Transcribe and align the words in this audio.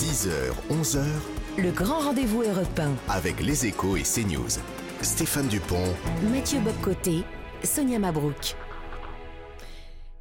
10h, 0.00 0.30
11h, 0.70 0.98
Le 1.58 1.70
grand 1.72 1.98
rendez-vous 2.00 2.42
européen. 2.42 2.90
avec 3.06 3.38
les 3.44 3.66
échos 3.66 3.96
et 3.96 4.02
CNews. 4.02 4.48
Stéphane 5.02 5.46
Dupont, 5.48 5.84
Mathieu 6.32 6.58
Bobcoté, 6.60 7.22
Sonia 7.62 7.98
Mabrouk. 7.98 8.56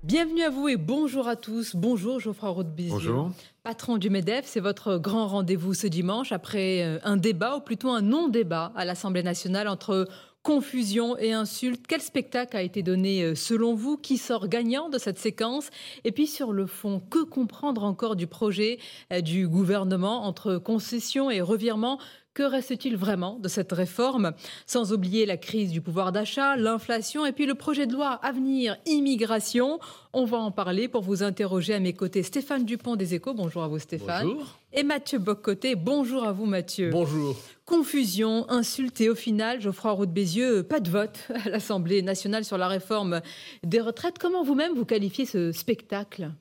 Bienvenue 0.03 0.43
à 0.43 0.49
vous 0.49 0.67
et 0.67 0.75
bonjour 0.75 1.29
à 1.29 1.35
tous. 1.37 1.77
Bonjour 1.77 2.19
Geoffroy 2.19 2.49
roth 2.49 2.67
Bonjour. 2.89 3.31
Patron 3.63 3.97
du 3.97 4.09
MEDEF, 4.09 4.45
c'est 4.45 4.59
votre 4.59 4.97
grand 4.97 5.27
rendez-vous 5.27 5.73
ce 5.73 5.87
dimanche 5.87 6.33
après 6.33 6.83
euh, 6.83 6.99
un 7.03 7.15
débat, 7.17 7.55
ou 7.55 7.61
plutôt 7.61 7.89
un 7.89 8.01
non-débat 8.01 8.71
à 8.75 8.83
l'Assemblée 8.83 9.23
nationale 9.23 9.67
entre 9.67 10.07
confusion 10.43 11.17
et 11.17 11.33
insultes. 11.33 11.85
Quel 11.87 12.01
spectacle 12.01 12.55
a 12.55 12.61
été 12.61 12.81
donné 12.81 13.23
euh, 13.23 13.35
selon 13.35 13.75
vous 13.75 13.97
Qui 13.97 14.17
sort 14.17 14.47
gagnant 14.47 14.89
de 14.89 14.97
cette 14.97 15.19
séquence 15.19 15.69
Et 16.03 16.11
puis 16.11 16.27
sur 16.27 16.53
le 16.53 16.65
fond, 16.65 17.01
que 17.09 17.23
comprendre 17.23 17.83
encore 17.83 18.15
du 18.15 18.27
projet 18.27 18.79
euh, 19.11 19.21
du 19.21 19.47
gouvernement 19.47 20.25
entre 20.25 20.57
concession 20.57 21.29
et 21.29 21.41
revirement 21.41 21.99
que 22.39 22.43
reste-t-il 22.43 22.95
vraiment 22.95 23.37
de 23.37 23.49
cette 23.49 23.73
réforme? 23.73 24.31
Sans 24.65 24.93
oublier 24.93 25.25
la 25.25 25.35
crise 25.35 25.73
du 25.73 25.81
pouvoir 25.81 26.13
d'achat, 26.13 26.55
l'inflation 26.55 27.25
et 27.25 27.33
puis 27.33 27.45
le 27.45 27.53
projet 27.53 27.85
de 27.85 27.91
loi 27.91 28.11
à 28.11 28.31
venir, 28.31 28.77
immigration. 28.85 29.77
On 30.13 30.23
va 30.23 30.37
en 30.37 30.49
parler 30.49 30.87
pour 30.87 31.01
vous 31.01 31.21
interroger 31.21 31.73
à 31.73 31.81
mes 31.81 31.91
côtés. 31.91 32.23
Stéphane 32.23 32.63
Dupont 32.63 32.95
des 32.95 33.13
Échos, 33.13 33.33
bonjour 33.33 33.61
à 33.61 33.67
vous 33.67 33.77
Stéphane. 33.77 34.25
Bonjour. 34.25 34.57
Et 34.71 34.83
Mathieu 34.83 35.19
Boccoté, 35.19 35.75
bonjour 35.75 36.23
à 36.23 36.31
vous 36.31 36.45
Mathieu. 36.45 36.91
Bonjour. 36.91 37.35
Confusion, 37.65 38.49
insulte 38.49 39.01
et 39.01 39.09
au 39.09 39.15
final, 39.15 39.59
Geoffroy 39.59 39.91
Roux 39.91 40.05
de 40.05 40.13
Bézieux, 40.13 40.63
pas 40.63 40.79
de 40.79 40.89
vote 40.89 41.27
à 41.43 41.49
l'Assemblée 41.49 42.01
nationale 42.01 42.45
sur 42.45 42.57
la 42.57 42.69
réforme 42.69 43.19
des 43.65 43.81
retraites. 43.81 44.17
Comment 44.17 44.45
vous-même 44.45 44.75
vous 44.75 44.85
qualifiez 44.85 45.25
ce 45.25 45.51
spectacle? 45.51 46.31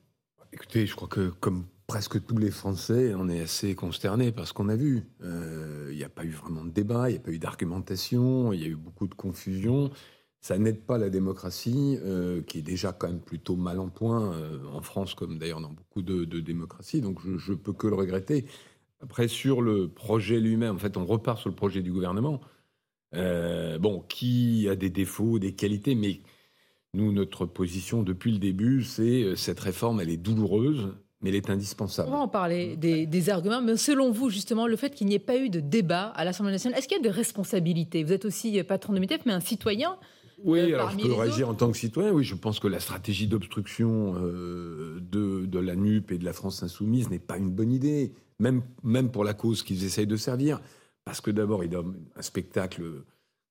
Écoutez, 0.53 0.85
je 0.85 0.95
crois 0.95 1.09
que 1.09 1.27
comme 1.41 1.65
presque 1.89 2.23
tous 2.23 2.37
les 2.37 2.51
Français, 2.51 3.15
on 3.15 3.27
est 3.29 3.41
assez 3.41 3.73
consternés 3.73 4.31
par 4.31 4.47
ce 4.47 4.53
qu'on 4.53 4.69
a 4.69 4.75
vu. 4.75 5.07
Euh, 5.23 5.89
Il 5.91 5.97
n'y 5.97 6.03
a 6.03 6.09
pas 6.09 6.23
eu 6.23 6.29
vraiment 6.29 6.63
de 6.63 6.69
débat, 6.69 7.09
il 7.09 7.13
n'y 7.13 7.17
a 7.17 7.21
pas 7.21 7.31
eu 7.31 7.39
d'argumentation, 7.39 8.53
il 8.53 8.61
y 8.61 8.63
a 8.63 8.67
eu 8.67 8.75
beaucoup 8.75 9.07
de 9.07 9.15
confusion. 9.15 9.89
Ça 10.39 10.59
n'aide 10.59 10.85
pas 10.85 10.99
la 10.99 11.09
démocratie, 11.09 11.97
euh, 12.03 12.43
qui 12.43 12.59
est 12.59 12.61
déjà 12.61 12.93
quand 12.93 13.07
même 13.07 13.19
plutôt 13.19 13.55
mal 13.55 13.79
en 13.79 13.89
point, 13.89 14.33
euh, 14.33 14.63
en 14.71 14.83
France 14.83 15.15
comme 15.15 15.39
d'ailleurs 15.39 15.61
dans 15.61 15.71
beaucoup 15.71 16.03
de, 16.03 16.25
démocraties, 16.39 17.01
donc 17.01 17.21
je 17.23 17.51
ne 17.51 17.57
peux 17.57 17.73
que 17.73 17.87
le 17.87 17.95
regretter. 17.95 18.45
Après, 19.01 19.27
sur 19.27 19.63
le 19.63 19.87
projet 19.87 20.39
lui-même, 20.39 20.75
en 20.75 20.79
fait, 20.79 20.95
on 20.95 21.07
repart 21.07 21.39
sur 21.39 21.49
le 21.49 21.55
projet 21.55 21.81
du 21.81 21.91
gouvernement, 21.91 22.39
euh, 23.15 23.79
bon, 23.79 24.01
qui 24.01 24.69
a 24.69 24.75
des 24.75 24.91
défauts, 24.91 25.39
des 25.39 25.55
qualités, 25.55 25.95
mais 25.95 26.21
nous, 26.93 27.11
notre 27.11 27.47
position 27.47 28.03
depuis 28.03 28.31
le 28.31 28.37
début, 28.37 28.83
c'est 28.83 29.23
euh, 29.23 29.35
cette 29.35 29.59
réforme, 29.59 30.01
elle 30.01 30.09
est 30.11 30.17
douloureuse, 30.17 30.93
mais 31.21 31.29
elle 31.29 31.35
est 31.35 31.49
On 31.49 31.53
indispensable. 31.53 32.09
va 32.09 32.17
en 32.17 32.27
parler 32.27 32.75
des, 32.77 33.05
des 33.05 33.29
arguments, 33.29 33.61
mais 33.61 33.77
selon 33.77 34.11
vous, 34.11 34.29
justement, 34.29 34.67
le 34.67 34.75
fait 34.75 34.91
qu'il 34.91 35.07
n'y 35.07 35.15
ait 35.15 35.19
pas 35.19 35.37
eu 35.37 35.49
de 35.49 35.59
débat 35.59 36.07
à 36.15 36.23
l'Assemblée 36.25 36.51
nationale, 36.53 36.77
est-ce 36.79 36.87
qu'il 36.87 36.97
y 36.97 36.99
a 36.99 37.03
des 37.03 37.09
responsabilités? 37.09 38.03
Vous 38.03 38.13
êtes 38.13 38.25
aussi 38.25 38.61
patron 38.63 38.93
de 38.93 38.99
MEDEF, 38.99 39.21
mais 39.25 39.33
un 39.33 39.39
citoyen. 39.39 39.97
Oui, 40.43 40.59
euh, 40.59 40.75
alors 40.75 40.91
je 40.91 40.97
peux 40.97 41.13
réagir 41.13 41.49
en 41.49 41.53
tant 41.53 41.69
que 41.71 41.77
citoyen. 41.77 42.11
Oui, 42.11 42.23
je 42.23 42.35
pense 42.35 42.59
que 42.61 42.67
la 42.67 42.79
stratégie 42.79 43.27
d'obstruction 43.27 44.15
euh, 44.17 44.99
de, 45.01 45.45
de 45.45 45.59
la 45.59 45.75
NUP 45.75 46.11
et 46.13 46.17
de 46.17 46.23
la 46.23 46.31
France 46.33 46.63
insoumise 46.63 47.09
n'est 47.09 47.19
pas 47.19 47.37
une 47.37 47.49
bonne 47.51 47.71
idée, 47.73 48.13
même, 48.39 48.61
même 48.83 49.11
pour 49.11 49.25
la 49.25 49.33
cause 49.33 49.63
qu'ils 49.63 49.83
essayent 49.83 50.07
de 50.07 50.15
servir. 50.15 50.61
Parce 51.03 51.19
que 51.19 51.31
d'abord, 51.31 51.63
il 51.65 51.73
y 51.73 51.75
a 51.75 51.79
un 52.15 52.21
spectacle 52.21 52.83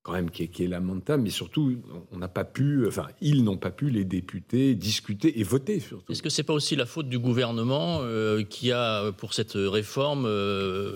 quand 0.09 0.15
même 0.15 0.31
qui 0.31 0.45
est, 0.45 0.49
qui 0.49 0.65
est 0.65 0.69
lamentable, 0.69 1.23
mais 1.23 1.29
surtout, 1.31 1.77
on 2.13 2.17
n'a 2.19 2.29
pas 2.29 2.45
pu, 2.45 2.87
enfin, 2.87 3.07
ils 3.21 3.45
n'ont 3.45 3.59
pas 3.59 3.71
pu, 3.71 3.91
les 3.91 4.05
députés, 4.07 4.75
discuter 4.75 5.39
et 5.39 5.43
voter 5.43 5.81
surtout. 5.81 6.11
Est-ce 6.11 6.23
que 6.23 6.31
c'est 6.31 6.45
pas 6.45 6.55
aussi 6.55 6.77
la 6.77 6.87
faute 6.87 7.11
du 7.11 7.19
gouvernement 7.19 7.99
euh, 8.03 8.43
qui 8.43 8.73
a, 8.73 9.13
pour 9.13 9.35
cette 9.35 9.53
réforme, 9.55 10.25
euh, 10.27 10.95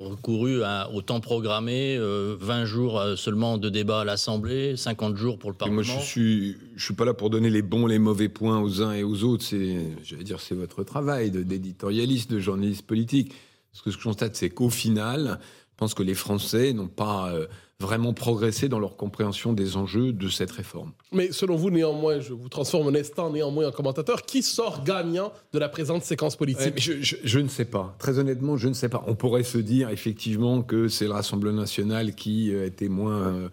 recouru 0.00 0.62
à- 0.64 0.90
au 0.92 1.02
temps 1.02 1.20
programmé, 1.20 1.96
euh, 1.96 2.36
20 2.40 2.64
jours 2.64 2.98
euh, 3.00 3.14
seulement 3.14 3.58
de 3.58 3.68
débat 3.68 4.00
à 4.00 4.04
l'Assemblée, 4.04 4.76
50 4.76 5.16
jours 5.16 5.38
pour 5.38 5.50
le 5.50 5.54
Et 5.54 5.58
Parlement 5.58 5.82
moi, 5.84 6.00
je 6.00 6.04
suis, 6.04 6.56
je 6.74 6.84
suis 6.84 6.94
pas 6.94 7.04
là 7.04 7.14
pour 7.14 7.30
donner 7.30 7.48
les 7.48 7.62
bons, 7.62 7.86
les 7.86 8.00
mauvais 8.00 8.28
points 8.28 8.60
aux 8.60 8.82
uns 8.82 8.92
et 8.92 9.04
aux 9.04 9.22
autres. 9.22 9.44
C'est, 9.44 9.76
j'allais 10.02 10.24
dire, 10.24 10.40
c'est 10.40 10.56
votre 10.56 10.82
travail 10.82 11.30
de- 11.30 11.44
d'éditorialiste, 11.44 12.28
de 12.30 12.40
journaliste 12.40 12.84
politique. 12.86 13.32
Ce 13.72 13.82
que 13.82 13.90
je 13.92 13.98
constate, 13.98 14.34
c'est 14.34 14.50
qu'au 14.50 14.68
final, 14.70 15.38
je 15.70 15.76
pense 15.76 15.94
que 15.94 16.02
les 16.02 16.14
Français 16.14 16.72
n'ont 16.72 16.88
pas 16.88 17.30
euh, 17.32 17.46
vraiment 17.80 18.14
progressé 18.14 18.68
dans 18.68 18.78
leur 18.78 18.96
compréhension 18.96 19.52
des 19.52 19.76
enjeux 19.76 20.12
de 20.12 20.28
cette 20.28 20.50
réforme. 20.50 20.92
Mais 21.12 21.30
selon 21.30 21.56
vous, 21.56 21.70
néanmoins, 21.70 22.20
je 22.20 22.32
vous 22.32 22.48
transforme 22.48 22.88
un 22.88 22.98
instant 22.98 23.30
néanmoins 23.30 23.68
en 23.68 23.72
commentateur, 23.72 24.22
qui 24.22 24.42
sort 24.42 24.82
gagnant 24.82 25.32
de 25.52 25.58
la 25.58 25.68
présente 25.68 26.02
séquence 26.02 26.36
politique? 26.36 26.64
Ouais, 26.64 26.72
mais 26.74 26.80
je, 26.80 26.94
je- 27.02 27.16
je 27.22 27.38
ne 27.38 27.48
sais 27.48 27.66
pas. 27.66 27.94
Très 27.98 28.18
honnêtement, 28.18 28.56
je 28.56 28.68
ne 28.68 28.72
sais 28.74 28.88
pas. 28.88 29.04
On 29.06 29.14
pourrait 29.14 29.42
se 29.44 29.58
dire 29.58 29.90
effectivement 29.90 30.62
que 30.62 30.88
c'est 30.88 31.04
le 31.04 31.12
Rassemblement 31.12 31.60
national 31.60 32.14
qui 32.14 32.54
euh, 32.54 32.64
était 32.66 32.88
moins, 32.88 33.12
euh, 33.18 33.48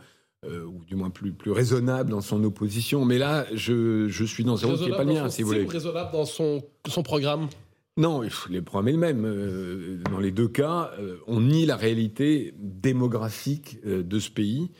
euh, 0.45 0.63
ou 0.66 0.85
du 0.85 0.95
moins 0.95 1.09
plus, 1.09 1.33
plus 1.33 1.51
raisonnable 1.51 2.09
dans 2.09 2.22
son 2.22 2.41
opposition. 2.45 3.03
Mais 3.03 3.17
là, 3.17 3.45
je, 3.53 4.07
je 4.07 4.23
suis 4.23 4.45
dans 4.45 4.56
zéro 4.56 4.75
qui 4.78 4.85
n'est 4.85 4.91
pas 4.95 5.03
le 5.03 5.13
mien, 5.13 5.29
si 5.29 5.41
vous 5.41 5.50
voulez. 5.50 5.63
ou 5.66 5.67
raisonnable 5.67 6.12
dans 6.13 6.25
son, 6.25 6.63
son 6.88 7.03
programme? 7.03 7.50
Non, 7.95 8.21
les 8.49 8.61
programmes 8.61 8.87
est 8.87 8.93
le 8.93 8.97
même. 8.97 9.25
Euh, 9.25 10.01
Dans 10.09 10.19
les 10.19 10.31
deux 10.31 10.47
cas, 10.47 10.91
euh, 10.99 11.17
on 11.27 11.41
nie 11.41 11.65
la 11.67 11.75
réalité 11.75 12.53
démographique 12.57 13.77
euh, 13.85 14.01
de 14.01 14.19
ce 14.19 14.31
pays. 14.31 14.71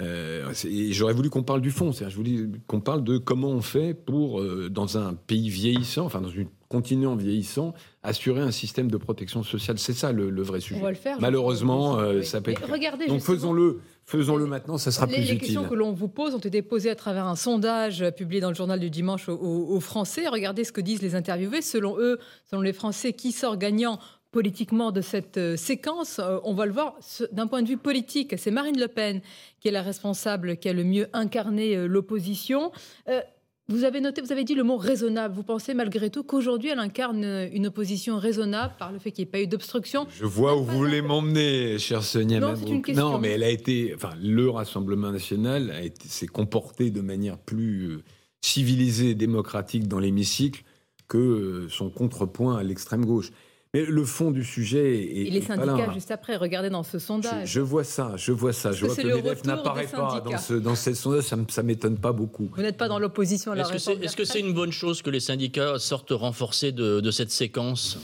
Euh, 0.00 0.52
J'aurais 0.90 1.12
voulu 1.12 1.28
qu'on 1.30 1.42
parle 1.42 1.60
du 1.60 1.70
fond, 1.70 1.92
c'est-à-dire 1.92 2.10
je 2.10 2.16
voulais 2.16 2.48
qu'on 2.66 2.80
parle 2.80 3.04
de 3.04 3.18
comment 3.18 3.48
on 3.50 3.60
fait 3.60 3.94
pour, 3.94 4.40
euh, 4.40 4.68
dans 4.70 4.96
un 4.98 5.14
pays 5.14 5.48
vieillissant, 5.50 6.04
enfin 6.06 6.20
dans 6.20 6.30
un 6.30 6.44
continent 6.68 7.14
vieillissant, 7.14 7.74
assurer 8.02 8.40
un 8.40 8.50
système 8.50 8.90
de 8.90 8.96
protection 8.96 9.42
sociale. 9.42 9.78
C'est 9.78 9.92
ça 9.92 10.10
le, 10.12 10.30
le 10.30 10.42
vrai 10.42 10.58
On 10.58 10.60
sujet. 10.62 10.80
va 10.80 10.88
le 10.90 10.96
faire. 10.96 11.20
Malheureusement, 11.20 11.98
euh, 11.98 12.20
Oui. 12.20 12.24
ça 12.24 12.40
peut 12.40 12.52
être- 12.52 12.66
Regardez, 12.70 13.06
Donc 13.06 13.20
faisons-le, 13.20 13.80
faisons-le 14.06 14.46
maintenant, 14.46 14.78
ça 14.78 14.90
sera 14.90 15.04
les, 15.04 15.12
plus 15.12 15.20
les 15.20 15.26
utile. 15.32 15.38
questions 15.40 15.64
que 15.68 15.74
l'on 15.74 15.92
vous 15.92 16.08
pose 16.08 16.34
ont 16.34 16.38
été 16.38 16.62
posées 16.62 16.88
à 16.88 16.94
travers 16.96 17.26
un 17.26 17.36
sondage 17.36 18.02
publié 18.16 18.40
dans 18.40 18.48
le 18.48 18.54
journal 18.54 18.80
du 18.80 18.88
dimanche 18.88 19.28
aux 19.28 19.80
Français. 19.80 20.26
Regardez 20.28 20.64
ce 20.64 20.72
que 20.72 20.80
disent 20.80 21.02
les 21.02 21.14
interviewés. 21.14 21.60
Selon 21.60 21.98
eux, 21.98 22.18
selon 22.50 22.62
les 22.62 22.72
Français, 22.72 23.12
qui 23.12 23.32
sort 23.32 23.58
gagnant 23.58 23.98
politiquement 24.32 24.90
de 24.90 25.00
cette 25.02 25.36
euh, 25.36 25.56
séquence 25.56 26.18
Euh, 26.18 26.38
On 26.42 26.54
va 26.54 26.66
le 26.66 26.72
voir 26.72 26.96
d'un 27.30 27.46
point 27.46 27.62
de 27.62 27.68
vue 27.68 27.76
politique. 27.76 28.34
C'est 28.38 28.50
Marine 28.50 28.80
Le 28.80 28.88
Pen 28.88 29.20
qui 29.60 29.68
est 29.68 29.70
la 29.70 29.82
responsable, 29.82 30.56
qui 30.56 30.68
a 30.68 30.72
le 30.72 30.82
mieux 30.82 31.06
incarné 31.12 31.76
euh, 31.76 31.86
l'opposition. 31.86 32.72
Euh, 33.08 33.20
vous 33.68 33.84
avez 33.84 34.00
noté, 34.00 34.20
vous 34.20 34.32
avez 34.32 34.42
dit 34.42 34.54
le 34.54 34.64
mot 34.64 34.76
raisonnable. 34.76 35.34
Vous 35.34 35.44
pensez 35.44 35.72
malgré 35.72 36.10
tout 36.10 36.24
qu'aujourd'hui, 36.24 36.70
elle 36.70 36.80
incarne 36.80 37.24
une 37.52 37.68
opposition 37.68 38.18
raisonnable 38.18 38.74
par 38.78 38.90
le 38.90 38.98
fait 38.98 39.12
qu'il 39.12 39.24
n'y 39.24 39.28
ait 39.28 39.30
pas 39.30 39.40
eu 39.40 39.46
d'obstruction? 39.46 40.06
Je 40.10 40.24
vois 40.24 40.56
où 40.56 40.64
vous 40.64 40.76
voulez 40.76 41.00
m'emmener, 41.00 41.78
chère 41.78 42.02
Sonia 42.02 42.40
Non, 42.40 42.56
une 42.56 42.82
question. 42.82 43.12
Non, 43.12 43.18
mais 43.18 43.30
elle 43.30 43.44
a 43.44 43.50
été, 43.50 43.92
enfin, 43.94 44.10
le 44.20 44.50
Rassemblement 44.50 45.12
national 45.12 45.72
s'est 46.04 46.26
comporté 46.26 46.90
de 46.90 47.00
manière 47.00 47.38
plus 47.38 48.00
civilisée 48.42 49.10
et 49.10 49.14
démocratique 49.14 49.86
dans 49.86 50.00
l'hémicycle 50.00 50.64
que 51.06 51.68
son 51.70 51.88
contrepoint 51.88 52.58
à 52.58 52.62
l'extrême 52.64 53.06
gauche. 53.06 53.30
Mais 53.74 53.86
le 53.86 54.04
fond 54.04 54.30
du 54.30 54.44
sujet 54.44 54.96
est, 55.02 55.26
Et 55.26 55.30
les 55.30 55.38
est 55.38 55.40
pas 55.40 55.54
syndicats, 55.56 55.86
là. 55.86 55.92
juste 55.94 56.10
après, 56.10 56.36
regardez 56.36 56.68
dans 56.68 56.82
ce 56.82 56.98
sondage. 56.98 57.50
je 57.50 57.60
vois 57.60 57.84
ça, 57.84 58.14
je 58.18 58.30
vois 58.32 58.52
ça. 58.52 58.70
Je 58.72 58.84
vois 58.84 58.94
que 58.94 59.00
le 59.00 59.14
MEDEF 59.14 59.44
n'apparaît 59.44 59.86
pas 59.86 60.20
dans 60.20 60.36
ce, 60.36 60.52
dans 60.54 60.74
sondage, 60.74 61.24
ça, 61.24 61.36
me- 61.36 61.46
ça 61.48 61.62
m'étonne 61.62 61.96
pas 61.96 62.12
beaucoup. 62.12 62.50
Vous 62.54 62.60
n'êtes 62.60 62.76
pas 62.76 62.88
dans 62.88 62.98
l'opposition 62.98 63.52
à 63.52 63.54
la 63.54 63.62
Est-ce 63.62 63.72
que 63.72 63.78
c'est 63.78 64.40
est 64.40 64.42
-ce 64.42 64.46
une 64.46 64.52
bonne 64.52 64.72
chose 64.72 65.00
que 65.00 65.08
les 65.08 65.20
syndicats 65.20 65.78
sortent 65.78 66.10
renforcés 66.12 66.70
de, 66.72 67.00
de 67.00 67.10
cette 67.10 67.30
séquence? 67.30 67.98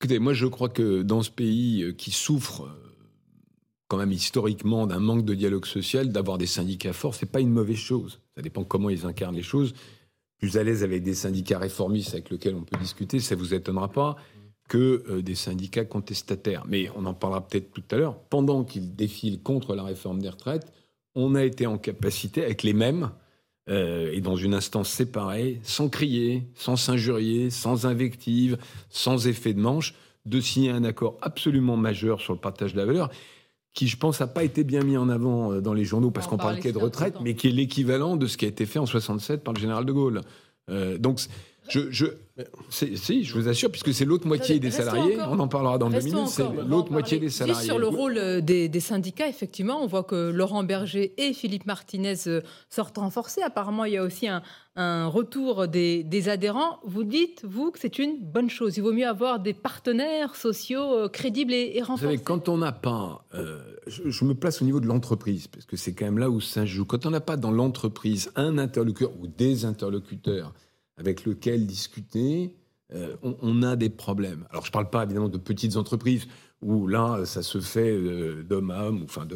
Écoutez, 0.00 0.18
moi 0.18 0.32
je 0.32 0.46
crois 0.46 0.68
que 0.70 1.02
dans 1.02 1.22
ce 1.22 1.30
pays 1.30 1.82
euh, 1.84 1.92
qui 1.92 2.10
souffre 2.10 2.62
euh, 2.62 2.70
quand 3.86 3.98
même 3.98 4.10
historiquement 4.12 4.88
d'un 4.88 4.98
manque 4.98 5.24
de 5.24 5.34
dialogue 5.34 5.66
social, 5.66 6.10
d'avoir 6.10 6.36
des 6.36 6.46
syndicats 6.48 6.92
forts, 6.94 7.14
c'est 7.14 7.30
pas 7.30 7.40
une 7.40 7.50
mauvaise 7.52 7.76
chose. 7.76 8.18
Ça 8.36 8.42
dépend 8.42 8.64
comment 8.64 8.90
ils 8.90 9.06
incarnent 9.06 9.36
les 9.36 9.42
choses. 9.54 9.72
Plus 10.38 10.56
à 10.56 10.64
l'aise 10.64 10.82
avec 10.82 11.04
des 11.04 11.14
syndicats 11.14 11.58
réformistes 11.60 12.14
avec 12.14 12.30
lesquels 12.30 12.56
on 12.56 12.62
peut 12.64 12.78
discuter, 12.78 13.20
ça 13.20 13.36
vous 13.36 13.52
étonnera 13.54 13.88
pas 13.88 14.16
que 14.70 15.02
euh, 15.10 15.20
des 15.20 15.34
syndicats 15.34 15.84
contestataires. 15.84 16.64
Mais 16.68 16.88
on 16.96 17.04
en 17.04 17.12
parlera 17.12 17.46
peut-être 17.46 17.72
tout 17.72 17.82
à 17.90 17.96
l'heure. 17.96 18.16
Pendant 18.30 18.64
qu'ils 18.64 18.94
défilent 18.94 19.42
contre 19.42 19.74
la 19.74 19.82
réforme 19.82 20.22
des 20.22 20.28
retraites, 20.30 20.72
on 21.16 21.34
a 21.34 21.42
été 21.42 21.66
en 21.66 21.76
capacité, 21.76 22.44
avec 22.44 22.62
les 22.62 22.72
mêmes, 22.72 23.10
euh, 23.68 24.12
et 24.12 24.20
dans 24.20 24.36
une 24.36 24.54
instance 24.54 24.88
séparée, 24.88 25.60
sans 25.64 25.88
crier, 25.88 26.44
sans 26.54 26.76
s'injurier, 26.76 27.50
sans 27.50 27.84
invective, 27.84 28.58
sans 28.88 29.26
effet 29.26 29.52
de 29.54 29.60
manche, 29.60 29.94
de 30.24 30.40
signer 30.40 30.70
un 30.70 30.84
accord 30.84 31.18
absolument 31.20 31.76
majeur 31.76 32.20
sur 32.20 32.32
le 32.32 32.38
partage 32.38 32.72
de 32.72 32.78
la 32.78 32.86
valeur, 32.86 33.10
qui, 33.74 33.88
je 33.88 33.96
pense, 33.96 34.20
n'a 34.20 34.28
pas 34.28 34.44
été 34.44 34.64
bien 34.64 34.82
mis 34.82 34.96
en 34.96 35.08
avant 35.08 35.52
euh, 35.52 35.60
dans 35.60 35.74
les 35.74 35.84
journaux 35.84 36.10
parce 36.12 36.26
On 36.28 36.36
qu'on 36.36 36.56
qu'à 36.56 36.72
de 36.72 36.78
retraite, 36.78 37.16
mais 37.22 37.34
qui 37.34 37.48
est 37.48 37.52
l'équivalent 37.52 38.16
de 38.16 38.26
ce 38.26 38.36
qui 38.36 38.44
a 38.44 38.48
été 38.48 38.66
fait 38.66 38.78
en 38.78 38.86
67 38.86 39.42
par 39.42 39.52
le 39.52 39.60
général 39.60 39.84
de 39.84 39.92
Gaulle. 39.92 40.20
Euh, 40.68 40.98
donc, 40.98 41.20
Je, 41.68 41.90
je, 41.90 42.06
si, 42.68 43.24
je 43.24 43.34
vous 43.34 43.48
assure, 43.48 43.70
puisque 43.70 43.92
c'est 43.92 44.04
l'autre 44.04 44.26
moitié 44.26 44.58
des 44.58 44.70
salariés. 44.70 45.18
on 45.20 45.38
en 45.38 45.48
parlera 45.48 45.78
dans 45.78 45.90
deux 45.90 46.00
minutes. 46.00 46.28
C'est 46.28 46.44
l'autre 46.66 46.92
moitié 46.92 47.18
des 47.18 47.30
salariés. 47.30 47.64
sur 47.64 47.78
le 47.78 47.88
rôle 47.88 48.18
euh, 48.18 48.40
des, 48.40 48.80
syndicats, 48.80 49.28
effectivement, 49.28 49.82
on 49.82 49.86
voit 49.86 50.04
que 50.04 50.30
Laurent 50.30 50.64
Berger 50.64 51.12
et 51.18 51.32
Philippe 51.32 51.66
Martinez 51.66 52.14
euh, 52.26 52.40
sortent 52.68 52.98
renforcés. 52.98 53.42
Apparemment, 53.42 53.84
il 53.84 53.94
y 53.94 53.96
a 53.96 54.02
aussi 54.02 54.28
un, 54.28 54.42
retour 55.06 55.68
des, 55.68 56.28
adhérents. 56.28 56.80
Vous 56.84 57.04
dites, 57.04 57.44
vous, 57.44 57.70
que 57.70 57.78
c'est 57.78 57.98
une 57.98 58.18
bonne 58.18 58.48
chose. 58.48 58.76
Il 58.76 58.82
vaut 58.82 58.92
mieux 58.92 59.06
avoir 59.06 59.40
des 59.40 59.52
partenaires 59.52 60.34
sociaux 60.36 60.94
euh, 60.94 61.08
crédibles 61.08 61.52
et, 61.52 61.80
renforcés. 61.80 62.06
Vous 62.06 62.12
savez, 62.12 62.22
quand 62.22 62.48
on 62.48 62.58
n'a 62.58 62.72
pas, 62.72 63.24
je, 63.86 64.24
me 64.24 64.34
place 64.34 64.62
au 64.62 64.64
niveau 64.64 64.80
de 64.80 64.86
l'entreprise, 64.86 65.48
parce 65.48 65.66
que 65.66 65.76
c'est 65.76 65.92
quand 65.92 66.06
même 66.06 66.18
là 66.18 66.30
où 66.30 66.40
ça 66.40 66.64
joue. 66.64 66.84
Quand 66.84 67.06
on 67.06 67.10
n'a 67.10 67.20
pas 67.20 67.36
dans 67.36 67.50
l'entreprise 67.50 68.30
un 68.36 68.58
interlocuteur 68.58 69.12
ou 69.20 69.26
des 69.26 69.64
interlocuteurs 69.64 70.52
avec 70.96 71.24
lequel 71.24 71.66
discuter, 71.66 72.54
euh, 72.92 73.16
on, 73.22 73.62
a 73.62 73.76
des 73.76 73.88
problèmes. 73.88 74.46
Alors, 74.50 74.64
je 74.64 74.70
ne 74.70 74.72
parle 74.72 74.90
pas 74.90 75.04
évidemment 75.04 75.28
de 75.28 75.38
petites 75.38 75.76
entreprises 75.76 76.26
où 76.60 76.88
là, 76.88 77.24
ça 77.24 77.42
se 77.42 77.60
fait 77.60 77.90
euh, 77.90 78.42
d'homme 78.42 78.70
à 78.70 78.84
homme, 78.84 79.02
enfin 79.04 79.26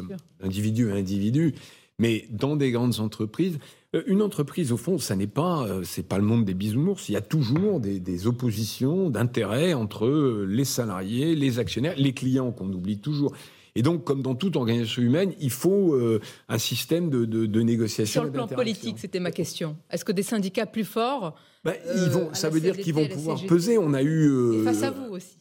d'individu 0.41 0.91
à 0.91 0.95
individu, 0.95 1.55
mais 1.97 2.27
dans 2.31 2.57
des 2.57 2.71
grandes 2.71 2.99
entreprises, 2.99 3.57
euh, 3.95 4.03
une 4.07 4.21
entreprise, 4.21 4.73
au 4.73 4.77
fond, 4.77 4.97
ça 4.97 5.15
n'est 5.15 5.25
pas, 5.25 5.67
c'est 5.83 6.07
pas 6.07 6.17
le 6.17 6.25
monde 6.25 6.43
des 6.43 6.53
bisounours. 6.53 7.07
Il 7.07 7.13
y 7.13 7.15
a 7.15 7.21
toujours 7.21 7.79
des, 7.79 8.01
des 8.01 8.27
oppositions 8.27 9.09
d'intérêts 9.09 9.73
entre 9.73 10.45
les 10.45 10.65
salariés, 10.65 11.35
les 11.35 11.57
actionnaires, 11.57 11.95
les 11.95 12.13
clients 12.13 12.51
qu'on 12.51 12.71
oublie 12.73 12.99
toujours. 12.99 13.33
Et 13.75 13.81
donc, 13.81 14.05
comme 14.05 14.21
dans 14.21 14.35
toute 14.35 14.55
organisation 14.55 15.01
humaine, 15.01 15.33
il 15.39 15.51
faut 15.51 15.93
euh, 15.93 16.21
un 16.47 16.57
système 16.57 17.09
de, 17.09 17.25
de, 17.25 17.61
négociation. 17.61 18.21
Sur 18.21 18.23
le 18.23 18.31
plan 18.31 18.47
politique, 18.47 18.97
c'était 18.97 19.19
ma 19.19 19.31
question. 19.31 19.75
Est-ce 19.91 20.05
que 20.05 20.13
des 20.13 20.23
syndicats 20.23 20.65
plus 20.65 20.85
forts 20.85 21.35
bah, 21.65 21.73
ils 21.93 22.09
vont, 22.09 22.29
euh, 22.29 22.33
Ça 22.33 22.49
veut 22.49 22.61
dire 22.61 22.77
qu'ils 22.77 22.93
vont 22.93 23.07
pouvoir 23.07 23.43
peser. 23.45 23.77
On 23.77 23.93
a 23.93 24.01
eu. 24.01 24.29
Euh, 24.29 24.63
face 24.63 24.83
à 24.83 24.91
vous 24.91 25.13
aussi. 25.13 25.39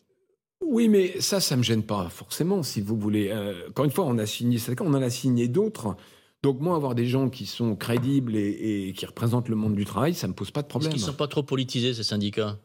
Oui, 0.60 0.88
mais 0.88 1.20
ça, 1.20 1.38
ça 1.38 1.54
ne 1.54 1.58
me 1.58 1.64
gêne 1.64 1.84
pas 1.84 2.08
forcément, 2.08 2.62
si 2.64 2.80
vous 2.80 2.96
voulez. 2.96 3.32
encore 3.68 3.84
une 3.84 3.90
fois, 3.90 4.04
on 4.06 4.18
a 4.18 4.26
signé 4.26 4.58
ça, 4.58 4.72
on 4.80 4.94
en 4.94 5.02
a 5.02 5.10
signé 5.10 5.46
d'autres. 5.46 5.96
Donc 6.42 6.60
moi, 6.60 6.74
avoir 6.74 6.94
des 6.94 7.06
gens 7.06 7.30
qui 7.30 7.46
sont 7.46 7.76
crédibles 7.76 8.34
et, 8.36 8.88
et, 8.88 8.92
qui 8.92 9.06
représentent 9.06 9.48
le 9.48 9.56
monde 9.56 9.74
du 9.74 9.84
travail, 9.84 10.14
ça 10.14 10.26
ne 10.26 10.32
me 10.32 10.36
pose 10.36 10.50
pas 10.50 10.62
de 10.62 10.66
problème. 10.66 10.90
Est-ce 10.90 10.96
qu'ils 10.96 11.06
ne 11.06 11.12
sont 11.12 11.16
pas 11.16 11.28
trop 11.28 11.42
politisés, 11.42 11.94
ces 11.94 12.02
syndicats? 12.02 12.58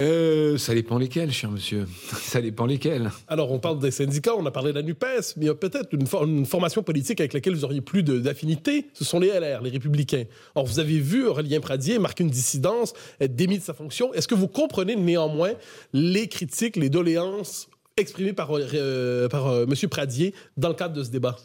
Euh, 0.00 0.56
ça 0.58 0.74
dépend 0.74 0.96
lesquels, 0.96 1.32
cher 1.32 1.50
monsieur. 1.50 1.86
Ça 2.20 2.40
dépend 2.40 2.66
lesquels. 2.66 3.10
Alors, 3.26 3.50
on 3.50 3.58
parle 3.58 3.80
des 3.80 3.90
syndicats, 3.90 4.36
on 4.36 4.46
a 4.46 4.52
parlé 4.52 4.70
de 4.70 4.76
la 4.76 4.82
NUPES, 4.84 5.34
mais 5.36 5.44
il 5.44 5.46
y 5.46 5.48
a 5.48 5.56
peut-être 5.56 5.92
une, 5.92 6.46
formation 6.46 6.84
politique 6.84 7.20
avec 7.20 7.32
laquelle 7.32 7.54
vous 7.56 7.64
auriez 7.64 7.80
plus 7.80 8.04
d'affinité. 8.04 8.86
Ce 8.92 9.04
sont 9.04 9.18
les 9.18 9.28
LR, 9.28 9.60
les 9.60 9.70
Républicains. 9.70 10.24
Or, 10.54 10.66
vous 10.66 10.78
avez 10.78 11.00
vu 11.00 11.26
Aurélien 11.26 11.58
Pradier 11.58 11.98
marquer 11.98 12.22
une 12.22 12.30
dissidence, 12.30 12.94
être 13.20 13.34
démis 13.34 13.58
de 13.58 13.64
sa 13.64 13.74
fonction. 13.74 14.14
Est-ce 14.14 14.28
que 14.28 14.36
vous 14.36 14.46
comprenez 14.46 14.94
néanmoins 14.94 15.54
les 15.92 16.28
critiques, 16.28 16.76
les 16.76 16.90
doléances 16.90 17.68
exprimées 17.96 18.32
par, 18.32 18.50
euh, 18.52 19.28
par 19.28 19.48
euh, 19.48 19.66
M. 19.66 19.88
Pradier 19.88 20.32
dans 20.56 20.68
le 20.68 20.74
cadre 20.74 20.94
de 20.94 21.02
ce 21.02 21.10
débat? 21.10 21.36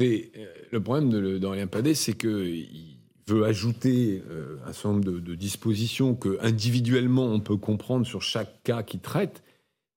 le 0.00 0.78
problème 0.80 1.38
d'Aurélien 1.40 1.66
Pradier, 1.66 1.94
c'est 1.94 2.12
que 2.12 2.46
veut 3.28 3.44
ajouter 3.44 4.22
euh, 4.30 4.56
un 4.66 4.72
certain 4.72 4.92
nombre 4.94 5.04
de, 5.04 5.34
dispositions 5.34 6.14
que 6.14 6.38
individuellement 6.40 7.26
on 7.26 7.40
peut 7.40 7.56
comprendre 7.56 8.06
sur 8.06 8.22
chaque 8.22 8.62
cas 8.62 8.82
qu'il 8.82 9.00
traite, 9.00 9.42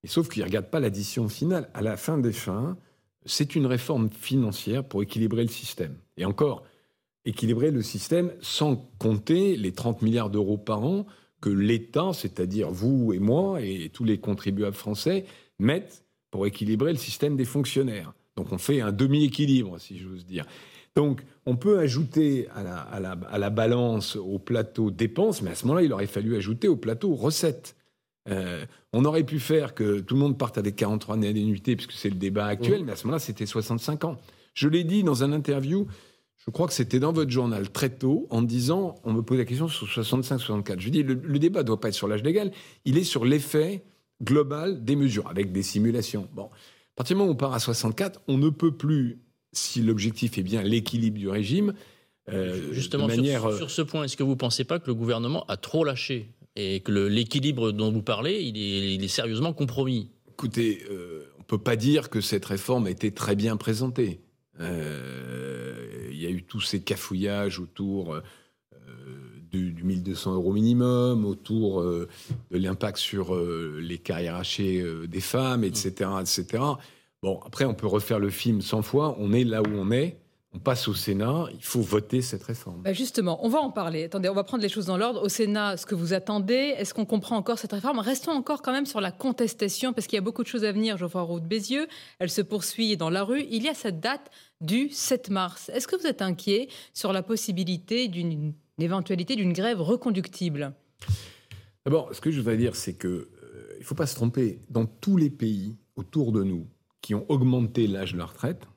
sauf 0.06 0.30
qu'il 0.30 0.42
ne 0.42 0.48
regarde 0.48 0.70
pas 0.70 0.80
l'addition 0.80 1.30
finale. 1.30 1.70
À 1.74 1.82
la 1.82 1.98
fin 1.98 2.18
des 2.18 2.34
fins, 2.34 2.78
c'est 3.26 3.56
une 3.56 3.66
réforme 3.66 4.10
financière 4.12 4.84
pour 4.84 5.02
équilibrer 5.04 5.44
le 5.44 5.50
système. 5.50 5.96
Et 6.18 6.26
encore, 6.26 6.64
équilibrer 7.26 7.72
le 7.72 7.82
système 7.82 8.32
sans 8.42 8.76
compter 9.00 9.56
les 9.56 9.72
30 9.72 10.02
milliards 10.02 10.30
d'euros 10.30 10.58
par 10.58 10.84
an 10.84 11.06
que 11.40 11.50
l'État, 11.50 12.12
c'est-à-dire 12.14 12.70
vous 12.70 13.14
et 13.14 13.20
moi 13.20 13.62
et 13.62 13.90
tous 13.90 14.04
les 14.04 14.20
contribuables 14.20 14.76
français, 14.76 15.26
mettent 15.60 16.04
pour 16.30 16.46
équilibrer 16.46 16.92
le 16.92 16.98
système 16.98 17.36
des 17.36 17.46
fonctionnaires. 17.46 18.14
Donc 18.36 18.52
on 18.52 18.58
fait 18.58 18.82
un 18.82 18.92
demi-équilibre, 18.92 19.80
si 19.80 19.98
j'ose 19.98 20.26
dire. 20.26 20.46
Donc, 20.96 21.24
on 21.46 21.56
peut 21.56 21.80
ajouter 21.80 22.48
à 22.54 23.00
la, 23.38 23.50
balance, 23.50 24.16
au 24.16 24.38
plateau 24.38 24.92
dépenses, 24.92 25.42
mais 25.42 25.52
à 25.52 25.56
ce 25.56 25.66
moment-là, 25.66 25.84
il 25.84 25.94
aurait 25.94 26.08
fallu 26.08 26.36
ajouter 26.36 26.68
au 26.68 26.76
plateau 26.76 27.16
recettes. 27.16 27.76
Euh, 28.30 28.66
on 28.94 29.06
aurait 29.06 29.24
pu 29.24 29.40
faire 29.40 29.74
que 29.74 30.00
tout 30.00 30.14
le 30.14 30.22
monde 30.22 30.38
parte 30.38 30.58
avec 30.58 30.76
43 30.76 31.16
années 31.16 31.34
d'annuité, 31.34 31.76
puisque 31.76 31.94
c'est 31.94 32.10
le 32.10 32.16
débat 32.16 32.46
actuel, 32.46 32.84
mais 32.84 32.92
à 32.92 32.96
ce 32.96 33.08
moment-là, 33.08 33.20
c'était 33.20 33.48
65 33.48 34.04
ans. 34.06 34.18
Je 34.54 34.68
l'ai 34.68 34.84
dit 34.84 35.04
dans 35.04 35.24
un 35.24 35.32
interview, 35.32 35.88
je 36.38 36.52
crois 36.52 36.68
que 36.68 36.74
c'était 36.74 37.00
dans 37.00 37.14
votre 37.14 37.32
journal 37.32 37.72
très 37.72 37.90
tôt, 37.90 38.28
en 38.30 38.44
disant, 38.44 38.96
on 39.04 39.14
me 39.14 39.24
pose 39.24 39.40
la 39.40 39.46
question 39.46 39.68
sur 39.68 39.88
65-64. 39.88 40.80
Je 40.80 40.90
dis, 40.90 41.02
le, 41.02 41.16
le 41.16 41.40
débat 41.40 41.62
ne 41.62 41.68
doit 41.68 41.80
pas 41.80 41.88
être 41.88 41.96
sur 41.96 42.08
l'âge 42.08 42.24
légal, 42.24 42.52
il 42.86 42.98
est 43.00 43.04
sur 43.04 43.26
l'effet 43.26 43.84
global 44.22 44.84
des 44.84 44.96
mesures, 44.96 45.28
avec 45.28 45.52
des 45.52 45.64
simulations. 45.64 46.28
Bon, 46.34 46.46
à 46.46 46.96
partir 46.96 47.16
du 47.16 47.20
moment 47.20 47.32
où 47.32 47.34
on 47.34 47.38
part 47.38 47.54
à 47.54 47.60
64, 47.60 48.22
on 48.28 48.38
ne 48.38 48.50
peut 48.50 48.76
plus 48.76 49.20
si 49.54 49.82
l'objectif 49.82 50.38
est 50.38 50.44
bien 50.44 50.62
l'équilibre 50.62 51.18
du 51.18 51.30
régime, 51.30 51.74
euh, 52.30 52.72
Justement, 52.72 53.08
manière... 53.08 53.46
Euh, 53.46 53.58
sur, 53.58 53.72
ce 53.72 53.82
point, 53.82 54.04
est-ce 54.04 54.16
que 54.16 54.24
vous 54.24 54.32
ne 54.32 54.36
pensez 54.36 54.64
pas 54.64 54.80
que 54.80 54.88
le 54.88 54.94
gouvernement 54.94 55.46
a 55.48 55.58
trop 55.58 55.84
lâché 55.84 56.30
et 56.56 56.82
que 56.82 56.92
l'équilibre 56.92 57.72
dont 57.72 57.92
vous 57.92 58.02
parlez, 58.02 58.42
il 58.42 59.04
est, 59.04 59.08
sérieusement 59.08 59.54
compromis? 59.54 60.10
Écoutez, 60.30 60.84
euh, 60.90 61.26
on 61.38 61.40
ne 61.40 61.46
peut 61.46 61.58
pas 61.58 61.76
dire 61.76 62.10
que 62.10 62.22
cette 62.22 62.46
réforme 62.46 62.88
a 62.88 62.90
été 62.90 63.12
très 63.12 63.36
bien 63.36 63.58
présentée. 63.58 64.22
Il 64.60 66.18
y 66.18 66.28
a 66.28 66.30
eu 66.30 66.44
tous 66.44 66.62
ces 66.62 66.82
cafouillages 66.82 67.60
autour 67.60 68.16
du, 69.52 69.74
1200 69.84 70.36
euros 70.36 70.54
minimum, 70.54 71.26
autour 71.26 71.82
de 71.82 72.08
l'impact 72.52 73.00
sur 73.00 73.36
les 73.36 73.98
carrières 73.98 74.36
hachées 74.36 74.86
des 75.08 75.20
femmes, 75.20 75.64
etc., 75.64 76.12
etc. 76.22 76.64
Bon, 77.24 77.40
après, 77.46 77.66
on 77.66 77.76
peut 77.76 77.86
refaire 77.88 78.18
le 78.18 78.32
film 78.32 78.62
100 78.62 78.82
fois. 78.82 79.16
On 79.20 79.32
est 79.32 79.44
là 79.44 79.62
où 79.62 79.70
on 79.74 79.92
est. 79.92 80.18
On 80.54 80.60
passe 80.60 80.90
au 80.90 80.94
Sénat, 80.94 81.46
il 81.54 81.64
faut 81.64 81.80
voter 81.80 82.22
cette 82.22 82.44
réforme. 82.44 82.82
Bah, 82.82 82.92
justement, 82.92 83.40
on 83.46 83.48
va 83.48 83.60
en 83.60 83.70
parler. 83.70 84.04
Attendez, 84.04 84.28
on 84.28 84.34
va 84.34 84.44
prendre 84.44 84.62
les 84.62 84.70
choses 84.70 84.88
dans 84.88 84.98
l'ordre. 84.98 85.24
Au 85.24 85.30
Sénat, 85.30 85.78
ce 85.78 85.86
que 85.86 85.96
vous 85.96 86.12
attendez, 86.12 86.74
est-ce 86.78 86.94
qu'on 86.94 87.06
comprend 87.06 87.38
encore 87.38 87.58
cette 87.58 87.72
réforme? 87.72 88.00
Restons 88.00 88.32
encore 88.32 88.62
quand 88.62 88.74
même 88.74 88.86
sur 88.86 89.00
la 89.00 89.12
contestation, 89.12 89.94
parce 89.94 90.08
qu'il 90.08 90.18
y 90.18 90.20
a 90.20 90.22
beaucoup 90.22 90.44
de 90.44 90.50
choses 90.50 90.66
à 90.66 90.74
venir, 90.74 90.98
Geoffroy 90.98 91.22
Roux 91.22 91.40
de 91.40 91.46
Bézieux. 91.46 91.88
Elle 92.20 92.30
se 92.30 92.42
poursuit 92.42 92.98
dans 92.98 93.10
la 93.10 93.24
rue. 93.24 93.46
Il 93.50 93.64
y 93.64 93.70
a 93.70 93.74
cette 93.74 94.02
date 94.02 94.30
du 94.60 94.90
7 94.90 95.30
mars. 95.30 95.70
Est-ce 95.74 95.88
que 95.88 95.96
vous 95.96 96.08
êtes 96.08 96.22
inquiet 96.22 96.68
sur 96.94 97.14
la 97.14 97.24
possibilité 97.24 98.10
d'une 98.10 98.54
éventualité 98.78 99.38
d'une 99.38 99.54
grève 99.54 99.80
reconductible? 99.80 100.74
D'abord, 101.86 102.14
ce 102.14 102.20
que 102.20 102.30
je 102.30 102.40
voudrais 102.40 102.58
dire, 102.58 102.76
c'est 102.76 102.96
que 102.96 103.08
euh, 103.08 103.30
il 103.76 103.80
ne 103.80 103.86
faut 103.86 103.96
pas 103.96 104.08
se 104.08 104.16
tromper. 104.16 104.60
Dans 104.70 104.86
tous 104.86 105.16
les 105.16 105.30
pays 105.30 105.78
autour 105.96 106.34
de 106.34 106.44
nous, 106.44 106.68
qui 107.02 107.16
ont 107.16 107.26
augmenté 107.30 107.88
l'âge 107.88 108.14
de 108.14 108.18
la 108.18 108.26
retraite, 108.26 108.68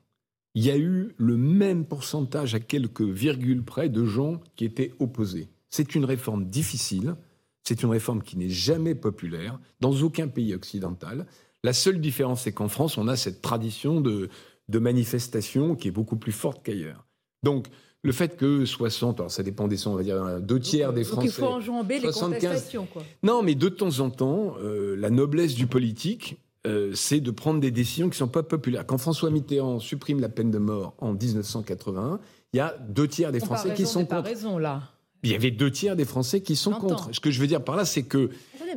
il 0.55 0.63
y 0.65 0.71
a 0.71 0.77
eu 0.77 1.13
le 1.17 1.37
même 1.37 1.85
pourcentage 1.85 2.55
à 2.55 2.59
quelques 2.59 3.01
virgules 3.01 3.63
près 3.63 3.89
de 3.89 4.05
gens 4.05 4.41
qui 4.55 4.65
étaient 4.65 4.93
opposés. 4.99 5.49
C'est 5.69 5.95
une 5.95 6.05
réforme 6.05 6.45
difficile, 6.45 7.15
c'est 7.63 7.83
une 7.83 7.89
réforme 7.89 8.23
qui 8.23 8.37
n'est 8.37 8.49
jamais 8.49 8.95
populaire 8.95 9.59
dans 9.81 9.93
aucun 10.01 10.27
pays 10.27 10.53
occidental. 10.53 11.25
La 11.63 11.73
seule 11.73 11.99
différence, 11.99 12.43
c'est 12.43 12.53
qu'en 12.53 12.69
France, 12.69 12.97
on 12.97 13.07
a 13.07 13.17
cette 13.17 13.41
tradition 13.41 13.99
de, 13.99 14.29
de 14.69 14.79
manifestation 14.79 15.75
qui 15.75 15.89
est 15.89 15.91
beaucoup 15.91 16.15
plus 16.15 16.31
forte 16.31 16.63
qu'ailleurs. 16.63 17.05
Donc, 17.43 17.67
le 18.05 18.11
fait 18.11 18.37
que 18.37 18.65
60, 18.65 19.19
alors 19.19 19.31
ça 19.31 19.41
dépend 19.41 19.67
des 19.67 19.77
sons, 19.77 19.91
on 19.91 19.95
va 19.95 20.03
dire 20.03 20.39
deux 20.39 20.59
tiers 20.59 20.93
des 20.93 21.03
Français. 21.03 21.27
Donc 21.27 21.37
il 21.37 21.41
faut 21.41 21.45
enjamber 21.45 21.99
les 21.99 22.11
contestations, 22.11 22.85
quoi. 22.85 23.03
Non, 23.23 23.41
mais 23.41 23.55
de 23.55 23.67
temps 23.67 23.99
en 23.99 24.11
temps, 24.11 24.55
euh, 24.61 24.95
la 24.95 25.09
noblesse 25.09 25.55
du 25.55 25.65
politique 25.65 26.37
euh, 26.65 26.91
c'est 26.93 27.19
de 27.19 27.31
prendre 27.31 27.59
des 27.59 27.71
décisions 27.71 28.07
qui 28.07 28.15
ne 28.15 28.25
sont 28.25 28.27
pas 28.27 28.43
populaires. 28.43 28.85
Quand 28.85 28.97
François 28.97 29.29
Mitterrand 29.29 29.79
supprime 29.79 30.19
la 30.19 30.29
peine 30.29 30.51
de 30.51 30.57
mort 30.57 30.95
en 30.99 31.13
1981, 31.13 32.19
il 32.53 32.57
y 32.57 32.59
a 32.59 32.75
deux 32.87 33.07
tiers 33.07 33.31
des 33.31 33.39
Français 33.39 33.73
qui 33.73 33.85
sont 33.85 34.05
contre. 34.05 34.23
Raison, 34.23 34.57
là. 34.57 34.83
Il 35.23 35.31
y 35.31 35.35
avait 35.35 35.51
deux 35.51 35.71
tiers 35.71 35.95
des 35.95 36.05
Français 36.05 36.41
qui 36.41 36.55
sont 36.55 36.71
contre. 36.71 37.09
Ce 37.11 37.19
que 37.19 37.31
je 37.31 37.41
veux 37.41 37.47
dire 37.47 37.63
par 37.63 37.75
là, 37.75 37.85
c'est 37.85 38.03
que 38.03 38.29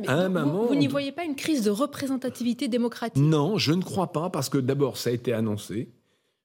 à 0.07 0.13
un 0.13 0.29
moment, 0.29 0.65
vous, 0.65 0.75
n'y 0.75 0.87
voyez 0.87 1.11
pas 1.11 1.25
une 1.25 1.35
crise 1.35 1.63
de 1.63 1.69
représentativité 1.69 2.67
démocratique? 2.67 3.21
Non, 3.21 3.57
je 3.57 3.73
ne 3.73 3.81
crois 3.81 4.11
pas, 4.11 4.29
parce 4.29 4.49
que 4.49 4.57
d'abord, 4.57 4.97
ça 4.97 5.09
a 5.09 5.13
été 5.13 5.33
annoncé. 5.33 5.89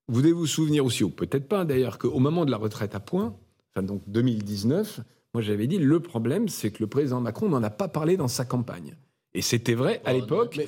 Vous 0.09 0.21
devez 0.21 0.33
vous 0.33 0.47
souvenir 0.47 0.85
aussi, 0.85 1.05
ou 1.05 1.11
peut-être 1.11 1.49
pas 1.49 1.65
d'ailleurs, 1.65 1.99
qu'au 1.99 2.19
moment 2.19 2.45
de 2.45 2.51
la 2.51 2.57
retraite 2.57 2.95
à 2.95 3.01
point, 3.01 3.35
enfin 3.71 3.83
donc 3.83 4.03
2019, 4.07 5.01
moi 5.33 5.43
j'avais 5.43 5.67
dit 5.67 5.79
le 5.79 6.01
problème, 6.01 6.49
c'est 6.49 6.71
que 6.71 6.83
le 6.83 6.87
président 6.87 7.21
Macron 7.21 7.49
n'en 7.49 7.63
a 7.63 7.71
pas 7.71 7.89
parlé 7.89 8.17
dans 8.17 8.29
sa 8.29 8.45
campagne. 8.45 8.97
Et 9.37 9.43
c'était 9.43 9.75
vrai 9.75 10.01
à 10.05 10.13
oh, 10.13 10.21
l'époque. 10.21 10.61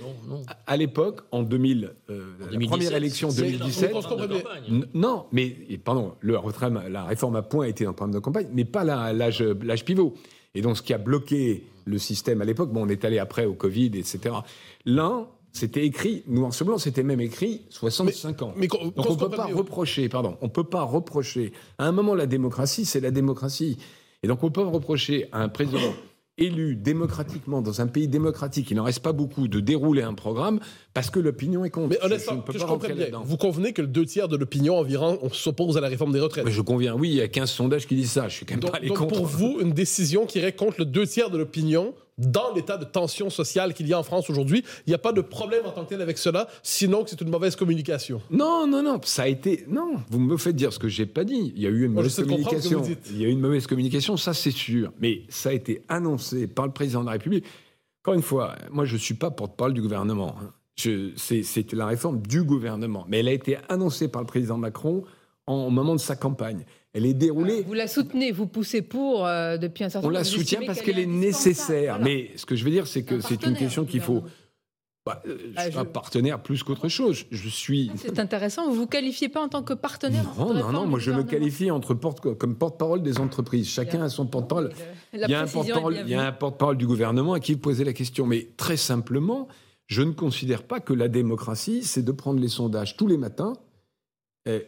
À 0.66 0.76
l'époque, 0.76 1.20
en 1.30 1.42
2000, 1.42 1.94
euh, 2.10 2.24
la 2.50 2.66
première 2.66 2.94
élection 2.94 3.28
2017. 3.28 3.94
Non, 4.94 5.26
mais 5.30 5.56
pardon, 5.84 6.14
le 6.20 6.36
la 6.88 7.04
réforme 7.04 7.36
à 7.36 7.42
point 7.42 7.66
a 7.66 7.68
été 7.68 7.84
dans 7.84 7.90
le 7.90 7.96
programme 7.96 8.14
de 8.14 8.18
campagne, 8.18 8.48
mais 8.52 8.64
pas 8.64 8.82
l'âge 8.84 9.84
pivot. 9.84 10.14
Et 10.56 10.62
donc, 10.62 10.76
ce 10.78 10.82
qui 10.82 10.92
a 10.92 10.98
bloqué 10.98 11.64
le 11.84 11.98
système 11.98 12.42
à 12.42 12.44
l'époque, 12.44 12.72
bon, 12.72 12.86
on 12.86 12.88
est 12.88 13.04
allé 13.04 13.18
après 13.18 13.44
au 13.44 13.54
Covid, 13.54 13.92
etc. 13.94 14.34
L'un, 14.84 15.28
c'était 15.52 15.86
écrit, 15.86 16.24
noir 16.26 16.52
sur 16.52 16.66
blanc, 16.66 16.78
c'était 16.78 17.02
même 17.02 17.20
écrit 17.20 17.62
65 17.70 18.42
ans. 18.42 18.54
Mais, 18.56 18.66
Donc 18.66 18.92
on 18.96 19.12
ne 19.12 19.18
peut 19.18 19.30
pas 19.30 19.46
reprocher, 19.46 20.08
pardon, 20.08 20.36
on 20.40 20.48
peut 20.48 20.64
pas 20.64 20.82
reprocher. 20.82 21.52
À 21.78 21.86
un 21.86 21.92
moment, 21.92 22.14
la 22.14 22.26
démocratie, 22.26 22.84
c'est 22.84 23.00
la 23.00 23.10
démocratie. 23.10 23.78
Et 24.22 24.28
donc 24.28 24.42
on 24.42 24.50
peut 24.50 24.62
reprocher 24.62 25.28
à 25.30 25.42
un 25.42 25.48
président 25.48 25.94
élu 26.38 26.76
démocratiquement 26.76 27.62
dans 27.62 27.80
un 27.80 27.86
pays 27.86 28.08
démocratique, 28.08 28.70
il 28.70 28.76
n'en 28.76 28.84
reste 28.84 29.00
pas 29.00 29.12
beaucoup, 29.12 29.48
de 29.48 29.60
dérouler 29.60 30.02
un 30.02 30.14
programme 30.14 30.60
parce 30.94 31.10
que 31.10 31.18
l'opinion 31.18 31.64
est 31.64 31.70
contre. 31.70 31.88
Mais 31.88 32.04
honnêtement, 32.04 32.44
je, 32.52 32.58
je, 32.58 32.64
comprends 32.64 32.88
bien. 32.88 33.22
Vous 33.24 33.36
convenez 33.36 33.72
que 33.72 33.82
le 33.82 33.88
deux 33.88 34.04
tiers 34.04 34.28
de 34.28 34.36
l'opinion 34.36 34.78
environ 34.78 35.18
s'oppose 35.32 35.76
à 35.76 35.80
la 35.80 35.88
réforme 35.88 36.12
des 36.12 36.20
retraites 36.20 36.44
Mais 36.44 36.50
Je 36.50 36.60
conviens, 36.60 36.94
oui, 36.94 37.10
il 37.10 37.16
y 37.16 37.22
a 37.22 37.28
15 37.28 37.50
sondages 37.50 37.86
qui 37.86 37.94
disent 37.94 38.12
ça. 38.12 38.28
Je 38.28 38.34
suis 38.34 38.46
quand 38.46 38.54
même 38.54 38.60
donc, 38.60 38.72
pas 38.72 38.80
les 38.80 38.88
donc 38.88 38.98
contre. 38.98 39.16
pour 39.16 39.26
vous, 39.26 39.58
une 39.60 39.72
décision 39.72 40.26
qui 40.26 40.38
irait 40.38 40.52
contre 40.52 40.76
le 40.80 40.84
deux 40.84 41.06
tiers 41.06 41.30
de 41.30 41.38
l'opinion 41.38 41.94
dans 42.18 42.54
l'état 42.54 42.78
de 42.78 42.84
tension 42.84 43.28
sociale 43.28 43.74
qu'il 43.74 43.86
y 43.86 43.92
a 43.92 43.98
en 43.98 44.02
France 44.02 44.30
aujourd'hui, 44.30 44.64
il 44.86 44.90
n'y 44.90 44.94
a 44.94 44.98
pas 44.98 45.12
de 45.12 45.20
problème 45.20 45.66
en 45.66 45.70
tant 45.70 45.84
que 45.84 45.90
tel 45.90 46.00
avec 46.00 46.16
cela, 46.18 46.48
sinon 46.62 47.04
que 47.04 47.10
c'est 47.10 47.20
une 47.20 47.28
mauvaise 47.28 47.56
communication. 47.56 48.22
Non, 48.30 48.66
non, 48.66 48.82
non, 48.82 48.98
ça 49.04 49.24
a 49.24 49.28
été. 49.28 49.64
Non, 49.68 49.96
vous 50.10 50.18
me 50.18 50.36
faites 50.36 50.56
dire 50.56 50.72
ce 50.72 50.78
que 50.78 50.88
j'ai 50.88 51.06
pas 51.06 51.24
dit. 51.24 51.52
Il 51.54 51.62
y 51.62 51.66
a 51.66 51.70
eu 51.70 51.84
une 51.84 51.92
Moi, 51.92 52.02
mauvaise 52.02 52.16
communication. 52.16 52.80
vous 52.80 52.86
dites. 52.88 53.06
Il 53.10 53.20
y 53.20 53.24
a 53.24 53.28
eu 53.28 53.32
une 53.32 53.40
mauvaise 53.40 53.66
communication, 53.66 54.16
ça 54.16 54.32
c'est 54.32 54.50
sûr. 54.50 54.92
Mais 55.00 55.22
ça 55.28 55.50
a 55.50 55.52
été 55.52 55.82
annoncé 55.88 56.46
par 56.46 56.66
le 56.66 56.72
président 56.72 57.00
de 57.00 57.06
la 57.06 57.12
République. 57.12 57.44
Encore 58.02 58.14
une 58.14 58.22
fois, 58.22 58.54
moi 58.70 58.84
je 58.86 58.96
suis 58.96 59.14
pas 59.14 59.30
porte-parole 59.30 59.74
du 59.74 59.82
gouvernement. 59.82 60.34
hein. 60.40 60.52
C'est 60.76 61.72
la 61.72 61.86
réforme 61.86 62.20
du 62.22 62.42
gouvernement, 62.44 63.04
mais 63.08 63.20
elle 63.20 63.28
a 63.28 63.32
été 63.32 63.56
annoncée 63.68 64.08
par 64.08 64.22
le 64.22 64.26
président 64.26 64.58
Macron 64.58 65.04
en, 65.46 65.54
au 65.66 65.70
moment 65.70 65.94
de 65.94 66.00
sa 66.00 66.16
campagne. 66.16 66.64
Elle 66.96 67.04
est 67.06 67.14
déroulée. 67.14 67.62
Vous 67.62 67.74
la 67.74 67.88
soutenez, 67.88 68.32
vous 68.32 68.46
poussez 68.46 68.80
pour 68.80 69.26
euh, 69.26 69.58
depuis 69.58 69.84
un 69.84 69.90
certain 69.90 70.06
On 70.08 70.10
temps. 70.10 70.14
la 70.14 70.22
vous 70.22 70.24
soutient 70.28 70.60
parce 70.64 70.80
qu'elle 70.80 70.98
est 70.98 71.04
nécessaire. 71.06 71.98
Voilà. 71.98 72.04
Mais 72.04 72.30
ce 72.36 72.46
que 72.46 72.56
je 72.56 72.64
veux 72.64 72.70
dire, 72.70 72.86
c'est 72.86 73.02
que 73.02 73.16
Un 73.16 73.20
c'est 73.20 73.44
une 73.44 73.54
question 73.54 73.84
qu'il 73.84 74.00
faut. 74.00 74.22
Bah, 75.04 75.22
euh, 75.28 75.36
je 75.38 75.52
Ah, 75.56 75.62
suis 75.64 75.72
je- 75.72 75.78
un 75.78 75.84
partenaire 75.84 76.42
plus 76.42 76.62
qu'autre 76.62 76.88
chose. 76.88 77.26
Je 77.30 77.48
suis. 77.48 77.92
C'est 77.96 78.18
intéressant. 78.18 78.68
Vous 78.68 78.74
vous 78.74 78.86
qualifiez 78.86 79.28
pas 79.28 79.40
en 79.42 79.48
tant 79.48 79.62
que 79.62 79.74
partenaire 79.74 80.24
Non, 80.38 80.54
non, 80.54 80.72
non, 80.72 80.86
moi 80.86 80.98
je 80.98 81.10
me 81.12 81.22
qualifie 81.22 81.70
entre 81.70 81.92
porte, 81.94 82.34
comme 82.36 82.56
porte-parole 82.56 83.02
des 83.02 83.18
entreprises. 83.20 83.68
Chacun 83.68 84.02
a 84.02 84.08
son 84.08 84.26
porte-parole. 84.26 84.72
La 85.12 85.26
Il 85.28 85.30
y 85.30 85.34
a 85.34 85.42
un 85.42 85.46
porte-parole 85.46 85.92
il 85.92 85.96
y 85.98 86.00
a 86.00 86.04
bienvenue. 86.04 86.28
un 86.28 86.32
porte-parole 86.32 86.76
du 86.78 86.86
gouvernement 86.86 87.34
à 87.34 87.40
qui 87.40 87.52
vous 87.52 87.60
posez 87.60 87.84
la 87.84 87.92
question. 87.92 88.26
Mais 88.26 88.48
très 88.56 88.76
simplement, 88.78 89.48
je 89.86 90.02
ne 90.02 90.12
considère 90.12 90.62
pas 90.64 90.80
que 90.80 90.92
la 90.94 91.08
démocratie, 91.08 91.84
c'est 91.84 92.02
de 92.02 92.10
prendre 92.12 92.40
les 92.40 92.48
sondages 92.48 92.96
tous 92.96 93.06
les 93.06 93.18
matins 93.18 93.52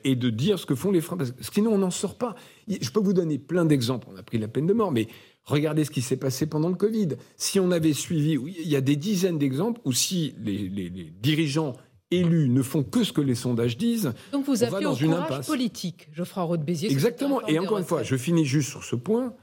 et 0.04 0.16
de 0.16 0.30
dire 0.30 0.58
ce 0.58 0.66
que 0.66 0.74
font 0.74 0.90
les 0.90 1.00
Français. 1.00 1.32
Parce 1.32 1.48
que 1.48 1.54
sinon, 1.54 1.72
on 1.72 1.78
n'en 1.78 1.90
sort 1.90 2.16
pas. 2.18 2.34
Je 2.68 2.90
peux 2.90 3.00
vous 3.00 3.12
donner 3.12 3.38
plein 3.38 3.64
d'exemples. 3.64 4.08
On 4.12 4.16
a 4.16 4.22
pris 4.22 4.38
la 4.38 4.48
peine 4.48 4.66
de 4.66 4.72
mort, 4.72 4.90
mais 4.92 5.06
regardez 5.44 5.84
ce 5.84 5.90
qui 5.90 6.02
s'est 6.02 6.16
passé 6.16 6.46
pendant 6.46 6.68
le 6.68 6.74
Covid. 6.74 7.08
Si 7.36 7.60
on 7.60 7.70
avait 7.70 7.92
suivi, 7.92 8.38
il 8.60 8.68
y 8.68 8.76
a 8.76 8.80
des 8.80 8.96
dizaines 8.96 9.38
d'exemples 9.38 9.80
où 9.84 9.92
si 9.92 10.34
les, 10.42 10.68
les- 10.68 10.88
les 10.90 11.12
dirigeants 11.22 11.74
élus 12.10 12.48
ne 12.48 12.62
font 12.62 12.82
que 12.82 13.04
ce 13.04 13.12
que 13.12 13.20
les 13.20 13.34
sondages 13.34 13.76
disent, 13.76 14.12
Donc 14.32 14.46
vous 14.46 14.64
on 14.64 14.68
va 14.70 14.80
dans 14.80 14.92
au 14.92 14.96
une 14.96 15.10
courage 15.10 15.24
impasse. 15.24 15.46
politique, 15.46 16.08
Geoffroy 16.12 16.58
Exactement. 16.84 17.46
Et 17.46 17.58
encore 17.58 17.78
une 17.78 17.84
fois, 17.84 18.02
je 18.02 18.16
finis 18.16 18.46
juste 18.46 18.70
sur 18.70 18.82
ce 18.82 18.96
point. 18.96 19.34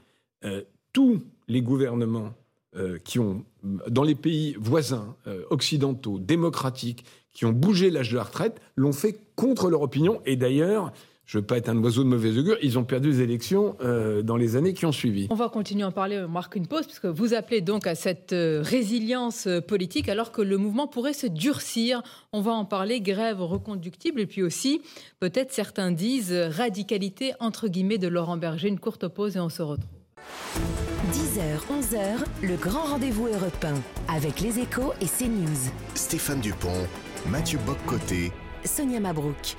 Euh, 0.44 0.62
tous 0.92 1.22
les 1.48 1.62
gouvernements 1.62 2.34
euh, 2.76 2.98
qui 3.02 3.18
ont, 3.18 3.44
dans 3.62 4.02
les 4.02 4.14
pays 4.14 4.54
voisins, 4.60 5.16
euh, 5.26 5.44
occidentaux, 5.48 6.18
démocratiques, 6.18 7.04
qui 7.32 7.46
ont 7.46 7.52
bougé 7.52 7.90
l'âge 7.90 8.10
de 8.10 8.16
la 8.16 8.24
retraite, 8.24 8.60
l'ont 8.74 8.92
fait 8.92 9.18
contre 9.34 9.70
leur 9.70 9.80
opinion. 9.80 10.20
Et 10.26 10.36
d'ailleurs, 10.36 10.92
je 11.24 11.38
ne 11.38 11.40
veux 11.40 11.46
pas 11.46 11.56
être 11.56 11.70
un 11.70 11.78
oiseau 11.78 12.04
de 12.04 12.08
mauvais 12.08 12.36
augure, 12.36 12.58
ils 12.62 12.78
ont 12.78 12.84
perdu 12.84 13.10
les 13.10 13.20
élections 13.22 13.76
euh, 13.80 14.20
dans 14.20 14.36
les 14.36 14.56
années 14.56 14.74
qui 14.74 14.84
ont 14.84 14.92
suivi. 14.92 15.26
On 15.30 15.34
va 15.34 15.48
continuer 15.48 15.84
à 15.84 15.88
en 15.88 15.92
parler, 15.92 16.22
on 16.26 16.28
marque 16.28 16.56
une 16.56 16.66
pause, 16.66 16.84
puisque 16.86 17.06
vous 17.06 17.32
appelez 17.34 17.62
donc 17.62 17.86
à 17.86 17.94
cette 17.94 18.34
résilience 18.34 19.48
politique, 19.66 20.08
alors 20.08 20.30
que 20.30 20.42
le 20.42 20.58
mouvement 20.58 20.86
pourrait 20.86 21.14
se 21.14 21.26
durcir. 21.26 22.02
On 22.32 22.42
va 22.42 22.52
en 22.52 22.64
parler, 22.66 23.00
grève 23.00 23.40
reconductible, 23.40 24.20
et 24.20 24.26
puis 24.26 24.42
aussi, 24.42 24.82
peut-être 25.18 25.52
certains 25.52 25.92
disent, 25.92 26.32
radicalité, 26.32 27.32
entre 27.40 27.68
guillemets, 27.68 27.98
de 27.98 28.08
Laurent 28.08 28.36
Berger. 28.36 28.68
Une 28.68 28.80
courte 28.80 29.08
pause 29.08 29.36
et 29.36 29.40
on 29.40 29.48
se 29.48 29.62
retrouve. 29.62 30.95
10h, 31.12 31.60
11h, 31.70 32.24
le 32.42 32.56
grand 32.56 32.82
rendez-vous 32.82 33.28
européen 33.28 33.74
avec 34.08 34.40
les 34.40 34.58
échos 34.58 34.92
et 35.00 35.06
CNews. 35.06 35.70
Stéphane 35.94 36.40
Dupont, 36.40 36.86
Mathieu 37.28 37.60
Boccoté, 37.64 38.32
Sonia 38.64 38.98
Mabrouk. 38.98 39.56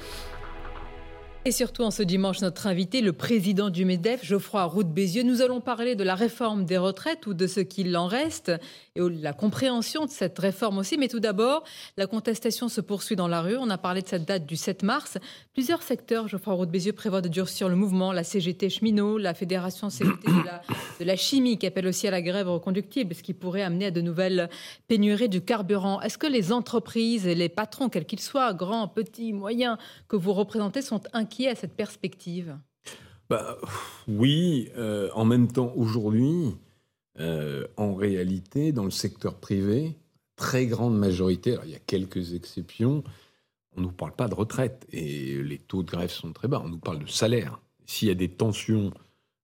Et 1.46 1.51
surtout, 1.51 1.84
en 1.84 1.91
ce 1.91 2.03
dimanche, 2.03 2.41
notre 2.41 2.67
invité, 2.67 3.00
le 3.00 3.13
président 3.13 3.70
du 3.70 3.86
MEDEF, 3.86 4.25
Geoffroy 4.25 4.65
Roux 4.65 4.84
de 4.84 4.89
Bézieux. 4.89 5.24
Nous 5.24 5.41
allons 5.41 5.62
parler 5.62 5.96
de 5.96 6.03
la 6.03 6.13
réforme 6.13 6.65
des 6.65 6.77
retraites 6.77 7.25
ou 7.25 7.34
de 7.34 7.48
ce 7.48 7.62
qu'il 7.62 7.96
en 7.96 8.08
reste 8.08 8.51
et 8.98 9.00
de 9.00 9.22
la 9.22 9.32
compréhension 9.32 10.06
de 10.06 10.10
cette 10.10 10.38
réforme 10.38 10.77
aussi. 10.79 10.98
Mais 10.98 11.08
tout 11.08 11.22
d'abord, 11.22 11.63
la 11.96 12.06
contestation 12.06 12.67
se 12.67 12.82
poursuit 12.82 13.15
dans 13.15 13.29
la 13.29 13.41
rue. 13.41 13.56
On 13.56 13.70
a 13.70 13.77
parlé 13.77 14.01
de 14.01 14.08
cette 14.08 14.25
date 14.25 14.46
du 14.46 14.58
7 14.58 14.84
mars. 14.84 15.20
Plusieurs 15.53 15.84
secteurs, 15.84 16.27
Geoffroy 16.27 16.53
Roux 16.53 16.65
de 16.65 16.72
Bézieux, 16.72 16.91
prévoient 16.91 17.22
de 17.22 17.29
durcir 17.29 17.70
le 17.70 17.77
mouvement. 17.77 18.12
La 18.12 18.25
CGT 18.25 18.70
cheminot, 18.70 19.17
la 19.17 19.34
Fédération 19.34 19.89
CGT 19.89 20.27
de 20.27 20.46
la, 20.46 20.62
de 21.00 21.06
la 21.06 21.15
chimie, 21.15 21.58
qui 21.58 21.65
appelle 21.65 21.88
aussi 21.88 22.10
à 22.10 22.12
la 22.12 22.22
grève 22.22 22.50
reconductible, 22.50 23.15
ce 23.15 23.24
qui 23.24 23.34
pourrait 23.34 23.63
amener 23.63 23.86
à 23.86 23.91
de 23.91 24.01
nouvelles 24.01 24.50
pénuries 24.89 25.29
du 25.29 25.39
carburant. 25.39 26.01
Est-ce 26.01 26.17
que 26.17 26.27
les 26.27 26.51
entreprises 26.51 27.25
et 27.25 27.36
les 27.36 27.48
patrons, 27.48 27.88
quels 27.88 28.06
qu'ils 28.06 28.20
soient, 28.20 28.53
grands, 28.53 28.89
petits, 28.89 29.32
moyens, 29.32 29.77
que 30.10 30.17
vous 30.17 30.34
représentez, 30.34 30.82
sont 30.82 31.01
inquiets 31.13 31.37
à 31.46 31.56
cette 31.56 31.75
perspective? 31.75 32.58
Bah, 33.29 33.58
oui, 34.08 34.70
euh, 34.77 35.10
en 35.13 35.25
même 35.25 35.51
temps, 35.51 35.74
aujourd'hui, 35.75 36.56
euh, 37.20 37.67
en 37.75 37.94
réalité, 37.94 38.72
dans 38.72 38.86
le 38.86 38.91
secteur 38.91 39.36
privé, 39.36 39.98
très 40.36 40.65
grande 40.65 40.98
majorité, 40.98 41.53
alors 41.53 41.65
il 41.65 41.72
y 41.72 41.75
a 41.75 41.79
quelques 41.79 42.34
exceptions, 42.34 43.03
on 43.75 43.82
ne 43.82 43.86
nous 43.88 43.91
parle 43.91 44.13
pas 44.13 44.27
de 44.27 44.34
retraite 44.34 44.88
et 44.91 45.44
les 45.44 45.58
taux 45.58 45.84
de 45.84 45.91
grève 45.91 46.10
sont 46.10 46.32
très 46.32 46.48
bas, 46.48 46.62
on 46.63 46.70
nous 46.70 46.79
parle 46.79 47.00
de 47.00 47.08
salaire. 47.08 47.60
S'il 47.86 48.08
y 48.08 48.12
a 48.12 48.15
des 48.15 48.29
tensions, 48.29 48.91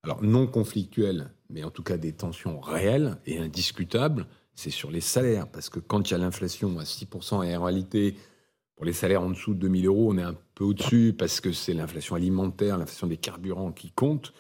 alors 0.04 0.24
non 0.24 0.48
conflictuelles, 0.48 1.32
mais 1.50 1.64
en 1.64 1.70
tout 1.70 1.84
cas 1.84 1.98
des 1.98 2.14
tensions 2.14 2.60
réelles 2.60 3.18
et 3.26 3.38
indiscutables, 3.38 4.28
c'est 4.56 4.70
sur 4.70 4.92
les 4.92 5.02
salaires, 5.02 5.48
parce 5.48 5.70
que 5.70 5.80
quand 5.80 6.10
il 6.10 6.14
y 6.14 6.16
a 6.16 6.20
l'inflation 6.20 6.80
à 6.80 6.84
6% 6.84 7.44
et 7.44 7.56
en 7.56 7.64
réalité, 7.64 8.16
pour 8.84 8.88
les 8.88 8.92
salaires 8.92 9.22
en 9.22 9.30
dessous 9.30 9.54
de 9.54 9.60
2000 9.60 9.86
euros, 9.86 10.12
on 10.12 10.18
est 10.18 10.24
un 10.24 10.36
peu 10.56 10.66
au-dessus 10.66 11.16
parce 11.18 11.40
que 11.40 11.54
c'est 11.54 11.74
l'inflation 11.74 12.18
alimentaire, 12.18 12.78
l'inflation 12.78 13.08
des 13.08 13.16
carburants 13.16 13.72
qui 13.72 13.92
compte. 13.92 14.34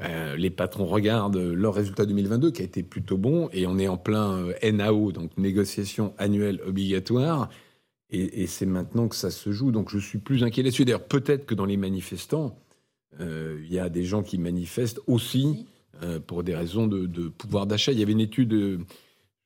Ben, 0.00 0.34
les 0.34 0.50
patrons 0.50 0.84
regardent 0.84 1.36
leur 1.36 1.74
résultat 1.74 2.04
2022 2.04 2.50
qui 2.50 2.62
a 2.62 2.64
été 2.64 2.82
plutôt 2.82 3.16
bon 3.16 3.48
et 3.52 3.68
on 3.68 3.78
est 3.78 3.86
en 3.86 3.96
plein 3.96 4.32
euh, 4.32 4.72
NAO, 4.72 5.12
donc 5.12 5.30
négociation 5.38 6.12
annuelle 6.18 6.60
obligatoire. 6.66 7.50
Et, 8.10 8.42
et 8.42 8.46
c'est 8.48 8.66
maintenant 8.66 9.06
que 9.06 9.14
ça 9.14 9.30
se 9.30 9.52
joue. 9.52 9.70
Donc 9.70 9.90
je 9.90 9.98
suis 9.98 10.18
plus 10.18 10.42
inquiet 10.42 10.64
là-dessus. 10.64 10.84
D'ailleurs, 10.84 11.06
peut-être 11.06 11.46
que 11.46 11.54
dans 11.54 11.64
les 11.64 11.76
manifestants, 11.76 12.58
euh, 13.20 13.60
il 13.64 13.72
y 13.72 13.78
a 13.78 13.88
des 13.88 14.02
gens 14.02 14.24
qui 14.24 14.38
manifestent 14.38 15.00
aussi 15.06 15.66
euh, 16.02 16.18
pour 16.18 16.42
des 16.42 16.56
raisons 16.56 16.88
de, 16.88 17.06
de 17.06 17.28
pouvoir 17.28 17.68
d'achat. 17.68 17.92
Il 17.92 18.00
y 18.00 18.02
avait 18.02 18.10
une 18.10 18.18
étude, 18.18 18.80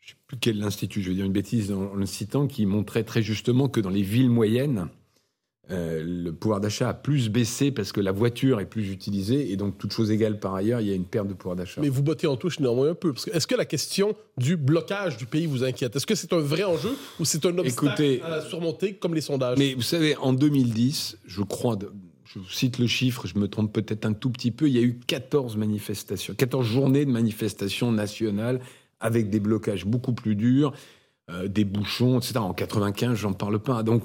je 0.03 0.09
ne 0.09 0.15
sais 0.15 0.21
plus 0.27 0.37
quel 0.39 0.63
institut, 0.63 1.01
je 1.01 1.11
vais 1.11 1.15
dire 1.15 1.25
une 1.25 1.33
bêtise 1.33 1.71
en, 1.71 1.95
le 1.95 2.07
citant, 2.07 2.49
qui 2.49 2.67
montrait 2.67 3.05
très 3.05 3.23
justement 3.23 3.69
que 3.69 3.81
dans 3.81 3.91
les 3.91 4.03
villes 4.03 4.31
moyennes, 4.31 4.89
euh, 5.71 6.03
le 6.05 6.33
pouvoir 6.33 6.61
d'achat 6.61 6.89
a 6.89 6.95
plus 6.95 7.31
baissé 7.31 7.71
parce 7.71 7.93
que 7.93 8.01
la 8.01 8.11
voiture 8.11 8.59
est 8.59 8.67
plus 8.67 8.91
utilisée 8.91 9.53
et 9.53 9.57
donc 9.57 9.79
toute 9.79 9.93
chose 9.93 10.11
égale 10.11 10.41
par 10.41 10.57
ailleurs, 10.57 10.81
il 10.81 10.89
y 10.89 10.91
a 10.91 10.95
une 10.95 11.05
perte 11.05 11.29
de 11.29 11.35
pouvoir 11.35 11.55
d'achat. 11.55 11.81
Mais 11.81 11.89
vous 11.89 12.03
bottez 12.03 12.27
en 12.27 12.37
touche 12.37 12.59
néanmoins 12.59 12.91
un 12.91 12.95
peu. 12.95 13.15
Est-ce 13.33 13.47
que 13.47 13.55
la 13.55 13.65
question 13.65 14.17
du 14.37 14.57
blocage 14.57 15.17
du 15.17 15.27
pays 15.27 15.47
vous 15.47 15.63
inquiète? 15.63 15.95
Est-ce 15.95 16.07
que 16.07 16.17
c'est 16.17 16.33
un 16.33 16.41
vrai 16.41 16.65
enjeu 16.65 16.97
ou 17.21 17.25
c'est 17.25 17.47
un 17.47 17.57
obstacle 17.57 17.69
Écoutez, 17.69 18.23
à 18.23 18.41
surmonter 18.41 18.95
comme 18.95 19.15
les 19.15 19.21
sondages? 19.21 19.57
Mais 19.57 19.75
vous 19.75 19.83
savez, 19.83 20.17
en 20.17 20.33
2010, 20.33 21.19
je 21.25 21.43
crois, 21.43 21.79
je 22.25 22.41
vous 22.41 22.51
cite 22.51 22.81
le 22.81 22.89
chiffre, 22.89 23.29
je 23.29 23.39
me 23.39 23.47
trompe 23.47 23.73
peut-être 23.73 24.05
un 24.05 24.15
tout 24.15 24.31
petit 24.31 24.51
peu, 24.51 24.67
il 24.67 24.73
y 24.73 24.79
a 24.79 24.83
eu 24.83 24.99
14 25.07 25.57
manifestations, 25.57 26.35
14 26.35 26.67
journées 26.67 27.05
de 27.05 27.11
manifestations 27.11 27.93
nationales 27.93 28.61
avec 29.03 29.29
des 29.29 29.41
blocages 29.41 29.85
beaucoup 29.85 30.15
plus 30.15 30.35
durs, 30.35 30.73
euh, 31.31 31.49
des 31.49 31.65
bouchons, 31.65 32.19
etc. 32.19 32.39
En 32.39 32.55
95, 32.55 33.15
j'en 33.15 33.33
parle 33.33 33.59
pas. 33.59 33.83
Donc, 33.83 34.05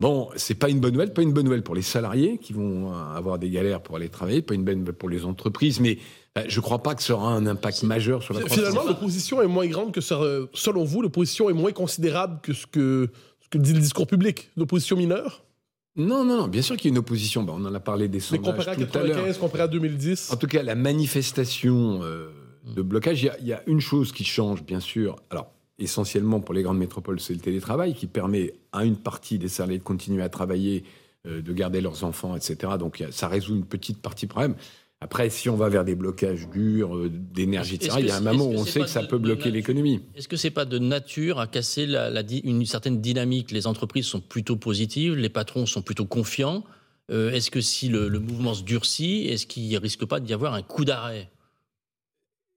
bon, 0.00 0.28
c'est 0.36 0.54
pas 0.54 0.68
une 0.68 0.80
bonne 0.80 0.94
nouvelle, 0.94 1.12
pas 1.12 1.22
une 1.22 1.32
bonne 1.32 1.44
nouvelle 1.44 1.62
pour 1.62 1.74
les 1.74 1.82
salariés 1.82 2.38
qui 2.38 2.52
vont 2.52 2.92
euh, 2.92 3.16
avoir 3.16 3.38
des 3.38 3.50
galères 3.50 3.80
pour 3.80 3.96
aller 3.96 4.08
travailler, 4.08 4.42
pas 4.42 4.54
une 4.54 4.64
bonne 4.64 4.80
nouvelle 4.80 4.94
pour 4.94 5.08
les 5.08 5.24
entreprises, 5.24 5.78
mais 5.80 5.98
euh, 6.36 6.44
je 6.48 6.60
crois 6.60 6.82
pas 6.82 6.94
que 6.94 7.02
ça 7.02 7.14
aura 7.14 7.32
un 7.32 7.46
impact 7.46 7.84
majeur 7.84 8.22
sur 8.22 8.34
la 8.34 8.40
croissance. 8.40 8.58
Finalement, 8.58 8.84
l'opposition 8.88 9.40
est 9.42 9.46
moins 9.46 9.66
grande 9.66 9.92
que 9.92 10.00
ça. 10.00 10.20
Selon 10.52 10.84
vous, 10.84 11.02
l'opposition 11.02 11.48
est 11.48 11.54
moins 11.54 11.72
considérable 11.72 12.40
que 12.42 12.52
ce 12.52 12.66
que, 12.66 13.10
ce 13.40 13.48
que 13.48 13.58
dit 13.58 13.72
le 13.72 13.80
discours 13.80 14.06
public. 14.06 14.50
L'opposition 14.56 14.96
mineure? 14.96 15.44
Non, 15.96 16.24
non, 16.24 16.38
non, 16.38 16.48
bien 16.48 16.62
sûr 16.62 16.76
qu'il 16.76 16.86
y 16.86 16.88
a 16.88 16.92
une 16.94 16.98
opposition. 16.98 17.44
Bah, 17.44 17.54
on 17.56 17.64
en 17.64 17.74
a 17.74 17.80
parlé 17.80 18.08
des 18.08 18.18
Mais 18.18 18.20
sondages 18.20 18.44
comparé 18.44 18.70
à 18.70 18.74
tout 18.74 18.82
à. 18.82 19.02
95, 19.06 19.38
comparé 19.38 19.62
à 19.62 19.68
2010 19.68 20.32
En 20.32 20.36
tout 20.36 20.48
cas, 20.48 20.62
la 20.62 20.74
manifestation 20.74 22.00
euh, 22.02 22.30
de 22.64 22.82
blocage, 22.82 23.22
il 23.22 23.26
y 23.26 23.28
a- 23.28 23.36
il 23.40 23.46
y, 23.46 23.52
a 23.52 23.62
une 23.66 23.80
chose 23.80 24.12
qui 24.12 24.24
change, 24.24 24.62
bien 24.64 24.80
sûr. 24.80 25.16
Alors, 25.30 25.50
essentiellement 25.78 26.40
pour 26.40 26.54
les 26.54 26.62
grandes 26.62 26.78
métropoles, 26.78 27.20
c'est 27.20 27.34
le 27.34 27.40
télétravail 27.40 27.94
qui 27.94 28.06
permet 28.06 28.54
à 28.72 28.84
une 28.84 28.96
partie 28.96 29.38
des 29.38 29.48
salariés 29.48 29.78
de 29.78 29.82
continuer 29.84 30.22
à 30.22 30.28
travailler, 30.28 30.84
euh, 31.26 31.42
de 31.42 31.52
garder 31.52 31.80
leurs 31.80 32.04
enfants, 32.04 32.36
etc. 32.36 32.72
Donc, 32.78 33.00
a- 33.00 33.10
ça 33.12 33.28
résout 33.28 33.54
une 33.54 33.64
petite 33.66 34.00
partie 34.00 34.26
du 34.26 34.30
problème. 34.30 34.54
Après, 35.00 35.28
si 35.28 35.50
on 35.50 35.56
va 35.56 35.68
vers 35.68 35.84
des 35.84 35.94
blocages 35.96 36.48
durs, 36.48 36.96
euh, 36.96 37.10
d'énergie, 37.10 37.74
etc., 37.74 37.96
il 37.98 38.06
y 38.06 38.10
a 38.10 38.16
un 38.16 38.20
moment 38.20 38.46
où 38.46 38.54
on 38.54 38.64
sait 38.64 38.80
que 38.80 38.86
ça 38.86 39.02
de- 39.02 39.08
peut 39.08 39.18
bloquer 39.18 39.40
nature 39.50 39.52
l'économie. 39.54 40.00
Est-ce 40.14 40.28
que 40.28 40.36
c'est 40.36 40.50
pas 40.50 40.64
de 40.64 40.78
nature 40.78 41.40
à 41.40 41.46
casser 41.46 41.84
la, 41.86 42.08
la 42.08 42.22
di- 42.22 42.38
une 42.44 42.64
certaine 42.64 43.00
dynamique? 43.02 43.50
Les 43.50 43.66
entreprises 43.66 44.06
sont 44.06 44.20
plutôt 44.20 44.56
positives, 44.56 45.14
les 45.16 45.28
patrons 45.28 45.66
sont 45.66 45.82
plutôt 45.82 46.06
confiants. 46.06 46.64
Euh, 47.10 47.32
est-ce 47.32 47.50
que 47.50 47.60
si 47.60 47.88
le, 47.88 48.08
le 48.08 48.18
mouvement 48.20 48.54
se 48.54 48.62
durcit, 48.62 49.26
est-ce 49.28 49.46
qu'il 49.46 49.76
risque 49.76 50.06
pas 50.06 50.20
d'y 50.20 50.32
avoir 50.32 50.54
un 50.54 50.62
coup 50.62 50.86
d'arrêt? 50.86 51.28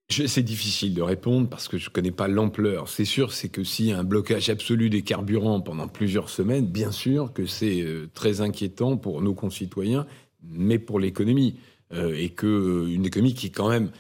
C'est 0.10 0.44
difficile 0.44 0.94
de 0.94 1.02
répondre 1.02 1.50
parce 1.50 1.68
que 1.68 1.78
je 1.78 1.90
ne 1.90 1.94
connais 1.94 2.12
pas 2.12 2.30
l'ampleur. 2.30 2.88
C'est 2.88 3.04
sûr, 3.04 3.34
c'est 3.34 3.50
que 3.50 3.66
s'il 3.66 3.88
y 3.88 3.92
a 3.92 4.00
un 4.00 4.06
blocage 4.06 4.50
absolu 4.50 4.90
des 4.90 5.02
carburants 5.02 5.60
pendant 5.60 5.90
plusieurs 5.90 6.30
semaines, 6.30 6.66
bien 6.66 6.92
sûr 6.92 7.34
que 7.34 7.46
c'est 7.46 7.82
euh, 7.82 8.10
très 8.14 8.40
inquiétant 8.40 8.96
pour 8.96 9.22
nos 9.22 9.34
concitoyens, 9.34 10.08
mais 10.44 10.80
pour 10.80 11.02
l'économie. 11.02 11.56
Euh, 11.94 12.16
et 12.16 12.30
qu'une 12.30 12.48
euh, 12.48 13.04
économie 13.04 13.34
qui 13.34 13.48
est 13.48 13.52
quand 13.52 13.70
même... 13.70 13.92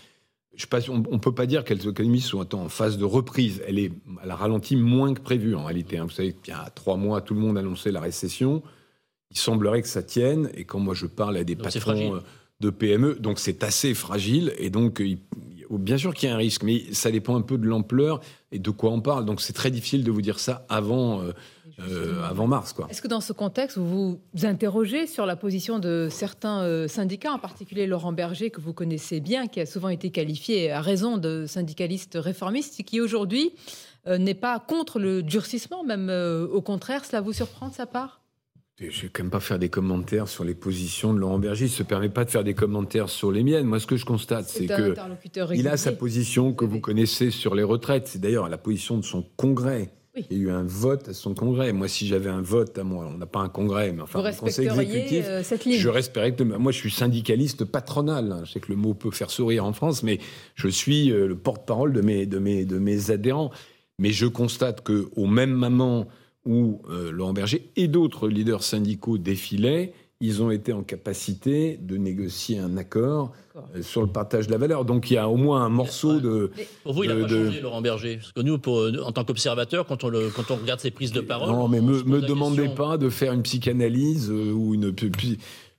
Je 0.56 0.66
on 0.90 0.98
ne 0.98 1.18
peut 1.20 1.36
pas 1.36 1.46
dire 1.46 1.64
que 1.64 1.74
les 1.74 1.88
économies 1.88 2.22
sont 2.22 2.56
en 2.56 2.70
phase 2.70 2.98
de 2.98 3.06
reprise. 3.06 3.62
Elle, 3.68 3.78
est, 3.78 3.92
elle 4.24 4.32
a 4.32 4.36
ralenti 4.36 4.76
moins 4.76 5.14
que 5.14 5.22
prévu 5.22 5.56
en 5.56 5.66
réalité. 5.66 5.98
Hein. 5.98 6.06
Vous 6.06 6.12
savez 6.12 6.34
qu'il 6.34 6.54
y 6.54 6.58
a 6.58 6.70
trois 6.72 6.98
mois, 6.98 7.22
tout 7.22 7.34
le 7.34 7.42
monde 7.42 7.58
annonçait 7.58 7.92
la 7.92 8.02
récession. 8.02 8.64
Il 9.30 9.38
semblerait 9.38 9.82
que 9.82 9.88
ça 9.88 10.02
tienne. 10.02 10.50
Et 10.56 10.64
quand 10.64 10.80
moi 10.80 10.96
je 10.96 11.06
parle 11.06 11.38
à 11.38 11.44
des 11.44 11.56
patrons 11.56 12.24
de 12.60 12.70
PME, 12.72 13.16
donc 13.20 13.38
c'est 13.40 13.64
assez 13.64 13.94
fragile. 13.94 14.52
Et 14.58 14.72
donc, 14.72 15.00
bien 15.70 15.98
sûr 15.98 16.14
qu'il 16.14 16.30
y 16.30 16.32
a 16.32 16.36
un 16.36 16.38
risque, 16.38 16.64
mais 16.64 16.94
ça 16.94 17.12
dépend 17.12 17.36
un 17.36 17.42
peu 17.42 17.58
de 17.58 17.66
l'ampleur 17.66 18.22
et 18.52 18.60
de 18.60 18.70
quoi 18.70 18.92
on 18.92 19.02
parle. 19.02 19.26
Donc 19.26 19.42
c'est 19.42 19.54
très 19.54 19.72
difficile 19.72 20.04
de 20.04 20.12
vous 20.12 20.22
dire 20.22 20.40
ça 20.40 20.66
avant, 20.70 21.22
euh, 21.22 21.34
euh, 21.80 22.24
avant 22.24 22.48
mars. 22.48 22.74
Est-ce 22.90 23.02
que 23.02 23.08
dans 23.08 23.22
ce 23.22 23.34
contexte, 23.34 23.78
vous 23.78 24.20
vous 24.34 24.46
interrogez 24.46 25.08
sur 25.08 25.26
la 25.26 25.36
position 25.36 25.80
de 25.80 26.08
certains 26.10 26.62
euh, 26.62 26.88
syndicats, 26.88 27.34
en 27.34 27.40
particulier 27.40 27.88
Laurent 27.88 28.14
Berger, 28.14 28.50
que 28.50 28.62
vous 28.62 28.74
connaissez 28.74 29.20
bien, 29.20 29.48
qui 29.48 29.60
a 29.60 29.66
souvent 29.66 29.90
été 29.90 30.10
qualifié 30.10 30.72
à 30.72 30.82
raison 30.82 31.18
de 31.18 31.46
syndicaliste 31.48 32.18
réformiste, 32.20 32.84
qui 32.84 33.02
aujourd'hui 33.02 33.52
n'est 34.08 34.36
pas 34.36 34.58
contre 34.62 35.00
le 35.00 35.22
durcissement, 35.22 35.84
même 35.84 36.10
au 36.10 36.62
contraire, 36.62 37.04
cela 37.04 37.20
vous 37.20 37.34
surprend 37.34 37.68
de 37.68 37.74
sa 37.74 37.86
part? 37.86 38.22
Je 38.80 38.86
ne 38.86 38.92
vais 38.92 39.10
quand 39.10 39.24
même 39.24 39.32
pas 39.32 39.40
faire 39.40 39.58
des 39.58 39.70
commentaires 39.70 40.28
sur 40.28 40.44
les 40.44 40.54
positions 40.54 41.14
de 41.14 41.20
Laurent 41.20 41.40
Berger. 41.40 41.66
Il 41.66 41.70
ne 41.70 41.74
se 41.74 41.84
permet 41.84 42.10
pas 42.10 42.26
de 42.26 42.30
faire 42.30 42.44
des 42.44 42.54
commentaires 42.54 43.10
sur 43.10 43.32
les 43.32 43.44
miennes. 43.44 43.66
Moi, 43.66 43.80
ce 43.80 43.88
que 43.88 43.98
je 43.98 44.06
constate, 44.06 44.48
c'est 44.48 44.68
que 44.68 44.96
il 45.54 45.68
a 45.68 45.78
sa 45.78 45.92
position 45.92 46.54
que 46.54 46.64
vous 46.64 46.80
connaissez 46.80 47.32
sur 47.32 47.56
les 47.56 47.64
retraites. 47.64 48.08
C'est 48.08 48.22
d'ailleurs 48.22 48.50
la 48.50 48.58
position 48.58 48.98
de 48.98 49.04
son 49.04 49.24
congrès. 49.36 49.90
Il 50.16 50.38
y 50.38 50.42
a 50.42 50.44
eu 50.46 50.50
un 50.50 50.64
vote 50.64 51.10
à 51.10 51.14
son 51.14 51.36
congrès. 51.36 51.74
Moi, 51.74 51.88
si 51.88 52.08
j'avais 52.08 52.30
un 52.30 52.42
vote 52.42 52.78
à 52.78 52.84
moi, 52.84 53.08
on 53.08 53.18
n'a 53.18 53.28
pas 53.28 53.40
un 53.40 53.50
congrès, 53.50 53.92
mais 53.94 54.02
enfin 54.02 54.24
un 54.24 54.34
conseil 54.34 54.68
exécutif, 54.68 55.26
euh, 55.28 55.44
cette 55.44 55.66
ligne. 55.66 55.80
je 55.80 55.90
respecte. 55.90 56.42
Moi, 56.42 56.72
je 56.72 56.78
suis 56.78 56.92
syndicaliste 56.92 57.66
patronal. 57.66 58.42
Je 58.46 58.54
sais 58.54 58.60
que 58.60 58.72
le 58.72 58.78
mot 58.78 58.96
peut 58.96 59.12
faire 59.12 59.30
sourire 59.30 59.66
en 59.66 59.74
France, 59.74 60.02
mais 60.02 60.20
je 60.56 60.68
suis 60.68 61.12
euh, 61.12 61.28
le 61.28 61.38
porte-parole 61.38 61.94
de 61.94 62.02
mes, 62.02 62.26
de, 62.26 62.40
mes, 62.40 62.66
de 62.66 62.80
mes 62.80 63.12
adhérents. 63.12 63.52
Mais 64.00 64.12
je 64.12 64.26
constate 64.28 64.82
que 64.82 65.08
au 65.16 65.28
même 65.28 65.52
moment 65.52 66.08
où 66.48 66.82
euh, 66.90 67.12
Laurent 67.12 67.34
Berger 67.34 67.70
et 67.76 67.88
d'autres 67.88 68.28
leaders 68.28 68.64
syndicaux 68.64 69.18
défilaient, 69.18 69.94
ils 70.20 70.42
ont 70.42 70.50
été 70.50 70.74
en 70.74 70.82
capacité 70.82 71.78
de 71.80 71.96
négocier 71.98 72.58
un 72.58 72.78
accord 72.78 73.34
euh, 73.56 73.84
sur 73.84 74.02
le 74.02 74.08
partage 74.08 74.48
de 74.48 74.52
la 74.52 74.58
valeur. 74.58 74.84
Donc 74.84 75.12
il 75.12 75.16
y 75.16 75.18
a 75.18 75.30
au 75.30 75.36
moins 75.36 75.64
un 75.64 75.70
morceau 75.70 76.20
de. 76.20 76.52
pour 76.84 76.94
vous, 76.94 77.04
il 77.04 77.10
n'a 77.10 77.16
pas 77.16 77.28
changé, 77.28 77.62
Laurent 77.62 77.82
Berger. 77.82 78.18
Parce 78.18 78.32
que 78.32 78.42
nous, 78.42 78.58
pour, 78.58 78.90
en 79.06 79.12
tant 79.12 79.24
qu'observateur, 79.24 79.86
quand, 79.86 80.04
on 80.04 80.12
quand 80.36 80.50
on 80.50 80.56
regarde 80.56 80.80
ses 80.80 80.92
prises 80.92 81.12
de 81.12 81.22
parole. 81.22 81.50
Non, 81.50 81.68
mais 81.68 81.82
me, 81.82 82.02
me 82.04 82.22
demandez 82.22 82.70
pas 82.70 82.98
de 82.98 83.10
faire 83.10 83.34
une 83.34 83.44
psychanalyse 83.44 84.32
euh, 84.32 84.52
ou 84.52 84.74
une. 84.74 84.94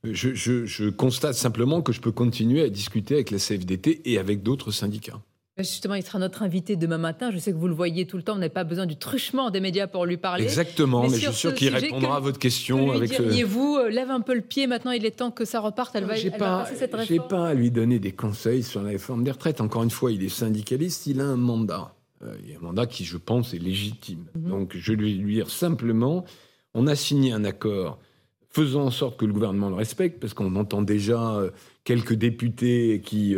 Je, 0.05 0.35
je 0.35 0.91
constate 0.91 1.35
simplement 1.35 1.83
que 1.83 1.93
je 1.93 2.01
peux 2.01 2.13
continuer 2.13 2.63
à 2.63 2.69
discuter 2.69 3.15
avec 3.15 3.33
la 3.33 3.39
CFDT 3.39 4.03
et 4.05 4.19
avec 4.19 4.45
d'autres 4.45 4.71
syndicats. 4.71 5.21
Justement, 5.59 5.95
il 5.95 6.05
sera 6.05 6.21
notre 6.21 6.43
invité 6.43 6.77
demain 6.77 6.99
matin. 6.99 7.33
Je 7.33 7.39
sais 7.39 7.51
que 7.51 7.57
vous 7.57 7.67
le 7.67 7.75
voyez 7.75 8.07
tout 8.07 8.17
le 8.17 8.23
temps. 8.23 8.35
On 8.35 8.39
n'a 8.39 8.49
pas 8.49 8.63
besoin 8.63 8.87
du 8.87 8.97
truchement 8.97 9.51
des 9.51 9.59
médias 9.59 9.89
pour 9.89 10.07
lui 10.07 10.17
parler. 10.17 10.45
Exactement, 10.45 11.03
mais, 11.03 11.19
je 11.19 11.27
suis 11.27 11.35
sûr 11.35 11.53
qu'il 11.53 11.75
répondra 11.75 12.17
à 12.17 12.21
votre 12.21 12.39
question. 12.39 12.93
avec 12.93 13.11
diriez-vous, 13.11 13.77
euh, 13.77 13.89
lève 13.89 14.11
un 14.11 14.21
peu 14.21 14.35
le 14.35 14.41
pied. 14.41 14.69
Maintenant, 14.69 14.93
il 14.93 15.05
est 15.05 15.11
temps 15.11 15.33
que 15.33 15.45
ça 15.45 15.59
reparte. 15.59 15.97
Elle 15.97 16.05
va, 16.05 16.17
elle 16.17 16.31
pas, 16.31 16.61
passer 16.61 16.77
cette 16.77 16.95
réforme. 16.95 17.09
J'ai 17.09 17.29
pas 17.29 17.49
à 17.49 17.55
lui 17.55 17.73
donner 17.73 17.99
des 17.99 18.13
conseils 18.13 18.63
sur 18.63 18.83
la 18.83 18.91
réforme 18.91 19.25
des 19.25 19.33
retraites. 19.33 19.61
Encore 19.61 19.83
une 19.83 19.91
fois, 19.91 20.13
il 20.13 20.23
est 20.23 20.29
syndicaliste. 20.29 21.09
Il 21.09 21.21
a 21.21 21.25
un 21.25 21.37
mandat. 21.37 21.93
Euh, 22.23 22.37
il 22.45 22.51
y 22.51 22.55
a 22.55 22.59
un 22.59 22.63
mandat 22.63 22.87
qui, 22.87 23.05
je 23.05 23.17
pense, 23.17 23.53
est 23.53 23.59
légitime. 23.59 24.27
Mhm. 24.37 24.51
Donc, 24.51 24.77
je 24.77 24.93
vais 24.93 24.97
lui 24.97 25.35
dire 25.35 25.51
simplement, 25.51 26.25
on 26.75 26.87
a 26.87 26.95
signé 26.95 27.33
un 27.33 27.43
accord 27.43 27.99
faisant 28.51 28.85
en 28.85 28.91
sorte 28.93 29.19
que 29.19 29.27
le 29.27 29.33
gouvernement 29.33 29.71
le 29.71 29.75
respecte, 29.75 30.21
parce 30.21 30.35
qu'on 30.35 30.55
entend 30.55 30.83
déjà 30.83 31.35
euh, 31.35 31.51
quelques 31.83 32.15
députés 32.15 33.03
qui 33.05 33.35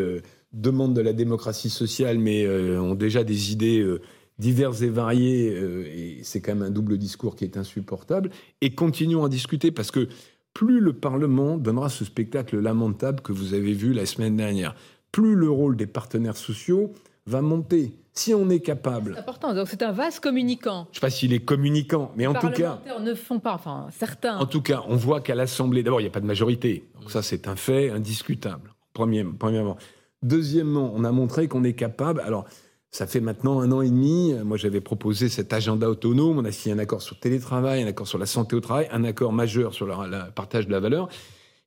demandent 0.52 0.95
de 0.95 1.00
la 1.00 1.12
démocratie 1.12 1.71
sociale, 1.71 2.19
mais 2.19 2.45
euh, 2.45 2.80
ont 2.80 2.95
déjà 2.95 3.25
des 3.25 3.52
idées 3.52 3.80
euh, 3.80 4.00
diverses 4.38 4.83
et 4.83 4.88
variées, 4.88 5.50
euh, 5.54 5.87
et 5.87 6.21
c'est 6.23 6.40
quand 6.40 6.54
même 6.54 6.66
un 6.66 6.71
double 6.71 6.99
discours 6.99 7.37
qui 7.37 7.45
est 7.45 7.57
insupportable, 7.57 8.30
et 8.61 8.75
continuons 8.75 9.25
à 9.25 9.28
discuter, 9.28 9.71
parce 9.71 9.91
que 9.91 10.08
plus 10.52 10.80
le 10.80 10.93
Parlement 10.93 11.56
donnera 11.56 11.89
ce 11.89 12.04
spectacle 12.04 12.58
lamentable 12.58 13.21
que 13.21 13.32
vous 13.32 13.54
avez 13.54 13.73
vu 13.73 13.93
la 13.93 14.06
semaine 14.06 14.36
dernière, 14.36 14.75
plus 15.13 15.34
le 15.34 15.50
rôle 15.50 15.76
des 15.76 15.86
partenaires 15.86 16.36
sociaux 16.36 16.93
va 17.26 17.43
monter. 17.43 17.95
Si 18.13 18.34
on 18.34 18.50
est 18.50 18.60
capable. 18.60 19.13
C'est 19.15 19.21
important. 19.21 19.54
Donc 19.54 19.69
c'est 19.69 19.82
un 19.82 19.93
vase 19.93 20.19
communicant. 20.19 20.89
Je 20.91 20.91
ne 20.91 20.95
sais 20.97 21.00
pas 21.00 21.10
s'il 21.10 21.32
est 21.32 21.45
communiquant, 21.45 22.10
mais 22.17 22.26
en 22.26 22.34
tout 22.34 22.50
cas. 22.50 22.82
Les 22.84 23.04
ne 23.04 23.15
font 23.15 23.39
pas, 23.39 23.54
enfin 23.54 23.86
certains. 23.93 24.36
En 24.39 24.47
tout 24.47 24.63
cas, 24.63 24.82
on 24.89 24.97
voit 24.97 25.21
qu'à 25.21 25.36
l'Assemblée, 25.36 25.84
d'abord, 25.84 26.00
il 26.00 26.04
n'y 26.04 26.08
a 26.08 26.13
pas 26.13 26.21
de 26.21 26.26
majorité. 26.26 26.84
Donc 27.00 27.10
ça, 27.10 27.23
c'est 27.23 27.47
un 27.47 27.54
fait 27.54 27.91
indiscutable. 27.91 28.75
premièrement. 28.93 29.78
Deuxièmement, 30.23 30.93
on 30.95 31.04
a 31.04 31.13
montré 31.13 31.49
qu'on 31.49 31.65
est 31.65 31.73
capable. 31.73 32.21
Alors, 32.21 32.45
ça 32.91 33.06
fait 33.06 33.21
maintenant 33.21 33.61
un 33.61 33.73
an 33.73 33.80
et 33.80 33.89
demi. 33.89 34.35
Moi, 34.45 34.56
j'avais 34.56 34.80
proposé 34.80 35.28
cet 35.28 35.52
agenda 35.52 35.89
autonome. 35.89 36.39
On 36.39 36.45
a 36.45 36.52
signé 36.52 36.75
un 36.75 36.78
accord 36.78 37.02
sur 37.02 37.15
le 37.15 37.21
télétravail, 37.21 37.83
un 37.83 37.87
accord 37.87 38.09
sur 38.09 38.19
la 38.19 38.26
santé 38.26 38.56
au 38.56 38.61
travail, 38.61 38.89
un 38.93 39.04
accord 39.04 39.33
majeur 39.33 39.73
sur 39.73 39.87
le 39.87 40.30
partage 40.35 40.67
de 40.67 40.73
la 40.73 40.80
valeur. 40.80 41.09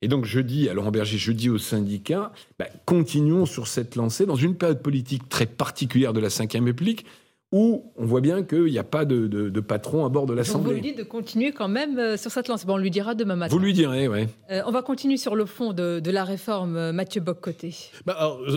Et 0.02 0.10
donc, 0.10 0.26
je 0.26 0.42
dis 0.42 0.68
à 0.68 0.74
Laurent 0.74 0.92
Berger, 0.92 1.18
je 1.18 1.32
dis 1.32 1.50
aux 1.50 1.58
syndicats, 1.58 2.34
bah, 2.60 2.68
continuons 2.86 3.46
sur 3.46 3.68
cette 3.68 3.96
lancée 3.96 4.26
dans 4.26 4.36
une 4.36 4.56
période 4.56 4.82
politique 4.82 5.30
très 5.30 5.46
particulière 5.46 6.12
de 6.12 6.20
la 6.20 6.28
Ve 6.28 6.66
République 6.66 7.06
où 7.54 7.84
on 7.98 8.06
voit 8.06 8.20
bien 8.20 8.42
qu'il 8.42 8.64
n'y 8.64 8.80
a 8.80 8.84
pas 8.84 9.06
de, 9.06 9.60
patron 9.60 10.06
à 10.06 10.10
bord 10.10 10.26
de 10.26 10.34
l'Assemblée. 10.34 10.72
Vous 10.72 10.82
lui 10.82 10.82
dites 10.82 10.98
de 10.98 11.04
continuer 11.04 11.52
quand 11.52 11.68
même 11.68 12.00
euh, 12.00 12.18
sur 12.18 12.32
cette 12.32 12.48
lancée. 12.48 12.66
Bon, 12.66 12.74
on 12.74 12.78
lui 12.78 12.90
dira 12.90 13.14
demain 13.14 13.36
matin. 13.36 13.54
Vous 13.54 13.62
lui 13.62 13.74
direz, 13.74 14.08
oui. 14.08 14.28
Euh, 14.50 14.64
on 14.66 14.72
va 14.72 14.82
continuer 14.82 15.18
sur 15.18 15.36
le 15.36 15.46
fond 15.46 15.72
de, 15.72 16.02
la 16.10 16.24
réforme, 16.24 16.76
euh, 16.76 16.92
Mathieu 16.92 17.22
Boccoté. 17.22 17.76
Ben 18.08 18.16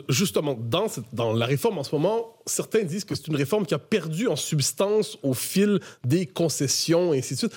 justement, 0.09 0.57
dans, 0.59 0.87
dans 1.13 1.35
la 1.35 1.45
réforme 1.45 1.77
en 1.77 1.85
ce 1.85 1.95
moment, 1.95 2.39
certains 2.47 2.85
disent 2.85 3.05
que 3.05 3.15
c'est 3.15 3.27
une 3.27 3.37
réforme 3.37 3.67
qui 3.67 3.75
a 3.75 3.79
perdu 3.79 4.29
en 4.29 4.37
substance 4.37 5.19
au 5.23 5.35
fil 5.35 5.79
des 6.07 6.25
concessions 6.25 7.13
et 7.13 7.19
ainsi 7.19 7.35
de 7.35 7.39
suite. 7.41 7.53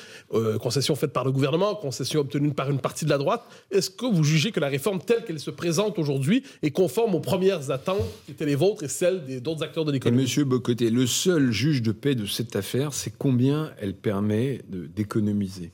concessions 0.60 0.96
faites 0.96 1.14
par 1.14 1.24
le 1.24 1.32
gouvernement, 1.32 1.74
concessions 1.76 2.20
obtenues 2.20 2.52
par 2.52 2.70
une 2.70 2.80
partie 2.80 3.06
de 3.06 3.10
la 3.10 3.18
droite. 3.18 3.44
Est-ce 3.72 3.90
que 3.90 4.06
vous 4.06 4.26
jugez 4.26 4.52
que 4.52 4.60
la 4.60 4.68
réforme 4.68 5.00
telle 5.00 5.24
qu'elle 5.24 5.40
se 5.40 5.52
présente 5.52 5.98
aujourd'hui 6.00 6.44
est 6.64 6.72
conforme 6.72 7.16
aux 7.16 7.22
premières 7.22 7.72
attentes 7.72 8.04
qui 8.26 8.34
étaient 8.34 8.46
les 8.46 8.56
vôtres 8.56 8.84
et 8.84 8.90
celles 8.90 9.42
d'autres 9.42 9.64
acteurs 9.64 9.86
de 9.86 9.94
l'économie? 9.94 10.24
Monsieur 10.24 10.44
Bocoté, 10.44 10.90
le 10.90 11.08
seul 11.08 11.29
seul 11.30 11.52
juge 11.52 11.84
de 11.84 11.92
paix 11.92 12.16
de 12.16 12.26
cette 12.26 12.56
affaire, 12.56 12.92
c'est 12.92 13.14
combien 13.16 13.72
elle 13.80 13.94
permet 13.94 14.62
d'économiser. 14.68 15.72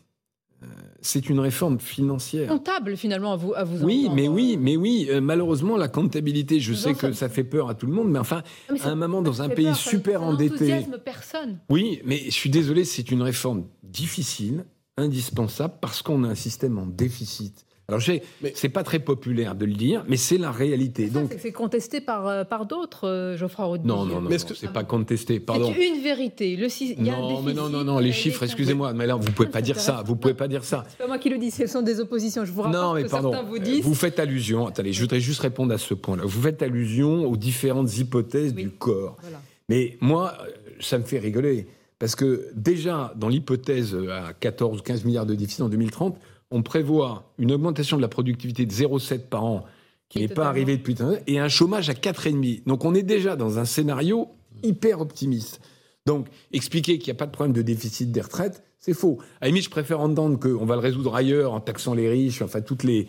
Euh, 0.61 0.65
c'est 0.99 1.29
une 1.29 1.39
réforme 1.39 1.79
financière. 1.79 2.49
Comptable 2.49 2.97
finalement 2.97 3.31
à 3.31 3.35
vous, 3.37 3.53
à 3.53 3.63
vous 3.63 3.85
Oui, 3.85 4.09
mais 4.13 4.27
oui, 4.27 4.57
mais 4.59 4.75
oui. 4.75 5.07
Euh, 5.09 5.21
malheureusement, 5.21 5.77
la 5.77 5.87
comptabilité, 5.87 6.59
je 6.59 6.73
sais 6.73 6.93
que 6.93 7.13
ça 7.13 7.29
fait 7.29 7.45
peur 7.45 7.69
à 7.69 7.75
tout 7.75 7.85
le 7.85 7.93
monde, 7.93 8.11
mais 8.11 8.19
enfin, 8.19 8.43
à 8.81 8.89
un 8.89 8.95
moment 8.95 9.21
dans 9.21 9.41
un 9.41 9.47
pays 9.47 9.73
super 9.75 10.19
ça 10.19 10.25
endetté. 10.25 10.85
personne. 11.05 11.59
Oui, 11.69 12.01
mais 12.03 12.17
je 12.25 12.31
suis 12.31 12.49
désolé, 12.49 12.83
c'est 12.83 13.11
une 13.11 13.21
réforme 13.21 13.63
difficile, 13.83 14.65
indispensable, 14.97 15.75
parce 15.79 16.01
qu'on 16.01 16.25
a 16.25 16.27
un 16.27 16.35
système 16.35 16.77
en 16.77 16.85
déficit. 16.85 17.65
Alors, 17.87 18.01
c'est 18.01 18.69
pas 18.69 18.83
très 18.83 18.97
populaire 18.97 19.53
de 19.53 19.65
le 19.65 19.73
dire, 19.73 20.03
mais 20.07 20.17
c'est 20.17 20.39
la 20.39 20.51
réalité. 20.51 21.07
Donc, 21.07 21.35
c'est 21.37 21.51
contesté 21.51 22.01
par, 22.01 22.27
euh, 22.27 22.43
par 22.43 22.65
d'autres, 22.65 23.07
euh, 23.07 23.37
Geoffroy 23.37 23.65
Rodin. 23.65 23.87
Non, 23.87 24.05
non, 24.05 24.21
non, 24.21 24.29
mais 24.29 24.39
c'est 24.39 24.73
pas 24.73 24.83
contesté. 24.83 25.39
Pardon. 25.39 25.71
C'est 25.75 25.87
une 25.87 26.01
vérité. 26.01 26.55
Le, 26.55 26.65
y 26.65 27.09
a 27.09 27.17
non, 27.17 27.43
mais 27.43 27.53
non, 27.53 27.69
non, 27.69 27.83
non, 27.83 27.99
les 27.99 28.11
chiffres. 28.11 28.41
Excusez-moi, 28.41 28.93
mais 28.93 29.05
là, 29.05 29.15
vous 29.15 29.31
pouvez 29.31 29.49
pas 29.49 29.61
dire 29.61 29.79
ça. 29.79 30.01
Vous 30.03 30.15
pouvez 30.15 30.33
pas 30.33 30.47
dire 30.47 30.63
ça. 30.63 30.83
C'est 30.89 30.97
pas 30.97 31.07
moi 31.07 31.19
qui 31.19 31.29
le 31.29 31.37
dis. 31.37 31.51
Ce 31.51 31.67
sont 31.67 31.83
des 31.83 31.99
oppositions. 31.99 32.43
Je 32.43 32.51
vous 32.51 32.63
rappelle 32.63 32.79
non, 32.79 32.93
mais 32.95 33.03
que 33.03 33.09
pardon. 33.09 33.31
certains 33.31 33.47
vous 33.47 33.59
disent. 33.59 33.83
Vous 33.83 33.93
faites 33.93 34.19
allusion. 34.19 34.65
Attendez, 34.65 34.91
je 34.91 35.01
voudrais 35.01 35.19
juste 35.19 35.41
répondre 35.41 35.71
à 35.71 35.77
ce 35.77 35.93
point-là. 35.93 36.23
Vous 36.25 36.41
faites 36.41 36.63
allusion 36.63 37.29
aux 37.29 37.37
différentes 37.37 37.95
hypothèses 37.97 38.55
du 38.55 38.71
corps. 38.71 39.17
Mais 39.69 39.97
moi, 40.01 40.33
ça 40.79 40.97
me 40.97 41.03
fait 41.03 41.19
rigoler 41.19 41.67
parce 41.99 42.15
que 42.15 42.49
déjà 42.55 43.13
dans 43.15 43.29
l'hypothèse 43.29 43.95
à 44.11 44.33
14 44.33 44.79
ou 44.79 44.81
15 44.83 45.05
milliards 45.05 45.25
de 45.25 45.35
déficit 45.35 45.61
en 45.61 45.69
2030 45.69 46.17
on 46.51 46.61
prévoit 46.61 47.33
une 47.37 47.51
augmentation 47.51 47.97
de 47.97 48.01
la 48.01 48.07
productivité 48.07 48.65
de 48.65 48.71
0,7 48.71 49.27
par 49.27 49.43
an 49.43 49.65
qui 50.09 50.19
n'est 50.19 50.27
pas 50.27 50.47
arrivée 50.47 50.77
depuis 50.77 50.95
et 51.27 51.39
un 51.39 51.49
chômage 51.49 51.89
à 51.89 51.93
4,5. 51.93 52.63
Donc 52.65 52.85
on 52.85 52.93
est 52.93 53.03
déjà 53.03 53.35
dans 53.35 53.59
un 53.59 53.65
scénario 53.65 54.29
hyper 54.63 55.01
optimiste. 55.01 55.59
Donc 56.05 56.27
expliquer 56.51 56.99
qu'il 56.99 57.11
n'y 57.11 57.17
a 57.17 57.19
pas 57.19 57.25
de 57.25 57.31
problème 57.31 57.53
de 57.53 57.61
déficit 57.61 58.11
des 58.11 58.21
retraites, 58.21 58.63
c'est 58.79 58.93
faux. 58.93 59.17
À 59.41 59.49
je 59.49 59.69
préfère 59.69 59.99
entendre 59.99 60.39
qu'on 60.39 60.65
va 60.65 60.75
le 60.75 60.81
résoudre 60.81 61.15
ailleurs 61.15 61.53
en 61.53 61.59
taxant 61.59 61.95
les 61.95 62.07
riches, 62.07 62.43
enfin 62.43 62.61
toutes 62.61 62.83
les, 62.83 63.07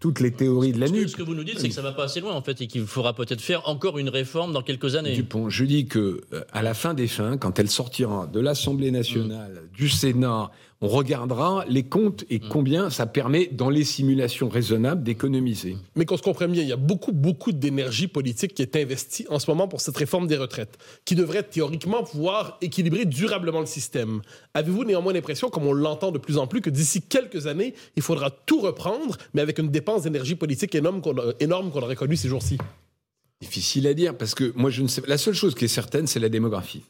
toutes 0.00 0.20
les 0.20 0.30
théories 0.30 0.72
de 0.72 0.80
la 0.80 0.88
nuit. 0.88 1.08
Ce 1.08 1.16
que 1.16 1.22
vous 1.22 1.34
nous 1.34 1.44
dites, 1.44 1.58
c'est 1.58 1.68
que 1.68 1.74
ça 1.74 1.82
va 1.82 1.92
pas 1.92 2.04
assez 2.04 2.20
loin, 2.20 2.32
en 2.32 2.42
fait, 2.42 2.60
et 2.60 2.66
qu'il 2.66 2.86
faudra 2.86 3.12
peut-être 3.12 3.40
faire 3.40 3.68
encore 3.68 3.98
une 3.98 4.08
réforme 4.08 4.52
dans 4.52 4.62
quelques 4.62 4.94
années. 4.94 5.14
Dupont, 5.14 5.50
je 5.50 5.64
dis 5.64 5.86
que 5.86 6.22
euh, 6.32 6.40
à 6.52 6.62
la 6.62 6.74
fin 6.74 6.94
des 6.94 7.08
fins, 7.08 7.36
quand 7.36 7.58
elle 7.58 7.68
sortira 7.68 8.26
de 8.26 8.40
l'Assemblée 8.40 8.90
nationale, 8.90 9.68
du 9.74 9.88
Sénat, 9.88 10.50
on 10.80 10.88
regardera 10.88 11.64
les 11.68 11.82
comptes 11.82 12.24
et 12.30 12.38
Mm. 12.38 12.48
combien 12.50 12.90
ça 12.90 13.06
permet, 13.06 13.46
dans 13.50 13.68
les 13.68 13.82
simulations 13.84 14.48
raisonnables, 14.48 15.02
d'économiser. 15.02 15.76
Mais 15.96 16.04
qu'on 16.04 16.16
se 16.16 16.22
comprenne 16.22 16.52
bien, 16.52 16.62
il 16.62 16.68
y 16.68 16.72
a 16.72 16.76
beaucoup, 16.76 17.10
beaucoup 17.12 17.50
d'énergie 17.52 18.06
politique 18.06 18.54
qui 18.54 18.62
est 18.62 18.76
investie 18.76 19.26
en 19.28 19.38
ce 19.40 19.50
moment 19.50 19.66
pour 19.66 19.80
cette 19.80 19.96
réforme 19.96 20.26
des 20.28 20.36
retraites, 20.36 20.78
qui 21.04 21.14
devrait 21.16 21.42
théoriquement 21.42 22.04
pouvoir 22.04 22.58
équilibrer 22.60 23.04
durablement 23.06 23.60
le 23.60 23.66
système. 23.66 24.22
Avez-vous 24.54 24.84
néanmoins 24.84 25.12
l'impression, 25.12 25.50
comme 25.50 25.66
on 25.66 25.72
l'entend 25.72 26.12
de 26.12 26.18
plus 26.18 26.38
en 26.38 26.46
plus, 26.46 26.60
que 26.60 26.70
d'ici 26.70 27.02
quelques 27.02 27.46
années, 27.48 27.74
il 27.96 28.02
faudra 28.02 28.30
tout 28.30 28.60
reprendre, 28.60 29.16
mais 29.34 29.40
avec 29.42 29.58
une 29.58 29.70
dépense 29.70 30.02
d'énergie 30.02 30.36
politique 30.36 30.74
énorme 30.74 31.00
qu'on 31.00 31.16
a- 31.18 31.32
énorme 31.40 31.70
qu'on 31.72 31.82
aurait 31.82 31.96
connue 31.96 32.16
ces 32.16 32.28
jours-ci? 32.28 32.56
Difficile 33.40 33.86
à 33.86 33.94
dire 33.94 34.16
parce 34.16 34.34
que 34.34 34.52
moi 34.56 34.68
je 34.70 34.82
ne 34.82 34.88
sais 34.88 35.02
La 35.06 35.16
seule 35.18 35.34
chose 35.34 35.54
qui 35.54 35.64
est 35.64 35.68
certaine, 35.68 36.06
c'est 36.08 36.18
la 36.20 36.28
démographie. 36.28 36.82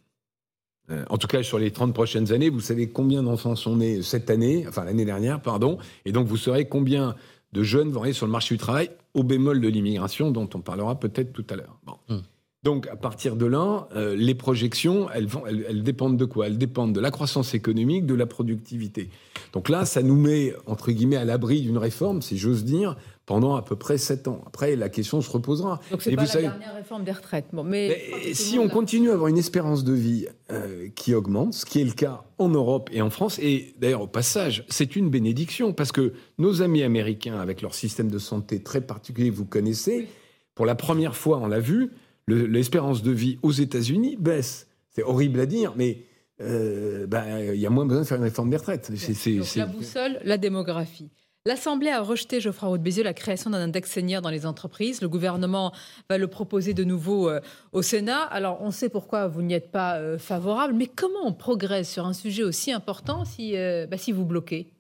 Euh, 0.91 1.05
en 1.11 1.19
tout 1.19 1.27
cas, 1.27 1.43
sur 1.43 1.59
les 1.59 1.71
30 1.71 1.93
prochaines 1.93 2.33
années, 2.33 2.49
vous 2.49 2.61
savez 2.61 2.89
combien 2.89 3.23
d'enfants 3.23 3.57
sont 3.57 3.77
nés 3.77 4.03
cette 4.03 4.31
année, 4.31 4.65
enfin 4.69 4.85
l'année 4.85 5.05
dernière, 5.05 5.41
pardon, 5.41 5.79
et 6.05 6.13
donc 6.13 6.27
vous 6.27 6.37
saurez 6.37 6.67
combien 6.67 7.15
de 7.53 7.63
jeunes 7.63 7.91
vont 7.91 8.03
aller 8.03 8.13
sur 8.13 8.27
le 8.27 8.33
marché 8.33 8.55
du 8.55 8.59
travail 8.59 8.91
au 9.15 9.23
bémol 9.23 9.61
de 9.61 9.69
l'immigration 9.69 10.31
dont 10.31 10.49
on 10.55 10.61
parlera 10.61 10.99
peut-être 10.99 11.33
tout 11.33 11.47
à 11.51 11.57
l'heure. 11.57 11.79
Bon. 11.87 11.95
Hmm. 12.09 12.21
Donc 12.65 12.89
à 12.89 12.97
partir 12.97 13.37
de 13.37 13.47
là, 13.47 13.89
euh, 13.95 14.17
les 14.17 14.35
projections, 14.35 15.09
elles, 15.15 15.27
vont, 15.27 15.47
elles, 15.47 15.65
elles 15.69 15.83
dépendent 15.83 16.17
de 16.17 16.25
quoi? 16.25 16.49
Elles 16.49 16.59
dépendent 16.59 16.93
de 16.93 17.01
la 17.01 17.11
croissance 17.11 17.55
économique, 17.55 18.05
de 18.05 18.15
la 18.15 18.27
productivité. 18.27 19.11
Donc 19.53 19.69
là, 19.69 19.85
ça 19.85 20.03
nous 20.03 20.17
met, 20.17 20.55
entre 20.67 20.91
guillemets, 20.91 21.17
à 21.17 21.25
l'abri 21.25 21.63
d'une 21.63 21.79
réforme, 21.79 22.21
si 22.21 22.37
j'ose 22.37 22.65
dire, 22.65 22.97
pendant 23.29 23.57
à 23.57 23.63
peu 23.63 23.77
près 23.77 23.99
7 23.99 24.27
ans. 24.27 24.41
Après, 24.47 24.75
la 24.75 24.89
question 24.89 25.21
se 25.21 25.31
reposera. 25.31 25.81
Donc 25.91 26.01
c'est 26.01 26.13
Et 26.13 26.17
pas 26.17 26.23
vous 26.23 26.27
la 26.29 26.33
savez- 26.33 26.45
dernière 26.49 26.75
réforme 26.75 27.05
des 27.05 27.13
retraites. 27.13 27.45
Bon, 27.53 27.63
mais, 27.63 28.01
si 28.33 28.59
on 28.59 28.69
continue 28.71 29.11
à 29.11 29.13
avoir 29.13 29.29
une 29.29 29.37
espérance 29.37 29.85
de 29.85 29.93
vie 29.93 30.27
euh, 30.51 30.89
qui 30.97 31.13
augmente, 31.15 31.53
ce 31.53 31.67
qui 31.67 31.83
est 31.83 31.85
le 31.85 31.93
cas 31.93 32.25
en 32.39 32.49
Europe 32.49 32.89
et 32.91 33.03
en 33.03 33.11
France, 33.11 33.39
et 33.39 33.75
d'ailleurs 33.79 34.01
au 34.01 34.07
passage, 34.07 34.65
c'est 34.71 34.97
une 34.97 35.11
bénédiction 35.11 35.75
parce 35.75 35.93
que 35.93 36.15
nos 36.39 36.63
amis 36.63 36.83
américains, 36.83 37.39
avec 37.39 37.61
leur 37.61 37.75
système 37.75 38.11
de 38.11 38.19
santé 38.19 38.63
très 38.63 38.81
particulier, 38.81 39.29
vous 39.29 39.45
connaissez, 39.45 39.99
Oui. 39.99 40.07
pour 40.55 40.65
la 40.65 40.75
première 40.75 41.15
fois, 41.15 41.39
on 41.43 41.49
l'a 41.49 41.61
vu, 41.61 41.91
le- 42.25 42.47
l'espérance 42.47 43.03
de 43.03 43.11
vie 43.11 43.39
aux 43.43 43.53
États-Unis 43.53 44.17
baisse. 44.19 44.69
C'est 44.95 45.03
horrible 45.03 45.39
à 45.41 45.45
dire, 45.47 45.75
mais 45.77 45.99
euh, 46.41 47.07
ben, 47.07 47.53
il 47.53 47.61
y 47.61 47.67
a 47.67 47.71
moins 47.71 47.85
besoin 47.85 48.03
de 48.05 48.07
faire 48.07 48.17
une 48.17 48.23
réforme 48.25 48.49
des 48.49 48.57
retraites. 48.57 48.91
C'est- 48.97 49.13
c'est- 49.13 49.35
Donc, 49.37 49.45
c'est- 49.45 49.59
la 49.59 49.67
boussole, 49.67 50.19
la 50.25 50.39
démographie. 50.39 51.11
L'Assemblée 51.47 51.91
a 51.91 52.03
rejeté, 52.03 52.41
Geoffroy 52.41 52.69
Roux 52.69 52.79
Bézieux, 52.79 53.05
la 53.05 53.15
création 53.15 53.51
d'un 53.51 53.63
index 53.63 53.91
senior 53.91 54.21
dans 54.21 54.31
les 54.31 54.45
entreprises. 54.45 55.01
Le 55.01 55.09
gouvernement 55.09 55.73
va 56.11 56.19
le 56.19 56.27
proposer 56.27 56.75
de 56.75 56.85
nouveau 56.85 57.29
euh, 57.29 57.41
au 57.73 57.81
Sénat. 57.81 58.23
Alors, 58.23 58.61
on 58.61 58.71
sait 58.71 58.89
pourquoi 58.89 59.29
vous 59.29 59.43
n'y 59.43 59.55
êtes 59.55 59.71
pas 59.71 59.99
euh, 59.99 60.19
favorable, 60.19 60.75
mais 60.75 60.87
comment 60.87 61.25
on 61.25 61.33
progresse 61.33 61.91
sur 61.91 62.05
un 62.07 62.13
sujet 62.13 62.43
aussi 62.43 62.73
important 62.73 63.25
si, 63.25 63.57
euh, 63.57 63.87
bah, 63.87 63.97
si 63.97 64.13
vous 64.13 64.25
bloquez? 64.25 64.73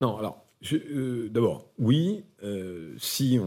Non, 0.00 0.16
alors, 0.16 0.46
d'abord, 1.30 1.68
oui, 1.78 2.24
si, 2.98 3.38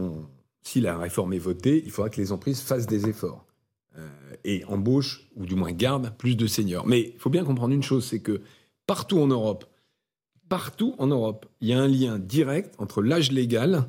si 0.62 0.82
la 0.82 0.98
réforme 0.98 1.34
est 1.34 1.40
votée, 1.40 1.82
il 1.86 1.92
faudra 1.92 2.10
que 2.10 2.20
les 2.20 2.32
entreprises 2.32 2.62
fassent 2.62 2.88
des 2.88 3.10
efforts 3.10 3.46
et 4.44 4.64
embauchent, 4.66 5.28
ou 5.36 5.46
du 5.46 5.56
moins 5.56 5.72
gardent, 5.72 6.12
plus 6.18 6.38
de 6.38 6.48
seniors. 6.48 6.86
Mais 6.86 7.12
il 7.14 7.20
faut 7.20 7.30
bien 7.30 7.44
comprendre 7.44 7.74
une 7.74 7.84
chose, 7.84 8.06
c'est 8.06 8.20
que 8.20 8.42
partout 8.88 9.20
en 9.20 9.28
Europe, 9.28 9.66
partout 10.50 10.96
en 10.98 11.08
Europe, 11.08 11.46
il 11.62 11.70
y 11.70 11.74
a 11.74 11.80
un 11.80 11.88
lien 11.88 12.20
direct 12.20 12.76
entre 12.78 13.02
l'âge 13.02 13.32
légal 13.32 13.86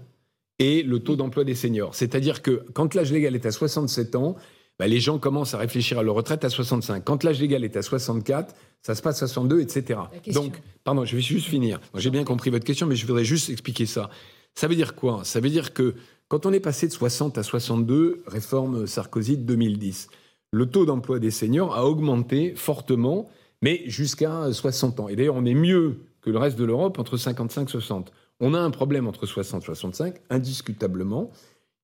et 0.59 0.83
le 0.83 1.01
taux 1.01 1.17
d'emploi 1.17 1.45
des 1.45 1.55
seniors. 1.55 1.95
C'est-à-dire 1.95 2.43
que 2.43 2.65
quand 2.73 2.95
l'âge 2.95 3.13
légal 3.13 3.35
est 3.35 3.47
à 3.47 3.51
67 3.51 4.17
ans, 4.17 4.37
bah, 4.79 4.87
les 4.87 5.01
gens 5.01 5.19
commencent 5.19 5.55
à 5.55 5.59
réfléchir 5.59 5.99
à 5.99 6.03
leur 6.03 6.15
retraite 6.15 6.45
à 6.45 6.51
65. 6.51 7.03
Quand 7.05 7.25
l'âge 7.25 7.41
légal 7.41 7.65
est 7.65 7.77
à 7.77 7.83
64, 7.83 8.55
ça 8.83 8.95
se 8.95 9.03
passe 9.03 9.23
à 9.23 9.27
62, 9.27 9.61
etc. 9.61 10.01
Donc, 10.33 10.61
pardon, 10.85 11.05
je 11.05 11.17
vais 11.17 11.23
juste 11.23 11.47
finir. 11.47 11.81
J'ai 11.95 12.11
bien 12.11 12.25
compris 12.25 12.51
votre 12.51 12.65
question, 12.65 12.87
mais 12.87 12.97
je 12.97 13.07
voudrais 13.07 13.25
juste 13.25 13.49
expliquer 13.49 13.87
ça. 13.87 14.11
Ça 14.55 14.69
veut 14.69 14.75
dire 14.75 14.95
quoi? 14.95 15.23
Ça 15.25 15.41
veut 15.41 15.51
dire 15.51 15.73
que 15.73 15.95
quand 16.29 16.47
on 16.47 16.53
est 16.53 16.61
passé 16.61 16.87
de 16.87 16.93
60 16.93 17.39
à 17.39 17.43
62, 17.43 18.23
réforme 18.27 18.87
Sarkozy 18.87 19.39
de 19.39 19.43
2010, 19.45 20.09
le 20.53 20.67
taux 20.67 20.87
d'emploi 20.87 21.19
des 21.19 21.31
seniors 21.31 21.75
a 21.75 21.87
augmenté 21.87 22.55
fortement, 22.55 23.29
mais 23.63 23.83
jusqu'à 23.87 24.53
60 24.53 25.01
ans. 25.01 25.09
Et 25.09 25.17
d'ailleurs, 25.17 25.37
on 25.37 25.45
est 25.45 25.55
mieux 25.55 26.01
que 26.27 26.31
le 26.31 26.39
reste 26.39 26.59
de 26.59 26.65
l'Europe 26.65 26.99
entre 26.99 27.17
55 27.17 27.69
et 27.69 27.71
60. 27.73 28.13
On 28.41 28.53
a 28.53 28.59
un 28.59 28.71
problème 28.71 29.07
entre 29.07 29.27
60 29.27 29.63
et 29.63 29.67
65, 29.67 30.17
indiscutablement. 30.29 31.31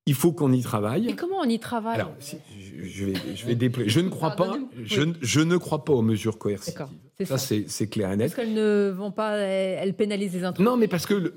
Il 0.05 0.15
faut 0.15 0.33
qu'on 0.33 0.51
y 0.51 0.61
travaille. 0.61 1.07
Et 1.07 1.15
comment 1.15 1.37
on 1.41 1.47
y 1.47 1.59
travaille? 1.59 1.95
Alors, 1.95 2.11
si- 2.19 2.35
je, 2.83 3.05
vais, 3.05 3.13
je 3.35 3.45
vais. 3.47 3.87
Je 3.87 3.99
ne 4.01 4.09
crois 4.09 4.31
pas. 4.31 4.57
Je, 4.83 5.03
je 5.21 5.39
ne 5.39 5.55
crois 5.55 5.85
pas 5.85 5.93
aux 5.93 6.01
mesures 6.01 6.37
coercitives. 6.37 6.85
Ça, 7.23 7.37
ça. 7.37 7.55
c'est 7.65 7.87
clair 7.87 8.11
et 8.11 8.17
net. 8.17 8.27
Parce 8.27 8.35
qu'elles 8.45 8.53
ne 8.53 8.89
vont 8.93 9.11
pas, 9.11 9.37
elles 9.37 9.93
pénalisent 9.93 10.33
les 10.33 10.43
entreprises. 10.43 10.65
Non, 10.65 10.75
mais 10.75 10.89
parce 10.89 11.05
que 11.05 11.33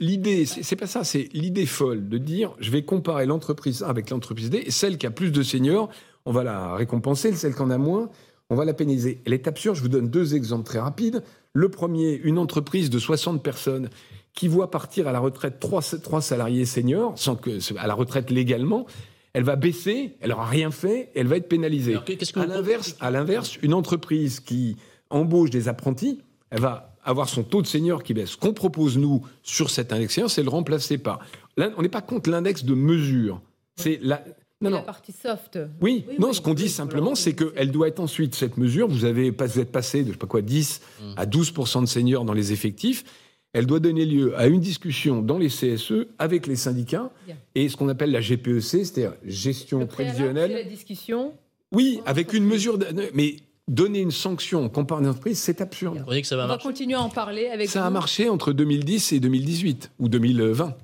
l'idée, 0.00 0.44
c'est 0.44 0.62
c'est 0.62 0.76
pas 0.76 0.86
ça, 0.86 1.02
c'est 1.02 1.30
l'idée 1.32 1.64
folle 1.64 2.10
de 2.10 2.18
dire 2.18 2.54
je 2.60 2.70
vais 2.70 2.82
comparer 2.84 3.24
l'entreprise 3.24 3.82
A 3.82 3.88
avec 3.88 4.10
l'entreprise 4.10 4.50
D, 4.50 4.64
et 4.66 4.70
celle 4.70 4.98
qui 4.98 5.06
a 5.06 5.10
plus 5.10 5.32
de 5.32 5.42
seniors, 5.42 5.88
on 6.26 6.32
va 6.32 6.44
la 6.44 6.74
récompenser, 6.74 7.32
celle 7.32 7.54
qui 7.54 7.62
en 7.62 7.70
a 7.70 7.78
moins, 7.78 8.10
on 8.50 8.54
va 8.54 8.66
la 8.66 8.74
pénaliser. 8.74 9.22
Elle 9.24 9.32
est 9.32 9.48
absurde, 9.48 9.76
je 9.76 9.80
vous 9.82 9.88
donne 9.88 10.10
deux 10.10 10.34
exemples 10.34 10.64
très 10.66 10.78
rapides. 10.80 11.22
Le 11.52 11.68
premier, 11.68 12.14
une 12.22 12.38
entreprise 12.38 12.90
de 12.90 12.98
60 12.98 13.42
personnes 13.42 13.90
qui 14.34 14.48
voit 14.48 14.70
partir 14.70 15.08
à 15.08 15.12
la 15.12 15.18
retraite 15.18 15.58
trois, 15.58 15.82
trois 15.82 16.22
salariés 16.22 16.64
seniors, 16.64 17.18
sans 17.18 17.34
que, 17.36 17.58
à 17.76 17.86
la 17.86 17.94
retraite 17.94 18.30
légalement, 18.30 18.86
elle 19.32 19.44
va 19.44 19.56
baisser, 19.56 20.16
elle 20.20 20.30
n'aura 20.30 20.46
rien 20.46 20.70
fait, 20.70 21.10
elle 21.14 21.26
va 21.26 21.36
être 21.36 21.48
pénalisée. 21.48 21.92
Alors, 21.92 22.04
que 22.04 22.38
À 22.38 22.46
l'inverse, 22.46 22.96
à 23.00 23.10
l'inverse, 23.10 23.58
une 23.62 23.74
entreprise 23.74 24.40
qui 24.40 24.76
embauche 25.08 25.50
des 25.50 25.68
apprentis, 25.68 26.20
elle 26.50 26.60
va 26.60 26.96
avoir 27.04 27.28
son 27.28 27.42
taux 27.42 27.62
de 27.62 27.66
senior 27.66 28.02
qui 28.02 28.14
baisse. 28.14 28.30
Ce 28.30 28.36
qu'on 28.36 28.52
propose, 28.52 28.98
nous, 28.98 29.22
sur 29.42 29.70
cet 29.70 29.92
index 29.92 30.14
senior, 30.14 30.30
c'est 30.30 30.42
le 30.42 30.50
remplacer 30.50 30.98
par... 30.98 31.20
On 31.56 31.82
n'est 31.82 31.88
pas 31.88 32.02
contre 32.02 32.30
l'index 32.30 32.64
de 32.64 32.74
mesure. 32.74 33.40
C'est 33.76 33.98
la... 34.02 34.22
Non, 34.60 34.70
la 34.70 34.78
non. 34.78 34.82
partie 34.82 35.12
soft. 35.12 35.58
Oui, 35.80 36.04
Oui, 36.08 36.16
non, 36.18 36.28
oui, 36.28 36.34
ce 36.34 36.40
qu'on 36.40 36.54
dit 36.54 36.64
oui, 36.64 36.68
simplement, 36.68 37.14
c'est 37.14 37.34
qu'elle 37.34 37.70
doit 37.70 37.88
être 37.88 38.00
ensuite, 38.00 38.34
cette 38.34 38.58
mesure, 38.58 38.88
vous, 38.88 39.04
avez, 39.04 39.30
vous 39.30 39.58
êtes 39.58 39.72
passé 39.72 40.02
de, 40.02 40.08
je 40.08 40.12
sais 40.12 40.18
pas 40.18 40.26
quoi, 40.26 40.42
10 40.42 40.80
à 41.16 41.26
12% 41.26 41.80
de 41.82 41.86
seniors 41.86 42.24
dans 42.24 42.34
les 42.34 42.52
effectifs, 42.52 43.04
elle 43.52 43.66
doit 43.66 43.80
donner 43.80 44.04
lieu 44.04 44.38
à 44.38 44.46
une 44.46 44.60
discussion 44.60 45.22
dans 45.22 45.38
les 45.38 45.48
CSE 45.48 46.06
avec 46.18 46.46
les 46.46 46.56
syndicats 46.56 47.10
Bien. 47.26 47.36
et 47.54 47.68
ce 47.68 47.76
qu'on 47.76 47.88
appelle 47.88 48.12
la 48.12 48.20
GPEC, 48.20 48.62
c'est-à-dire 48.62 49.14
gestion 49.24 49.86
prévisionnelle. 49.86 50.52
la 50.52 50.62
discussion. 50.62 51.32
Oui, 51.72 52.00
avec 52.06 52.32
une 52.32 52.44
mesure. 52.44 52.78
De... 52.78 52.86
Mais 53.14 53.36
donner 53.66 54.00
une 54.00 54.10
sanction 54.10 54.66
à 54.66 54.98
une 54.98 55.08
entreprise, 55.08 55.38
c'est 55.38 55.60
absurde. 55.60 55.96
Vous 55.96 56.02
croyez 56.02 56.22
que 56.22 56.28
ça 56.28 56.36
va 56.36 56.44
On 56.44 56.48
va 56.48 56.58
continuer 56.58 56.94
à 56.94 57.02
en 57.02 57.08
parler 57.08 57.48
avec 57.48 57.68
Ça 57.68 57.86
a 57.86 57.90
marché 57.90 58.28
entre 58.28 58.52
2010 58.52 59.12
et 59.12 59.20
2018 59.20 59.92
ou 59.98 60.08
2020. 60.08 60.76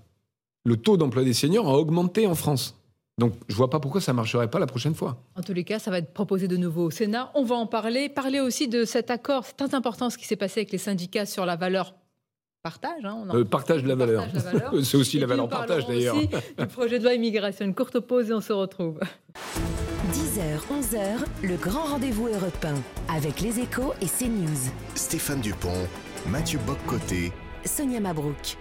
Le 0.64 0.76
taux 0.76 0.96
d'emploi 0.96 1.24
des 1.24 1.32
seniors 1.32 1.68
a 1.68 1.78
augmenté 1.78 2.26
en 2.26 2.34
France. 2.34 2.76
Donc, 3.18 3.32
je 3.48 3.54
vois 3.56 3.70
pas 3.70 3.80
pourquoi 3.80 4.02
ça 4.02 4.12
marcherait 4.12 4.50
pas 4.50 4.58
la 4.58 4.66
prochaine 4.66 4.94
fois. 4.94 5.16
En 5.36 5.42
tous 5.42 5.54
les 5.54 5.64
cas, 5.64 5.78
ça 5.78 5.90
va 5.90 5.98
être 5.98 6.12
proposé 6.12 6.48
de 6.48 6.56
nouveau 6.58 6.84
au 6.84 6.90
Sénat. 6.90 7.30
On 7.34 7.44
va 7.44 7.54
en 7.56 7.66
parler. 7.66 8.10
Parler 8.10 8.40
aussi 8.40 8.68
de 8.68 8.84
cet 8.84 9.10
accord. 9.10 9.44
C'est 9.46 9.56
très 9.56 9.74
important 9.74 10.10
ce 10.10 10.18
qui 10.18 10.26
s'est 10.26 10.36
passé 10.36 10.60
avec 10.60 10.72
les 10.72 10.76
syndicats 10.78 11.24
sur 11.24 11.46
la 11.46 11.56
valeur 11.56 11.94
partage. 12.62 13.04
hein, 13.04 13.16
on 13.24 13.30
en- 13.30 13.36
Euh, 13.38 13.44
partage 13.44 13.82
de 13.82 13.88
la 13.88 13.94
valeur. 13.94 14.26
C'est 14.82 14.98
aussi 14.98 15.16
Et 15.16 15.20
la 15.20 15.26
valeur 15.26 15.48
partage 15.48 15.86
d'ailleurs. 15.86 16.16
du 16.18 16.66
projet 16.66 16.98
de 16.98 17.04
loi 17.04 17.14
immigration. 17.14 17.64
Une 17.64 17.74
courte 17.74 18.00
pause 18.00 18.28
et 18.28 18.34
on 18.34 18.40
se 18.42 18.52
retrouve. 18.52 19.00
10h, 20.12 20.60
11h, 20.70 21.24
le 21.42 21.56
grand 21.56 21.84
rendez-vous 21.84 22.26
européen 22.28 22.74
avec 23.08 23.40
les 23.40 23.60
échos 23.60 23.94
et 24.02 24.06
CNews. 24.06 24.70
Stéphane 24.94 25.40
Dupont, 25.40 25.86
Mathieu 26.28 26.58
Boccoté, 26.66 27.32
Sonia 27.64 28.00
Mabrouk. 28.00 28.58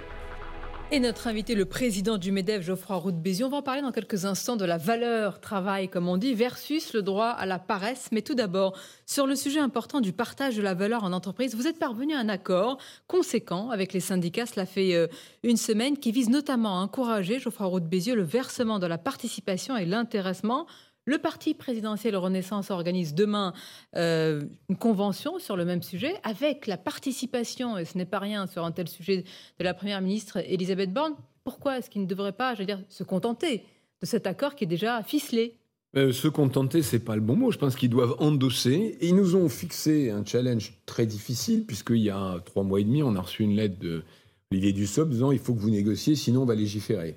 Et 0.95 1.01
notre 1.01 1.27
invité, 1.27 1.55
le 1.55 1.65
président 1.65 2.17
du 2.17 2.31
MEDEF, 2.31 2.62
Geoffroy 2.62 2.95
Roux. 2.95 3.12
On 3.43 3.49
va 3.49 3.58
en 3.58 3.62
parler 3.62 3.81
dans 3.81 3.91
quelques 3.91 4.23
instants 4.23 4.55
de 4.55 4.63
la 4.63 4.77
valeur 4.77 5.41
travail, 5.41 5.89
comme 5.89 6.08
on 6.08 6.15
dit, 6.15 6.34
versus 6.34 6.93
le 6.93 7.01
droit 7.01 7.31
à 7.31 7.45
la 7.45 7.60
paresse. 7.60 8.08
Mais 8.13 8.21
tout 8.21 8.34
d'abord, 8.34 8.77
sur 9.05 9.27
le 9.27 9.36
sujet 9.36 9.60
important 9.60 9.99
du 9.99 10.13
partage 10.13 10.55
de 10.55 10.62
la 10.62 10.73
valeur 10.73 11.03
en 11.03 11.12
entreprise, 11.12 11.53
vous 11.53 11.67
êtes 11.67 11.79
parvenu 11.79 12.13
à 12.13 12.19
un 12.19 12.29
accord 12.29 12.77
conséquent 13.08 13.71
avec 13.71 13.91
les 13.91 13.99
syndicats. 13.99 14.45
Cela 14.45 14.65
fait 14.65 14.95
euh, 14.95 15.08
une 15.43 15.58
semaine 15.58 15.97
qui 15.97 16.13
vise 16.13 16.29
notamment 16.29 16.79
à 16.79 16.81
encourager, 16.81 17.39
Geoffroy 17.39 17.67
Roux 17.67 17.79
le 17.79 18.23
versement 18.23 18.79
de 18.79 18.88
la 18.88 18.97
participation 18.97 19.75
et 19.75 19.84
l'intéressement. 19.84 20.65
Le 21.07 21.19
parti 21.19 21.53
présidentiel 21.53 22.15
Renaissance 22.15 22.71
organise 22.71 23.13
demain 23.13 23.53
euh, 23.95 24.41
une 24.69 24.75
convention 24.75 25.37
sur 25.37 25.55
le 25.55 25.63
même 25.63 25.83
sujet 25.83 26.15
avec 26.23 26.65
la 26.65 26.77
participation, 26.77 27.77
et 27.77 27.85
ce 27.85 27.95
n'est 27.95 28.07
pas 28.07 28.17
rien 28.17 28.47
sur 28.47 28.65
un 28.65 28.71
tel 28.71 28.87
sujet, 28.87 29.23
de 29.59 29.63
la 29.63 29.75
Première 29.75 30.01
ministre 30.01 30.37
Elisabeth 30.37 30.91
Borne. 30.91 31.13
Pourquoi 31.43 31.77
est-ce 31.77 31.91
qu'il 31.91 32.01
ne 32.01 32.07
devrait 32.07 32.31
pas, 32.31 32.55
se 32.89 33.03
contenter 33.03 33.63
de 34.01 34.07
cet 34.07 34.25
accord 34.25 34.55
qui 34.55 34.63
est 34.63 34.67
déjà 34.67 35.03
ficelé? 35.03 35.59
Euh, 35.95 36.11
se 36.11 36.27
contenter, 36.27 36.81
c'est 36.81 36.99
pas 36.99 37.15
le 37.15 37.21
bon 37.21 37.35
mot. 37.35 37.51
Je 37.51 37.59
pense 37.59 37.75
qu'ils 37.75 37.91
doivent 37.91 38.15
endosser. 38.17 38.97
Et 38.99 39.09
ils 39.09 39.15
nous 39.15 39.35
ont 39.35 39.47
fixé 39.47 40.09
un 40.09 40.25
challenge 40.25 40.73
très 40.87 41.05
difficile, 41.05 41.65
puisqu'il 41.67 41.97
y 41.97 42.09
a 42.09 42.39
trois 42.45 42.63
mois 42.63 42.79
et 42.79 42.83
demi, 42.83 43.03
on 43.03 43.15
a 43.15 43.21
reçu 43.21 43.43
une 43.43 43.55
lettre 43.55 43.77
de 43.77 44.03
Olivier 44.51 44.73
Dussopt 44.73 45.11
disant 45.11 45.31
il 45.31 45.39
faut 45.39 45.53
que 45.53 45.59
vous 45.59 45.69
négociez, 45.69 46.15
sinon 46.15 46.41
on 46.41 46.45
va 46.45 46.55
légiférer. 46.55 47.15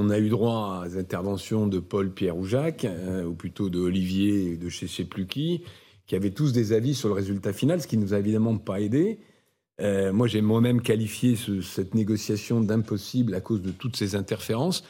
On 0.00 0.10
a 0.10 0.18
eu 0.20 0.28
droit 0.28 0.82
à 0.84 0.88
des 0.88 0.96
interventions 0.96 1.66
de 1.66 1.80
Paul, 1.80 2.12
Pierre 2.14 2.36
ou 2.36 2.44
Jacques, 2.44 2.84
euh, 2.84 3.24
ou 3.24 3.34
plutôt 3.34 3.68
de 3.68 3.80
Olivier 3.80 4.52
et 4.52 4.56
de 4.56 4.68
je 4.68 4.86
sais 4.86 5.02
plus 5.04 5.26
qui, 5.26 5.64
qui 6.06 6.14
avaient 6.14 6.30
tous 6.30 6.52
des 6.52 6.72
avis 6.72 6.94
sur 6.94 7.08
le 7.08 7.14
résultat 7.14 7.52
final, 7.52 7.82
ce 7.82 7.88
qui 7.88 7.96
nous 7.96 8.14
a 8.14 8.18
évidemment 8.20 8.58
pas 8.58 8.80
aidé. 8.80 9.18
Euh, 9.80 10.12
moi, 10.12 10.28
j'ai 10.28 10.40
moi-même 10.40 10.82
qualifié 10.82 11.34
ce- 11.34 11.62
cette 11.62 11.96
négociation 11.96 12.60
d'impossible 12.60 13.34
à 13.34 13.40
cause 13.40 13.60
de 13.60 13.72
toutes 13.72 13.96
ces 13.96 14.14
interférences. 14.14 14.84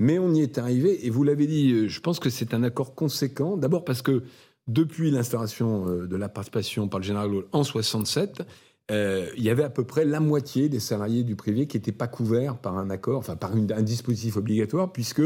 Mais 0.00 0.18
on 0.18 0.34
y 0.34 0.40
est 0.40 0.58
arrivé, 0.58 1.06
et 1.06 1.10
vous 1.10 1.22
l'avez 1.22 1.46
dit, 1.46 1.70
euh, 1.72 1.86
je 1.88 2.00
pense 2.00 2.18
que 2.18 2.28
c'est 2.28 2.52
un 2.52 2.64
accord 2.64 2.96
conséquent. 2.96 3.56
D'abord 3.56 3.84
parce 3.84 4.02
que 4.02 4.24
depuis 4.66 5.12
l'instauration 5.12 5.86
de 6.06 6.16
la 6.16 6.28
participation 6.28 6.88
par 6.88 6.98
le 6.98 7.04
général 7.06 7.30
Gaulle 7.30 7.46
en 7.52 7.62
67, 7.62 8.42
euh, 8.90 9.30
il 9.36 9.44
y 9.44 9.50
avait 9.50 9.62
à 9.62 9.70
peu 9.70 9.84
près 9.84 10.04
la 10.04 10.20
moitié 10.20 10.68
des 10.68 10.80
salariés 10.80 11.22
du 11.22 11.36
privé 11.36 11.66
qui 11.66 11.76
n'étaient 11.76 11.92
pas 11.92 12.08
couverts 12.08 12.58
par 12.58 12.76
un 12.76 12.90
accord, 12.90 13.18
enfin 13.18 13.36
par 13.36 13.52
un 13.54 13.82
dispositif 13.82 14.36
obligatoire, 14.36 14.92
puisque 14.92 15.22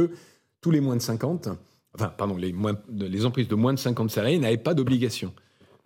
tous 0.60 0.70
les 0.70 0.80
moins 0.80 0.96
de 0.96 1.02
50, 1.02 1.48
enfin, 1.94 2.08
pardon, 2.16 2.36
les, 2.36 2.52
moins, 2.52 2.78
les 2.92 3.24
entreprises 3.24 3.48
de 3.48 3.54
moins 3.54 3.72
de 3.72 3.78
50 3.78 4.10
salariés 4.10 4.38
n'avaient 4.38 4.58
pas 4.58 4.74
d'obligation. 4.74 5.32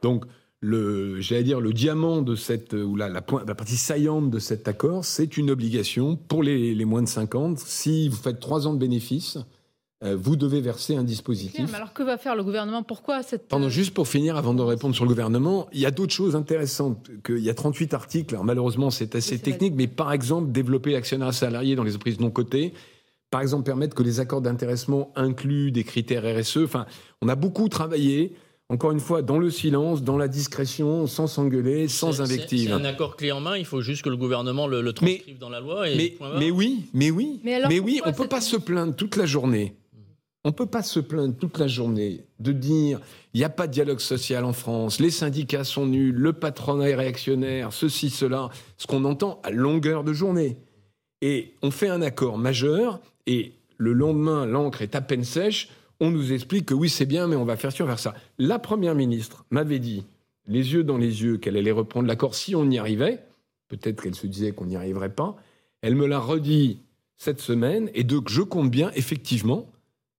Donc, 0.03 0.25
j'allais 0.61 1.45
dire, 1.45 1.61
le 1.61 1.73
diamant 1.73 2.21
de 2.21 2.35
cette, 2.35 2.73
ou 2.73 2.97
la, 2.97 3.09
la, 3.09 3.23
partie 3.23 3.77
saillante 3.77 4.31
de 4.31 4.39
cet 4.41 4.67
accord, 4.67 5.05
c'est 5.05 5.37
une 5.37 5.51
obligation 5.51 6.17
pour 6.17 6.43
les, 6.43 6.75
les 6.75 6.85
moins 6.85 7.03
de 7.03 7.09
50. 7.09 7.59
Si 7.59 8.09
vous 8.09 8.17
faites 8.17 8.41
trois 8.41 8.67
ans 8.67 8.75
de 8.75 8.79
bénéfices, 8.79 9.39
vous 10.03 10.37
devez 10.37 10.61
verser 10.61 10.95
un 10.95 11.03
dispositif. 11.03 11.69
Mais 11.69 11.75
alors 11.75 11.93
que 11.93 12.03
va 12.03 12.19
faire 12.19 12.37
le 12.37 12.45
gouvernement? 12.45 12.83
Pourquoi 12.83 13.23
cette... 13.23 13.49
Pardon, 13.49 13.69
juste 13.69 13.95
pour 13.95 14.07
finir, 14.07 14.37
avant 14.37 14.55
de 14.55 14.63
répondre 14.63 14.95
sur 14.95 15.05
le 15.05 15.09
gouvernement, 15.09 15.69
il 15.73 15.81
y 15.81 15.87
a 15.87 15.91
d'autres 15.91 16.13
choses 16.13 16.37
intéressantes. 16.37 17.09
Que, 17.25 17.33
il 17.33 17.43
y 17.43 17.51
a 17.51 17.55
38 17.55 17.95
articles, 17.95 18.35
alors 18.35 18.45
malheureusement 18.45 18.91
c'est 18.91 19.17
assez 19.17 19.35
Oui, 19.35 19.41
technique, 19.41 19.75
mais 19.75 19.89
par 19.89 20.13
exemple, 20.13 20.53
développer 20.53 20.93
l'actionnariat 20.93 21.33
salarié 21.33 21.75
dans 21.75 21.83
les 21.83 21.91
entreprises 21.95 22.21
non 22.21 22.31
cotées, 22.31 22.75
par 23.31 23.41
exemple, 23.43 23.65
permettre 23.65 23.95
que 23.95 24.03
les 24.03 24.21
accords 24.21 24.41
d'intéressement 24.41 25.13
incluent 25.15 25.71
des 25.71 25.85
critères 25.85 26.25
RSE. 26.25 26.59
Enfin, 26.65 26.87
on 27.21 27.29
a 27.29 27.35
beaucoup 27.35 27.69
travaillé, 27.69 28.33
encore 28.71 28.91
une 28.91 29.01
fois, 29.01 29.21
dans 29.21 29.39
le 29.39 29.51
silence, 29.51 30.03
dans 30.03 30.17
la 30.17 30.29
discrétion, 30.29 31.07
sans 31.07 31.27
s'engueuler, 31.27 31.89
sans 31.89 32.23
invective. 32.23 32.69
C'est 32.69 32.73
un 32.73 32.85
accord 32.85 33.17
clé 33.17 33.33
en 33.33 33.41
main, 33.41 33.57
il 33.59 33.67
faut 33.67 33.83
juste 33.83 34.03
que 34.03 34.09
le 34.09 34.17
gouvernement 34.17 34.67
le, 34.67 34.81
le 34.81 34.93
transcrive 34.93 35.39
dans 35.39 35.51
la 35.51 35.61
loi. 35.61 35.91
Et 35.91 35.97
Mais, 35.97 36.17
mais 36.39 36.51
oui, 36.51 36.85
mais 36.95 37.11
oui, 37.11 37.41
Mais 37.45 37.55
alors 37.55 37.71
oui, 37.71 38.01
on 38.05 38.13
peut 38.13 38.23
cette 38.23 38.31
pas 38.31 38.41
se 38.41 38.57
plaindre 38.57 38.95
toute 38.95 39.17
la 39.17 39.27
journée. 39.27 39.75
On 40.49 40.53
peut 40.53 40.65
pas 40.65 40.83
se 40.83 40.99
plaindre 40.99 41.35
toute 41.37 41.59
la 41.59 41.67
journée 41.67 42.25
de 42.41 42.53
dire 42.53 43.03
il 43.35 43.39
n'y 43.39 43.45
a 43.45 43.51
pas 43.51 43.67
de 43.67 43.73
dialogue 43.73 44.01
social 44.01 44.47
en 44.47 44.55
France, 44.55 44.99
les 44.99 45.11
syndicats 45.11 45.63
sont 45.63 45.85
nuls, 45.85 46.15
le 46.15 46.33
patronat 46.33 46.89
est 46.89 46.95
réactionnaire, 46.95 47.75
ceci, 47.75 48.09
cela, 48.09 48.49
ce 48.79 48.87
qu'on 48.87 49.05
entend 49.05 49.43
à 49.45 49.51
longueur 49.51 50.05
de 50.05 50.15
journée. 50.15 50.57
Et 51.21 51.53
on 51.61 51.71
fait 51.71 51.91
un 51.91 52.01
accord 52.01 52.39
majeur 52.39 52.99
et 53.27 53.53
le 53.77 53.93
lendemain, 53.93 54.47
l'encre 54.47 54.81
est 54.81 54.95
à 54.95 55.03
peine 55.03 55.23
sèche, 55.23 55.69
on 56.01 56.11
nous 56.11 56.33
explique 56.33 56.65
que 56.65 56.75
oui, 56.75 56.89
c'est 56.89 57.05
bien, 57.05 57.27
mais 57.27 57.37
on 57.37 57.45
va 57.45 57.59
faire 57.59 57.71
va 57.71 57.77
faire 57.77 57.99
ça. 57.99 58.15
La 58.39 58.59
première 58.59 58.95
ministre 58.95 59.45
m'avait 59.51 59.81
dit, 59.81 60.07
les 60.47 60.73
yeux 60.73 60.83
dans 60.83 60.97
les 60.97 61.25
yeux, 61.25 61.37
qu'elle 61.37 61.59
allait 61.59 61.73
reprendre 61.73 62.09
l'accord 62.09 62.35
si 62.35 62.57
on 62.57 62.71
y 62.71 62.79
arrivait. 62.79 63.23
Peut-être 63.69 64.01
qu'elle 64.01 64.15
se 64.15 64.27
disait 64.27 64.53
qu'on 64.53 64.65
n'y 64.65 64.77
arriverait 64.77 65.13
pas. 65.13 65.37
Elle 65.83 65.95
me 65.95 66.07
l'a 66.07 66.19
redit 66.19 66.79
cette 67.19 67.43
semaine, 67.43 67.91
et 67.93 68.03
donc 68.03 68.31
je 68.31 68.41
compte 68.41 68.71
bien, 68.71 68.91
effectivement, 68.95 69.67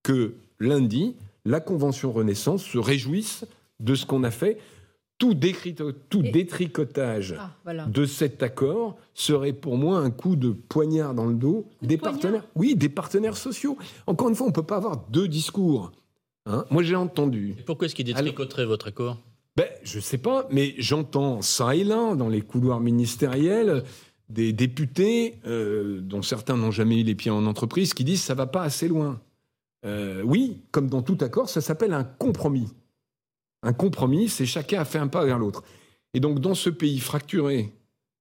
que 0.10 0.34
lundi, 0.60 1.15
la 1.45 1.60
Convention 1.60 2.12
Renaissance 2.12 2.63
se 2.63 2.78
réjouisse 2.80 3.45
de 3.80 3.93
ce 3.93 4.06
qu'on 4.08 4.24
a 4.24 4.32
fait. 4.32 4.58
Tout, 5.19 5.34
décrito- 5.36 5.93
tout 6.10 6.24
Et- 6.24 6.32
détricotage 6.32 7.36
Ah, 7.38 7.52
voilà. 7.63 7.86
de 7.86 8.06
cet 8.06 8.41
accord 8.41 8.98
serait 9.13 9.54
pour 9.54 9.78
moi 9.78 10.00
un 10.00 10.10
coup 10.12 10.36
de 10.36 10.50
poignard 10.50 11.13
dans 11.13 11.26
le 11.28 11.34
dos 11.36 11.65
des 11.82 11.98
poignard 11.98 12.13
partenaires. 12.22 12.43
Oui, 12.56 12.74
des 12.76 12.89
partenaires 12.89 13.38
sociaux. 13.38 13.78
Encore 14.08 14.30
une 14.30 14.36
fois, 14.36 14.48
on 14.48 14.50
ne 14.50 14.56
peut 14.56 14.63
pas 14.63 14.78
avoir 14.78 15.06
deux 15.12 15.28
discours. 15.28 15.91
Hein 16.48 16.65
moi, 16.72 16.82
j'ai 16.84 16.95
entendu. 16.95 17.54
Et 17.60 17.63
pourquoi 17.63 17.86
est-ce 17.86 17.95
qu'il 17.95 18.06
détricoterait 18.06 18.65
votre 18.65 18.88
accord? 18.88 19.17
Ben, 19.58 19.67
je 19.84 20.00
sais 20.00 20.17
pas, 20.17 20.48
mais 20.52 20.74
j'entends 20.78 21.41
ça 21.43 21.76
et 21.76 21.84
là, 21.84 22.15
dans 22.15 22.30
les 22.30 22.41
couloirs 22.41 22.80
ministériels, 22.80 23.84
des 24.30 24.54
députés, 24.54 25.36
euh, 25.45 26.00
dont 26.02 26.22
certains 26.22 26.56
n'ont 26.58 26.72
jamais 26.72 27.02
eu 27.02 27.04
les 27.04 27.15
pieds 27.15 27.30
en 27.32 27.45
entreprise, 27.45 27.93
qui 27.93 28.04
disent 28.06 28.22
ça 28.24 28.36
va 28.36 28.48
pas 28.48 28.62
assez 28.63 28.88
loin. 28.88 29.19
Euh, 29.86 30.22
oui, 30.24 30.62
comme 30.72 30.88
dans 30.89 31.02
tout 31.02 31.18
accord, 31.22 31.50
ça 31.50 31.62
s'appelle 31.62 31.94
un 31.94 32.04
compromis. 32.04 32.68
Un 33.63 33.74
compromis, 33.74 34.30
c'est 34.30 34.46
chacun 34.46 34.82
a 34.82 34.86
fait 34.86 35.00
un 35.00 35.08
pas 35.08 35.26
vers 35.26 35.39
l'autre. 35.39 35.63
Et 36.13 36.20
donc, 36.20 36.39
dans 36.39 36.56
ce 36.56 36.70
pays 36.70 37.00
fracturé, 37.00 37.74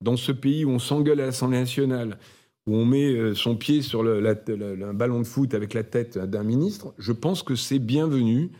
dans 0.03 0.17
ce 0.17 0.33
pays 0.33 0.65
où 0.65 0.71
on 0.71 0.79
s'engueule 0.79 1.21
à 1.21 1.27
l'Assemblée 1.27 1.59
nationale, 1.59 2.19
où 2.67 2.75
on 2.77 2.85
met 2.85 3.13
euh, 3.13 3.35
son 3.35 3.57
pied 3.57 3.83
sur 3.83 4.03
le, 4.03 4.21
la- 4.21 4.35
le- 4.47 4.75
le- 4.77 4.87
un 4.89 4.95
ballon 4.95 5.19
de 5.21 5.25
foot 5.27 5.55
avec 5.55 5.75
la 5.75 5.83
tête 5.85 6.19
d'un 6.19 6.43
ministre, 6.45 6.93
je 6.99 7.13
pense 7.13 7.43
que 7.43 7.55
c'est 7.55 7.79
bienvenu. 7.79 8.51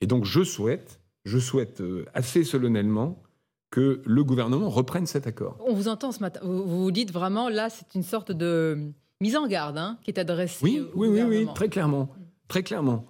Et 0.00 0.06
donc, 0.06 0.24
je 0.24 0.42
souhaite, 0.42 1.00
je 1.24 1.38
souhaite 1.38 1.80
euh, 1.80 2.04
assez 2.14 2.44
solennellement 2.44 3.22
que 3.70 4.00
le 4.06 4.24
gouvernement 4.24 4.70
reprenne 4.70 5.06
cet 5.06 5.26
accord. 5.26 5.58
On 5.66 5.74
vous 5.74 5.88
entend 5.88 6.10
ce 6.12 6.20
matin. 6.20 6.40
Vous 6.42 6.64
vous 6.84 6.90
dites 6.90 7.12
vraiment, 7.12 7.48
là, 7.50 7.68
c'est 7.68 7.94
une 7.94 8.02
sorte 8.02 8.32
de 8.32 8.78
mise 9.20 9.36
en 9.36 9.46
garde 9.46 9.76
hein, 9.76 9.98
qui 10.02 10.10
est 10.10 10.18
adressée 10.18 10.64
Oui, 10.64 10.80
au 10.80 10.88
oui, 11.00 11.08
oui, 11.08 11.22
oui, 11.22 11.48
très 11.54 11.68
clairement. 11.68 12.08
Très 12.48 12.62
clairement. 12.62 13.04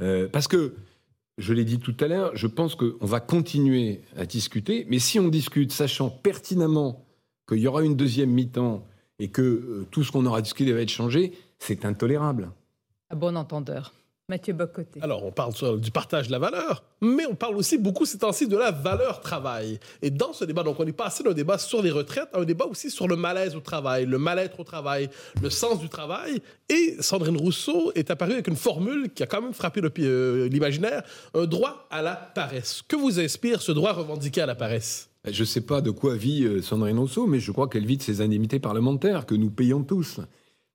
Euh, 0.00 0.28
parce 0.28 0.48
que, 0.48 0.74
je 1.38 1.54
l'ai 1.54 1.64
dit 1.64 1.78
tout 1.78 1.96
à 2.00 2.08
l'heure, 2.08 2.36
je 2.36 2.46
pense 2.46 2.74
qu'on 2.74 3.06
va 3.06 3.20
continuer 3.20 4.02
à 4.16 4.26
discuter, 4.26 4.86
mais 4.88 4.98
si 4.98 5.18
on 5.18 5.28
discute 5.28 5.72
sachant 5.72 6.10
pertinemment 6.10 7.06
qu'il 7.48 7.58
y 7.58 7.66
aura 7.66 7.82
une 7.82 7.96
deuxième 7.96 8.30
mi-temps 8.30 8.86
et 9.18 9.28
que 9.28 9.42
euh, 9.42 9.86
tout 9.90 10.04
ce 10.04 10.12
qu'on 10.12 10.26
aura 10.26 10.42
discuté 10.42 10.72
va 10.72 10.80
être 10.80 10.90
changé, 10.90 11.32
c'est 11.58 11.84
intolérable. 11.84 12.50
À 13.08 13.14
bon 13.14 13.36
entendeur. 13.36 13.92
Mathieu 14.30 14.54
Bocoté. 14.54 15.00
Alors, 15.02 15.24
on 15.24 15.32
parle 15.32 15.52
sur- 15.54 15.76
du 15.76 15.90
partage 15.90 16.28
de 16.28 16.32
la 16.32 16.38
valeur, 16.38 16.84
mais 17.02 17.26
on 17.26 17.34
parle 17.34 17.56
aussi 17.56 17.76
beaucoup 17.78 18.06
ces 18.06 18.16
temps-ci 18.18 18.46
de 18.46 18.56
la 18.56 18.70
valeur 18.70 19.20
travail. 19.20 19.78
Et 20.02 20.10
dans 20.10 20.32
ce 20.32 20.44
débat, 20.44 20.62
donc, 20.62 20.78
on 20.78 20.86
est 20.86 20.92
passé 20.92 21.22
d'un 21.22 21.32
débat 21.32 21.58
sur 21.58 21.82
les 21.82 21.90
retraites 21.90 22.28
à 22.32 22.38
un 22.38 22.44
débat 22.44 22.64
aussi 22.66 22.90
sur 22.90 23.08
le 23.08 23.16
malaise 23.16 23.56
au 23.56 23.60
travail, 23.60 24.06
le 24.06 24.18
mal-être 24.18 24.60
au 24.60 24.64
travail, 24.64 25.10
le 25.42 25.50
sens 25.50 25.80
du 25.80 25.88
travail. 25.88 26.40
Et 26.68 26.96
Sandrine 27.00 27.36
Rousseau 27.36 27.90
est 27.94 28.10
apparue 28.10 28.32
avec 28.34 28.46
une 28.46 28.56
formule 28.56 29.10
qui 29.12 29.22
a 29.22 29.26
quand 29.26 29.42
même 29.42 29.52
frappé 29.52 29.80
euh, 29.98 30.48
l'imaginaire, 30.48 31.02
un 31.34 31.46
droit 31.46 31.88
à 31.90 32.00
la 32.00 32.14
paresse. 32.14 32.82
Que 32.86 32.96
vous 32.96 33.18
inspire 33.20 33.60
ce 33.60 33.72
droit 33.72 33.92
revendiqué 33.92 34.40
à 34.40 34.46
la 34.46 34.54
paresse? 34.54 35.08
Je 35.28 35.40
ne 35.40 35.44
sais 35.46 35.60
pas 35.60 35.80
de 35.80 35.90
quoi 35.90 36.14
vit 36.14 36.44
euh, 36.44 36.62
Sandrine 36.62 36.98
Rousseau, 36.98 37.26
mais 37.26 37.40
je 37.40 37.50
crois 37.52 37.68
qu'elle 37.68 37.84
vit 37.84 37.96
de 37.96 38.02
ses 38.02 38.20
indemnités 38.20 38.60
parlementaires 38.60 39.26
que 39.26 39.34
nous 39.34 39.50
payons 39.50 39.82
tous. 39.82 40.20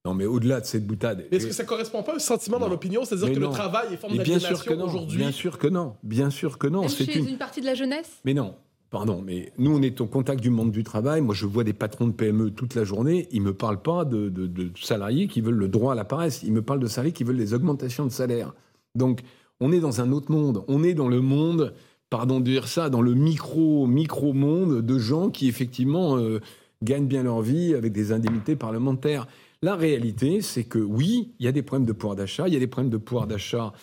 Non, 0.05 0.13
mais 0.13 0.25
au-delà 0.25 0.61
de 0.61 0.65
cette 0.65 0.85
boutade. 0.85 1.25
Est-ce 1.31 1.47
que 1.47 1.53
ça 1.53 1.63
correspond 1.63 2.03
pas 2.03 2.13
à 2.13 2.15
un 2.15 2.19
sentiment 2.19 2.59
dans 2.59 2.69
l'opinion, 2.69 3.03
c'est-à-dire 3.05 3.33
que 3.33 3.39
non. 3.39 3.47
le 3.49 3.53
travail 3.53 3.87
est 3.93 3.97
forme 3.97 4.13
Mais 4.15 4.23
bien 4.23 4.37
sûr 4.39 4.49
que 4.63 4.69
d'aliénation 4.69 4.77
non. 4.77 4.85
aujourd'hui 4.85 5.17
Bien 5.17 5.31
sûr 5.31 5.57
que 5.57 5.67
non. 5.67 5.95
Bien 6.03 6.29
sûr 6.29 6.57
que 6.59 6.67
non. 6.67 6.87
C'est 6.87 7.05
chez 7.05 7.17
une. 7.19 7.27
une 7.29 7.37
partie 7.37 7.59
de 7.61 7.65
la 7.65 7.73
jeunesse? 7.73 8.19
Mais 8.23 8.35
non, 8.35 8.53
pardon, 8.91 9.23
mais 9.25 9.51
nous, 9.57 9.75
on 9.75 9.81
est 9.81 9.99
au 10.01 10.05
contact 10.05 10.41
du 10.41 10.51
monde 10.51 10.71
du 10.71 10.83
travail. 10.83 11.21
Moi, 11.21 11.33
je 11.33 11.47
vois 11.47 11.63
des 11.63 11.73
patrons 11.73 12.05
de 12.07 12.11
PME 12.13 12.51
toute 12.51 12.75
la 12.75 12.83
journée. 12.83 13.27
Ils 13.31 13.41
me 13.41 13.53
parlent 13.55 13.81
pas 13.81 14.05
de, 14.05 14.29
de- 14.29 14.45
de 14.45 14.69
salariés 14.79 15.27
qui 15.27 15.41
veulent 15.41 15.55
le 15.55 15.67
droit 15.67 15.93
à 15.93 15.95
la 15.95 16.05
paresse. 16.05 16.43
Ils 16.43 16.53
me 16.53 16.61
parlent 16.61 16.79
de 16.79 16.87
salariés 16.87 17.11
qui 17.13 17.23
veulent 17.23 17.37
des 17.37 17.53
augmentations 17.55 18.05
de 18.05 18.11
salaire. 18.11 18.53
Donc, 18.93 19.21
on 19.59 19.71
est 19.71 19.79
dans 19.79 20.01
un 20.01 20.11
autre 20.11 20.31
monde. 20.31 20.63
On 20.67 20.83
est 20.83 20.93
dans 20.93 21.07
le 21.07 21.21
monde, 21.21 21.73
pardon 22.11 22.39
de 22.39 22.45
dire 22.45 22.67
ça, 22.67 22.89
dans 22.91 23.01
le 23.01 23.15
micro, 23.15 23.87
micro-monde 23.87 24.81
de 24.81 24.99
gens 24.99 25.29
qui, 25.31 25.47
effectivement, 25.47 26.17
euh, 26.17 26.39
gagnent 26.83 27.07
bien 27.07 27.23
leur 27.23 27.41
vie 27.41 27.73
avec 27.73 27.91
des 27.91 28.11
indemnités 28.11 28.55
parlementaires. 28.55 29.25
La 29.61 29.75
réalité, 29.75 30.41
c'est 30.41 30.63
que 30.63 30.79
oui, 30.79 31.33
il 31.39 31.45
y 31.45 31.47
a 31.47 31.51
des 31.51 31.63
problèmes 31.63 31.87
de 31.87 31.93
pouvoir 31.93 32.15
d'achat. 32.15 32.47
Il 32.47 32.53
y 32.53 32.57
a 32.57 32.59
des 32.59 32.67
problèmes 32.67 32.91
de 32.91 32.97
pouvoir 32.97 33.27
d'achat 33.27 33.73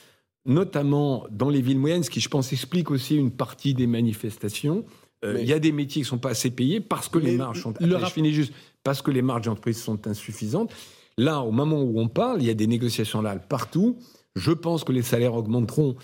notamment 0.44 1.26
dans 1.30 1.48
les 1.48 1.60
villes 1.60 1.78
moyennes, 1.78 2.02
ce 2.02 2.10
qui, 2.10 2.20
je 2.20 2.28
pense, 2.28 2.52
explique 2.52 2.90
aussi 2.90 3.16
une 3.16 3.30
partie 3.30 3.74
des 3.74 3.86
manifestations. 3.86 4.84
Euh, 5.24 5.38
Il 5.40 5.48
y 5.48 5.52
a 5.52 5.58
des 5.58 5.72
métiers 5.72 6.02
qui 6.02 6.06
ne 6.06 6.10
sont 6.10 6.18
pas 6.18 6.30
assez 6.30 6.50
payés 6.50 6.80
parce 6.80 7.08
que 7.08 7.18
les 7.18 7.36
marges 7.36 7.62
sont. 7.62 7.74
le 7.78 7.98
Je 7.98 8.06
finis 8.06 8.32
juste. 8.32 8.52
Parce 8.82 9.02
que 9.02 9.12
les 9.12 9.22
marges 9.22 9.42
d'entreprise 9.42 9.80
sont 9.80 10.06
insuffisantes. 10.08 10.72
Là, 11.16 11.40
au 11.40 11.52
moment 11.52 11.80
où 11.82 12.00
on 12.00 12.08
parle, 12.08 12.42
il 12.42 12.46
y 12.46 12.50
a 12.50 12.54
des 12.54 12.66
négociations 12.66 13.22
là 13.22 13.36
partout. 13.36 13.98
Je 14.34 14.50
pense 14.50 14.82
que 14.82 14.92
les 14.92 15.02
salaires 15.02 15.34
augmenteront. 15.34 15.94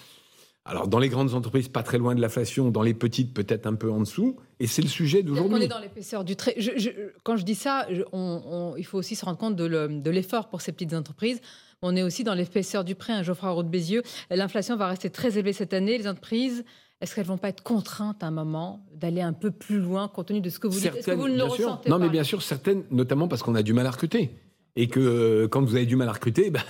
Alors, 0.69 0.87
dans 0.87 0.99
les 0.99 1.09
grandes 1.09 1.33
entreprises, 1.35 1.69
pas 1.69 1.83
très 1.83 1.97
loin 1.99 2.15
de 2.15 2.21
l'inflation. 2.21 2.71
Dans 2.71 2.83
les 2.83 2.93
petites, 2.95 3.33
peut-être 3.33 3.67
un 3.67 3.75
peu 3.75 3.91
en 3.91 4.01
dessous. 4.01 4.37
Et 4.61 4.67
c'est 4.67 4.83
le 4.83 4.89
sujet 4.89 5.23
d'aujourd'hui. 5.23 5.65
est 5.65 5.69
dans 5.69 5.79
l'épaisseur 5.81 6.25
du 6.25 6.37
trait. 6.37 6.55
Je- 6.59 6.73
je- 6.77 6.91
quand 7.25 7.37
je 7.37 7.45
dis 7.45 7.55
ça, 7.55 7.87
je- 7.91 8.03
on- 8.13 8.43
on- 8.45 8.77
il 8.77 8.85
faut 8.85 8.99
aussi 8.99 9.17
se 9.17 9.25
rendre 9.25 9.39
compte 9.39 9.57
de 9.57 9.65
le- 9.65 9.89
de 9.89 10.11
l'effort 10.11 10.49
pour 10.49 10.61
ces 10.61 10.73
petites 10.73 10.93
entreprises. 10.93 11.41
On 11.81 11.97
est 11.97 12.03
aussi 12.03 12.23
dans 12.23 12.35
l'épaisseur 12.35 12.85
du 12.85 12.95
prêt. 12.95 13.13
Un 13.15 13.23
Geoffroy 13.23 13.51
Roux 13.51 13.63
de 13.63 13.69
Bézieux, 13.69 14.03
l'inflation 14.31 14.77
va 14.77 14.89
rester 14.89 15.09
très 15.11 15.39
élevée 15.39 15.53
cette 15.55 15.73
année. 15.73 15.97
Les 15.97 16.07
entreprises, 16.09 16.65
est-ce 17.01 17.15
qu'elles 17.15 17.25
vont 17.25 17.39
pas 17.39 17.49
être 17.49 17.63
contraintes 17.63 18.23
à 18.23 18.27
un 18.27 18.31
moment 18.33 18.85
d'aller 18.95 19.23
un 19.23 19.33
peu 19.33 19.51
plus 19.51 19.79
loin 19.79 20.09
compte 20.09 20.27
tenu 20.29 20.41
de 20.43 20.51
ce 20.51 20.59
que 20.59 20.67
vous 20.67 20.79
dites? 20.79 20.95
Est-ce 20.97 21.07
que 21.07 21.13
vous 21.13 21.29
ne 21.29 21.37
le 21.37 21.45
ressentez 21.45 21.89
Non, 21.89 21.99
pas? 21.99 22.05
mais 22.05 22.11
bien 22.11 22.25
sûr, 22.25 22.43
certaines, 22.43 22.83
notamment 22.91 23.27
parce 23.29 23.43
qu'on 23.43 23.55
a 23.55 23.63
du 23.63 23.73
mal 23.73 23.87
à 23.87 23.91
recruter. 23.93 24.31
Et 24.77 24.87
que 24.89 25.01
euh, 25.01 25.49
quand 25.49 25.63
vous 25.63 25.77
avez 25.77 25.87
du 25.87 25.97
mal 25.97 26.09
à 26.09 26.13
recruter, 26.13 26.51
bah, 26.51 26.61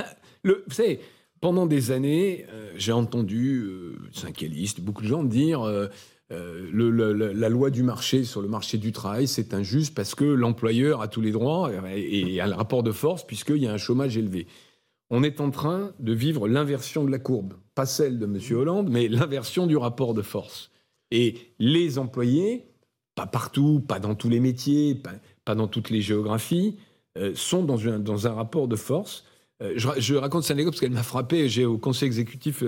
le, 0.45 0.63
vous 0.69 0.75
savez, 0.75 1.01
pendant 1.41 1.67
des 1.67 1.91
années, 1.91 2.47
euh, 2.51 2.73
j'ai 2.77 2.93
entendu, 2.93 3.61
euh, 3.61 3.97
syndicalistes, 4.13 4.81
beaucoup 4.81 5.03
de 5.03 5.09
gens 5.09 5.25
dire 5.25 5.63
euh, 5.63 5.89
euh, 6.33 7.33
la 7.35 7.49
loi 7.49 7.71
du 7.71 7.83
marché 7.83 8.25
sur 8.25 8.41
le 8.41 8.49
marché 8.49 8.79
du 8.79 8.93
travail, 8.93 9.27
c'est 9.27 9.55
injuste 9.55 9.95
parce 9.95 10.15
que 10.15 10.25
l'employeur 10.25 11.01
a 11.01 11.09
tous 11.09 11.21
les 11.21 11.33
droits 11.33 11.71
et, 11.95 12.41
a 12.41 12.47
le 12.47 12.55
rapport 12.55 12.83
de 12.83 12.93
force 12.93 13.27
puisqu'il 13.27 13.59
y 13.59 13.67
a 13.67 13.73
un 13.73 13.79
chômage 13.79 14.17
élevé. 14.17 14.47
On 15.11 15.23
est 15.23 15.41
en 15.41 15.51
train 15.51 15.93
de 16.01 16.13
vivre 16.13 16.49
l'inversion 16.49 17.05
de 17.05 17.11
la 17.11 17.19
courbe. 17.19 17.55
Pas 17.75 17.87
celle 17.87 18.19
de 18.19 18.27
M. 18.27 18.39
Hollande, 18.57 18.91
mais 18.91 19.09
l'inversion 19.09 19.67
du 19.67 19.77
rapport 19.77 20.13
de 20.13 20.23
force. 20.23 20.71
Et 21.11 21.37
les 21.59 21.99
employés 21.99 22.67
pas 23.15 23.27
partout, 23.27 23.81
pas 23.81 23.99
dans 23.99 24.15
tous 24.15 24.29
les 24.29 24.39
métiers, 24.39 24.95
pas, 25.45 25.55
dans 25.57 25.67
toutes 25.67 25.91
les 25.91 26.01
géographies, 26.01 26.77
sont 27.35 27.65
dans 27.65 28.27
un 28.29 28.33
rapport 28.33 28.69
de 28.69 28.77
force. 28.77 29.25
Euh, 29.63 29.75
je, 29.77 30.15
raconte 30.15 30.43
cette 30.45 30.53
anecdote 30.53 30.75
parce 30.75 30.81
qu'elle 30.81 30.91
m'a 30.91 31.03
frappé. 31.03 31.49
J'ai 31.49 31.65
au 31.65 31.79
conseil 31.79 32.07
exécutif 32.07 32.63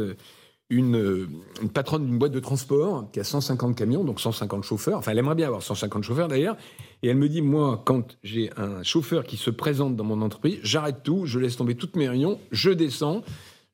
une, 0.71 1.29
une, 1.61 1.69
patronne 1.69 2.07
d'une 2.07 2.19
boîte 2.19 2.33
de 2.33 2.41
transport 2.41 3.11
qui 3.13 3.21
a 3.21 3.25
150 3.25 3.77
camions, 3.77 4.05
donc 4.05 4.21
150 4.21 4.65
chauffeurs. 4.65 4.99
Enfin, 4.99 5.13
elle 5.13 5.19
aimerait 5.19 5.35
bien 5.35 5.47
avoir 5.47 5.63
150 5.63 6.05
chauffeurs 6.05 6.29
d'ailleurs. 6.29 6.57
Et 7.03 7.09
elle 7.09 7.17
me 7.17 7.29
dit, 7.29 7.43
moi, 7.43 7.83
quand 7.85 8.17
j'ai 8.23 8.51
un 8.57 8.83
chauffeur 8.83 9.25
qui 9.25 9.37
se 9.37 9.51
présente 9.51 9.97
dans 9.97 10.05
mon 10.05 10.23
entreprise, 10.23 10.59
j'arrête 10.63 11.03
tout, 11.03 11.27
je 11.27 11.39
laisse 11.39 11.57
tomber 11.57 11.75
toutes 11.75 11.97
mes 11.97 12.09
réunions, 12.09 12.39
je 12.53 12.71
descends, 12.71 13.23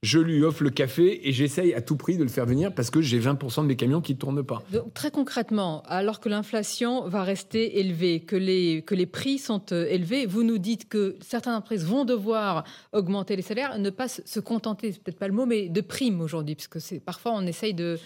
je 0.02 0.18
lui 0.18 0.44
offre 0.44 0.62
le 0.62 0.70
café 0.70 1.28
et 1.28 1.32
j'essaye 1.32 1.74
à 1.74 1.80
tout 1.80 1.96
prix 1.96 2.16
de 2.16 2.22
le 2.22 2.28
faire 2.28 2.46
venir 2.46 2.74
parce 2.74 2.90
que 2.90 3.00
j'ai 3.00 3.18
20% 3.18 3.62
de 3.62 3.66
mes 3.66 3.76
camions 3.76 4.00
qui 4.00 4.14
ne 4.14 4.18
tournent 4.18 4.44
pas. 4.44 4.62
Donc, 4.72 4.92
très 4.94 5.10
concrètement, 5.10 5.82
alors 5.86 6.20
que 6.20 6.28
l'inflation 6.28 7.08
va 7.08 7.22
rester 7.22 7.80
élevée, 7.80 8.20
que 8.20 8.36
les, 8.36 8.82
que 8.82 8.94
les 8.94 9.06
prix 9.06 9.38
sont 9.38 9.62
euh, 9.72 9.86
élevés, 9.88 10.26
vous 10.26 10.42
nous 10.42 10.58
dites 10.58 10.88
que 10.88 11.16
certaines 11.20 11.54
entreprises 11.54 11.84
vont 11.84 12.04
devoir 12.04 12.64
augmenter 12.92 13.36
les 13.36 13.42
salaires, 13.42 13.78
ne 13.78 13.90
pas 13.90 14.08
se 14.08 14.40
contenter, 14.40 14.92
c'est 14.92 15.02
peut-être 15.02 15.18
pas 15.18 15.28
le 15.28 15.34
mot, 15.34 15.46
mais 15.46 15.68
de 15.68 15.80
primes 15.80 16.20
aujourd'hui, 16.20 16.54
parce 16.54 16.68
que 16.68 16.78
c'est 16.78 17.00
parfois 17.00 17.32
on 17.34 17.46
essaye 17.46 17.74
de, 17.74 17.98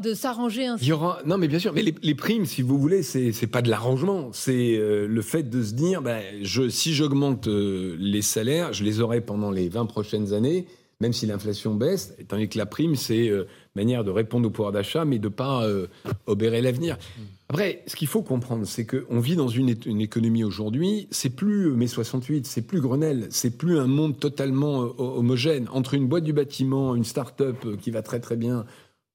de 0.00 0.14
s'arranger 0.14 0.66
ainsi. 0.66 0.84
Il 0.84 0.88
y 0.88 0.92
aura 0.92 1.20
non 1.24 1.38
mais 1.38 1.48
bien 1.48 1.58
sûr, 1.58 1.72
mais 1.72 1.82
les, 1.82 2.14
primes, 2.14 2.46
si 2.46 2.62
vous 2.62 2.78
voulez, 2.78 3.02
c'est 3.02 3.32
c'est 3.32 3.46
pas 3.46 3.62
de 3.62 3.70
l'arrangement, 3.70 4.30
c'est 4.32 4.76
euh, 4.76 5.06
le 5.06 5.22
fait 5.22 5.44
de 5.44 5.62
se 5.62 5.74
dire, 5.74 6.02
ben, 6.02 6.22
je, 6.42 6.68
si 6.68 6.94
j'augmente 6.94 7.48
euh, 7.48 7.96
les 8.00 8.22
salaires, 8.22 8.72
je 8.72 8.82
les 8.82 9.00
aurai 9.00 9.20
pendant 9.20 9.50
les 9.50 9.68
20 9.68 9.86
prochaines 9.86 10.32
années 10.32 10.66
même 11.00 11.12
si 11.12 11.26
l'inflation 11.26 11.74
baisse, 11.74 12.14
étant 12.18 12.36
donné 12.36 12.48
que 12.48 12.58
la 12.58 12.66
prime, 12.66 12.96
c'est 12.96 13.28
euh, 13.28 13.46
manière 13.76 14.02
de 14.02 14.10
répondre 14.10 14.48
au 14.48 14.50
pouvoir 14.50 14.72
d'achat, 14.72 15.04
mais 15.04 15.18
de 15.18 15.28
ne 15.28 15.32
pas 15.32 15.64
euh, 15.64 15.86
obérer 16.26 16.60
l'avenir. 16.60 16.96
Mm. 16.96 17.22
Après, 17.50 17.82
ce 17.86 17.94
qu'il 17.94 18.08
faut 18.08 18.22
comprendre, 18.22 18.66
c'est 18.66 18.84
qu'on 18.84 19.20
vit 19.20 19.36
dans 19.36 19.48
une, 19.48 19.68
économie 20.00 20.42
aujourd'hui, 20.42 21.06
c'est 21.10 21.30
plus 21.30 21.70
mai 21.70 21.86
68, 21.86 22.46
c'est 22.46 22.62
plus 22.62 22.80
Grenelle, 22.80 23.28
c'est 23.30 23.56
plus 23.56 23.78
un 23.78 23.86
monde 23.86 24.18
totalement 24.18 24.82
euh, 24.82 24.92
homogène. 24.98 25.68
Entre 25.72 25.94
une 25.94 26.08
boîte 26.08 26.24
du 26.24 26.32
bâtiment, 26.32 26.96
une 26.96 27.04
start-up 27.04 27.76
qui 27.80 27.90
va 27.92 28.02
très 28.02 28.18
très 28.18 28.36
bien, 28.36 28.58
un 28.58 28.66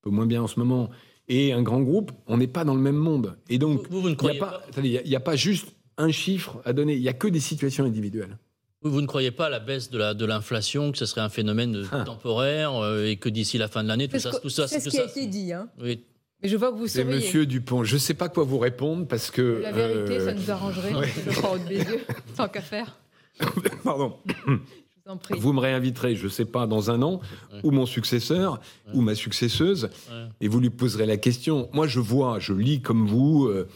peu 0.02 0.10
moins 0.10 0.26
bien 0.26 0.41
en 0.41 0.48
ce 0.48 0.60
moment, 0.60 0.89
et 1.28 1.52
un 1.52 1.63
grand 1.63 1.82
groupe, 1.82 2.12
on 2.28 2.38
n'est 2.38 2.48
pas 2.48 2.63
dans 2.63 2.76
le 2.76 2.82
même 2.82 2.96
monde. 2.96 3.38
Et 3.50 3.58
donc, 3.58 3.88
il 3.91 5.02
n'y 5.06 5.15
a, 5.15 5.17
a, 5.17 5.22
pas 5.22 5.36
juste 5.36 5.67
un 5.98 6.12
chiffre 6.12 6.62
à 6.63 6.72
donner, 6.72 6.96
il 6.96 7.02
n'y 7.02 7.10
a 7.10 7.13
que 7.13 7.28
des 7.28 7.39
situations 7.39 7.84
individuelles. 7.84 8.38
Vous 8.84 9.02
ne 9.02 9.08
croyez 9.08 9.32
pas 9.32 9.46
à 9.46 9.50
la 9.50 9.60
baisse 9.60 9.89
de 9.89 10.26
l'inflation, 10.26 10.91
que 10.91 10.98
ce 10.98 11.06
serait 11.06 11.22
un 11.22 11.30
phénomène 11.30 11.88
ah. 11.91 12.04
temporaire 12.04 12.76
euh, 12.76 13.06
et 13.06 13.15
que 13.15 13.30
d'ici 13.30 13.58
la 13.58 13.67
fin 13.67 13.84
de 13.84 13.88
l'année, 13.88 14.08
tout 14.08 14.19
ça, 14.19 14.32
tout 14.32 14.50
ça, 14.50 14.67
c'est 14.67 14.80
ce 14.80 14.89
qui 14.89 15.00
a 15.00 15.06
été 15.06 15.26
dit. 15.26 15.54
Hein. 15.54 15.69
Oui. 15.82 16.04
Mais 16.41 16.50
je 16.50 16.58
vois 16.58 16.72
que 16.74 16.78
vous 16.78 16.88
C'est 16.88 17.06
Monsieur 17.06 17.46
Dupont. 17.46 17.86
Je 17.86 17.93
ne 17.93 18.00
sais 18.00 18.13
pas 18.13 18.28
quoi 18.28 18.43
vous 18.43 18.60
répondre 18.60 19.08
parce 19.08 19.32
que. 19.32 19.62
La 19.62 19.72
vérité, 19.72 20.19
ça 20.19 20.32
euh, 20.32 20.34
nous 20.34 20.52
arrangerait. 20.52 20.91
Je 21.26 21.32
crois 21.32 21.54
au 21.54 21.58
yeux, 21.58 22.02
tant 22.36 22.50
qu'à 22.50 22.62
faire. 22.62 22.98
Pardon. 23.84 24.17
Vous, 24.46 25.39
vous 25.39 25.54
me 25.54 25.60
réinviterez, 25.60 26.15
je 26.15 26.26
ne 26.26 26.30
sais 26.30 26.46
pas, 26.46 26.67
dans 26.67 26.91
un 26.91 27.02
an, 27.02 27.22
ou 27.63 27.72
mon 27.72 27.86
successeur, 27.86 28.60
ou 28.93 29.02
ma 29.02 29.15
successeuse, 29.15 29.89
et 30.39 30.48
vous 30.48 30.60
lui 30.60 30.69
poserez 30.69 31.06
la 31.06 31.17
question. 31.17 31.69
Moi, 31.74 31.88
je 31.88 32.00
vois, 32.00 32.39
je 32.39 32.54
lis 32.54 32.82
comme 32.82 33.08
vous. 33.08 33.48
Euh, 33.48 33.67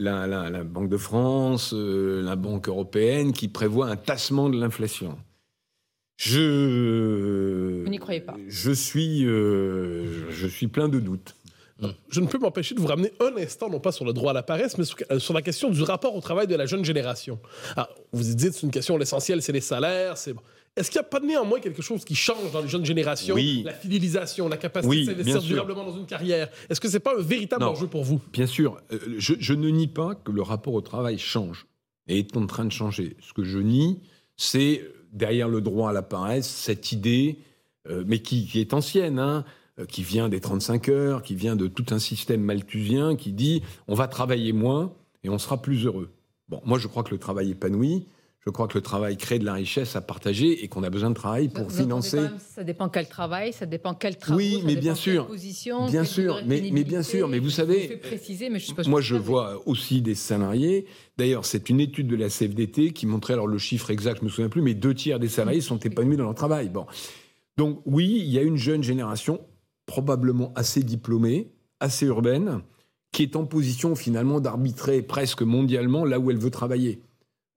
la, 0.00 0.64
Banque 0.64 0.88
de 0.88 0.96
France, 0.96 1.72
euh, 1.74 2.22
la 2.22 2.36
Banque 2.36 2.68
européenne, 2.68 3.32
qui 3.32 3.48
prévoit 3.48 3.88
un 3.88 3.96
tassement 3.96 4.48
de 4.48 4.58
l'inflation. 4.58 5.16
Je. 6.16 7.82
Vous 7.84 7.90
n'y 7.90 7.98
croyez 7.98 8.20
pas 8.20 8.36
Je 8.48 8.72
suis, 8.72 9.24
euh, 9.24 10.30
je 10.30 10.46
suis 10.46 10.66
plein 10.68 10.88
de 10.88 11.00
doutes. 11.00 11.36
Je 12.10 12.20
ne 12.20 12.26
peux 12.26 12.36
m'empêcher 12.36 12.74
de 12.74 12.80
vous 12.80 12.86
ramener 12.86 13.10
un 13.20 13.34
instant, 13.38 13.70
non 13.70 13.80
pas 13.80 13.90
sur 13.90 14.04
le 14.04 14.12
droit 14.12 14.32
à 14.32 14.34
la 14.34 14.42
paresse, 14.42 14.76
mais 14.76 14.84
sur, 14.84 14.98
euh, 15.10 15.18
la 15.32 15.40
question 15.40 15.70
du 15.70 15.82
rapport 15.82 16.14
au 16.14 16.20
travail 16.20 16.46
de 16.46 16.54
la 16.54 16.66
jeune 16.66 16.84
génération. 16.84 17.38
vous 18.12 18.22
dites 18.22 18.52
c'est 18.52 18.64
une 18.64 18.70
question, 18.70 18.98
l'essentiel, 18.98 19.40
c'est 19.40 19.52
les 19.52 19.62
salaires. 19.62 20.18
C'est 20.18 20.34
est-ce 20.76 20.90
qu'il 20.90 21.00
n'y 21.00 21.06
a 21.06 21.08
pas 21.08 21.20
néanmoins 21.20 21.60
quelque 21.60 21.82
chose 21.82 22.04
qui 22.04 22.14
change 22.14 22.52
dans 22.52 22.60
les 22.60 22.68
jeunes 22.68 22.86
générations? 22.86 23.34
Oui. 23.34 23.62
La 23.64 23.72
fidélisation, 23.72 24.48
la 24.48 24.56
capacité 24.56 25.00
de 25.00 25.04
s'investir 25.04 25.42
durablement 25.42 25.84
dans 25.84 25.96
une 25.96 26.06
carrière. 26.06 26.48
Est-ce 26.68 26.80
que 26.80 26.88
ce 26.88 26.94
n'est 26.94 27.00
pas 27.00 27.18
un 27.18 27.22
véritable 27.22 27.64
enjeu 27.64 27.88
pour 27.88 28.04
vous? 28.04 28.20
Bien 28.32 28.46
sûr. 28.46 28.80
Euh, 28.92 28.98
je, 29.18 29.52
ne 29.52 29.68
nie 29.68 29.88
pas 29.88 30.14
que 30.14 30.30
le 30.30 30.42
rapport 30.42 30.74
au 30.74 30.80
travail 30.80 31.18
change 31.18 31.66
et 32.06 32.20
est 32.20 32.36
en 32.36 32.46
train 32.46 32.64
de 32.64 32.72
changer. 32.72 33.16
Ce 33.20 33.32
que 33.32 33.42
je 33.42 33.58
nie, 33.58 34.00
c'est 34.36 34.82
derrière 35.12 35.48
le 35.48 35.60
droit 35.60 35.90
à 35.90 35.92
la 35.92 36.02
paresse, 36.02 36.48
cette 36.48 36.92
idée, 36.92 37.38
euh, 37.88 38.04
mais 38.06 38.20
qui, 38.20 38.48
est 38.54 38.72
ancienne, 38.72 39.18
hein, 39.18 39.44
euh, 39.80 39.86
qui 39.86 40.04
vient 40.04 40.28
des 40.28 40.40
35 40.40 40.88
heures, 40.88 41.22
qui 41.22 41.34
vient 41.34 41.56
de 41.56 41.66
tout 41.66 41.86
un 41.90 41.98
système 41.98 42.42
malthusien 42.42 43.16
qui 43.16 43.32
dit 43.32 43.62
on 43.88 43.94
va 43.94 44.06
travailler 44.06 44.52
moins 44.52 44.92
et 45.24 45.30
on 45.30 45.38
sera 45.38 45.60
plus 45.60 45.84
heureux. 45.84 46.10
Bon, 46.48 46.62
moi 46.64 46.78
je 46.78 46.86
crois 46.86 47.02
que 47.02 47.10
le 47.10 47.18
travail 47.18 47.50
épanoui, 47.50 48.06
je 48.44 48.50
crois 48.50 48.68
que 48.68 48.78
le 48.78 48.82
travail 48.82 49.18
crée 49.18 49.38
de 49.38 49.44
la 49.44 49.52
richesse 49.52 49.96
à 49.96 50.00
partager 50.00 50.64
et 50.64 50.68
qu'on 50.68 50.82
a 50.82 50.88
besoin 50.88 51.10
de 51.10 51.14
travail 51.14 51.48
pour 51.48 51.70
financer. 51.70 52.20
ça 52.38 52.64
dépend 52.64 52.88
quel 52.88 53.06
travail, 53.06 53.52
ça 53.52 53.66
dépend 53.66 53.94
quel 53.94 54.16
travail. 54.16 54.56
Oui, 54.56 54.62
mais 54.64 54.76
bien 54.76 54.94
sûr, 54.94 55.28
bien 55.90 56.04
sûr, 56.04 56.40
mais, 56.46 56.70
mais, 56.72 56.84
bien 56.84 57.02
sûr, 57.02 57.28
mais 57.28 57.38
vous 57.38 57.50
savez, 57.50 58.00
moi 58.86 59.02
je 59.02 59.16
vois 59.16 59.60
aussi 59.66 60.00
des 60.00 60.14
salariés. 60.14 60.86
D'ailleurs, 61.18 61.44
c'est 61.44 61.68
une 61.68 61.80
étude 61.80 62.06
de 62.06 62.16
la 62.16 62.30
CFDT 62.30 62.92
qui 62.92 63.06
montrait 63.06 63.34
alors 63.34 63.46
le 63.46 63.58
chiffre 63.58 63.90
exact, 63.90 64.20
je 64.20 64.24
me 64.24 64.30
souviens 64.30 64.48
plus, 64.48 64.62
mais 64.62 64.72
deux 64.72 64.94
tiers 64.94 65.18
des 65.18 65.28
salariés 65.28 65.60
sont 65.60 65.78
épanouis 65.78 66.16
dans 66.16 66.24
leur 66.24 66.34
travail. 66.34 66.70
Bon, 66.70 66.86
donc 67.58 67.82
oui, 67.84 68.22
il 68.24 68.30
y 68.30 68.38
a 68.38 68.42
une 68.42 68.56
jeune 68.56 68.82
génération 68.82 69.40
probablement 69.84 70.52
assez 70.54 70.82
diplômée, 70.82 71.52
assez 71.78 72.06
urbaine, 72.06 72.62
qui 73.12 73.22
est 73.22 73.36
en 73.36 73.44
position 73.44 73.94
finalement 73.94 74.40
d'arbitrer 74.40 75.02
presque 75.02 75.42
mondialement 75.42 76.06
là 76.06 76.18
où 76.18 76.30
elle 76.30 76.38
veut 76.38 76.50
travailler. 76.50 77.02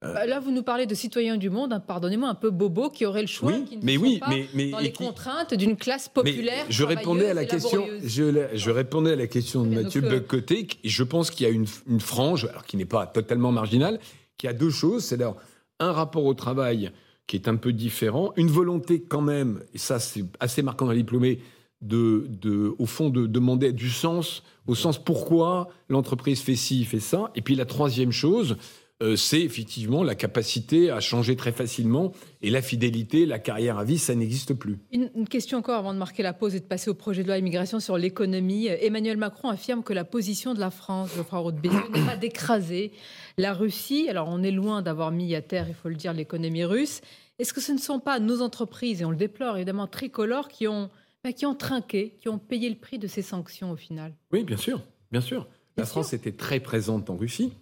Euh, 0.04 0.26
là, 0.26 0.40
vous 0.40 0.52
nous 0.52 0.64
parlez 0.64 0.86
de 0.86 0.96
citoyens 0.96 1.38
du 1.38 1.50
monde, 1.50 1.74
hein, 1.74 1.80
pardonnez-moi, 1.80 2.30
un 2.30 2.36
peu 2.36 2.50
bobo, 2.50 2.90
qui 2.90 3.06
auraient 3.06 3.22
le 3.22 3.28
choix, 3.28 3.54
qui 3.54 3.78
ne 3.78 3.84
mais 3.84 3.98
oui, 3.98 4.20
pas 4.20 4.30
mais, 4.54 4.70
dans 4.70 4.80
les 4.80 4.92
contraintes 4.92 5.54
d'une 5.54 5.78
classe 5.78 6.10
populaire. 6.10 6.66
je 6.70 6.84
répondais 6.84 7.30
à 7.30 7.34
la 7.34 7.46
question. 7.46 7.86
Je, 8.04 8.70
répondais 8.70 9.14
à 9.14 9.16
la 9.16 9.28
question 9.28 9.64
de 9.64 9.70
Mathieu 9.70 10.04
euh... 10.04 10.66
Je 10.84 11.04
pense 11.04 11.32
qu'il 11.32 11.48
y 11.48 11.50
a 11.50 11.54
une, 11.54 11.68
frange, 12.00 12.46
alors 12.46 12.66
qui 12.66 12.78
n'est 12.78 12.86
pas 12.86 13.08
totalement 13.08 13.52
marginale, 13.52 14.00
qui 14.38 14.48
a 14.48 14.54
deux 14.54 14.70
choses. 14.70 15.06
C'est 15.06 15.18
d'ailleurs 15.18 15.38
un 15.80 15.92
rapport 15.92 16.26
au 16.26 16.34
travail 16.34 16.92
qui 17.28 17.38
est 17.38 17.48
un 17.48 17.56
peu 17.56 17.72
différent, 17.72 18.34
une 18.36 18.50
volonté 18.50 19.02
quand 19.02 19.22
même, 19.22 19.64
et 19.74 19.78
ça 19.78 20.00
c'est 20.00 20.26
assez 20.40 20.62
marquant 20.62 20.86
dans 20.86 20.92
les 20.92 20.98
diplômés, 20.98 21.40
de, 21.82 22.26
de, 22.30 22.74
au 22.80 22.86
fond, 22.86 23.10
de 23.10 23.28
demander 23.28 23.72
du 23.74 23.90
sens, 23.90 24.44
au 24.68 24.76
sens 24.76 25.04
pourquoi 25.04 25.68
l'entreprise 25.90 26.42
fait 26.42 26.56
ci, 26.56 26.86
fait 26.86 27.00
ça. 27.00 27.32
Et 27.36 27.42
puis 27.42 27.56
la 27.56 27.66
troisième 27.66 28.12
chose, 28.12 28.58
euh, 29.04 29.16
c'est 29.18 29.42
effectivement 29.42 30.02
la 30.02 30.16
capacité 30.16 30.90
à 30.90 31.02
changer 31.02 31.36
très 31.36 31.52
facilement. 31.52 32.14
Et 32.42 32.50
la 32.50 32.62
fidélité, 32.62 33.26
la 33.26 33.38
carrière 33.38 33.78
à 33.78 33.84
vie, 33.84 33.98
ça 33.98 34.16
n'existe 34.16 34.54
plus. 34.54 34.80
Une, 34.92 35.28
question 35.28 35.58
encore 35.58 35.78
avant 35.78 35.94
de 35.94 36.00
marquer 36.00 36.24
la 36.24 36.34
pause 36.34 36.56
et 36.56 36.60
de 36.60 36.66
passer 36.66 36.90
au 36.90 36.94
projet 36.94 37.24
de 37.24 37.28
loi 37.28 37.38
immigration 37.38 37.80
sur 37.80 37.98
l'économie. 37.98 38.68
Emmanuel 38.68 39.18
Macron 39.18 39.50
affirme 39.50 39.84
que 39.84 39.94
la 39.94 40.06
position 40.06 40.54
de 40.54 40.60
la 40.60 40.72
France, 40.72 41.12
Geoffroy 41.16 41.40
Roth 41.40 41.56
n'est 41.64 42.06
pas 42.06 42.16
d'écraser 42.16 42.92
la 43.38 43.54
Russie. 43.54 44.08
Alors 44.10 44.28
on 44.30 44.42
est 44.42 44.52
loin 44.52 44.82
d'avoir 44.82 45.12
mis 45.12 45.36
à 45.36 45.42
terre, 45.42 45.68
il 45.68 45.76
faut 45.76 45.90
le 45.90 45.96
dire, 45.96 46.14
l'économie 46.14 46.64
russe. 46.64 47.02
Est-ce 47.40 47.54
que 47.54 47.62
ce 47.62 47.72
ne 47.72 47.80
sont 47.80 48.00
pas 48.00 48.20
nos 48.20 48.42
entreprises, 48.42 49.02
et 49.02 49.06
on 49.06 49.12
le 49.12 49.18
déplore 49.18 49.58
évidemment, 49.58 49.88
tricolores, 49.88 50.48
qui 50.48 50.68
ont, 50.68 50.90
bah, 51.24 51.34
qui 51.34 51.46
ont 51.46 51.56
trinqué, 51.56 52.16
qui 52.20 52.30
ont 52.30 52.38
payé 52.38 52.70
le 52.70 52.76
prix 52.76 53.00
de 53.00 53.08
ces 53.08 53.22
sanctions 53.22 53.72
au 53.72 53.76
final? 53.76 54.14
Oui, 54.32 54.44
bien 54.44 54.58
sûr, 54.58 54.82
bien 55.12 55.22
sûr. 55.22 55.48
La 55.76 55.86
France 55.86 56.14
était 56.14 56.32
très 56.32 56.60
présente 56.60 57.10
en 57.10 57.18
Russie. 57.18 57.54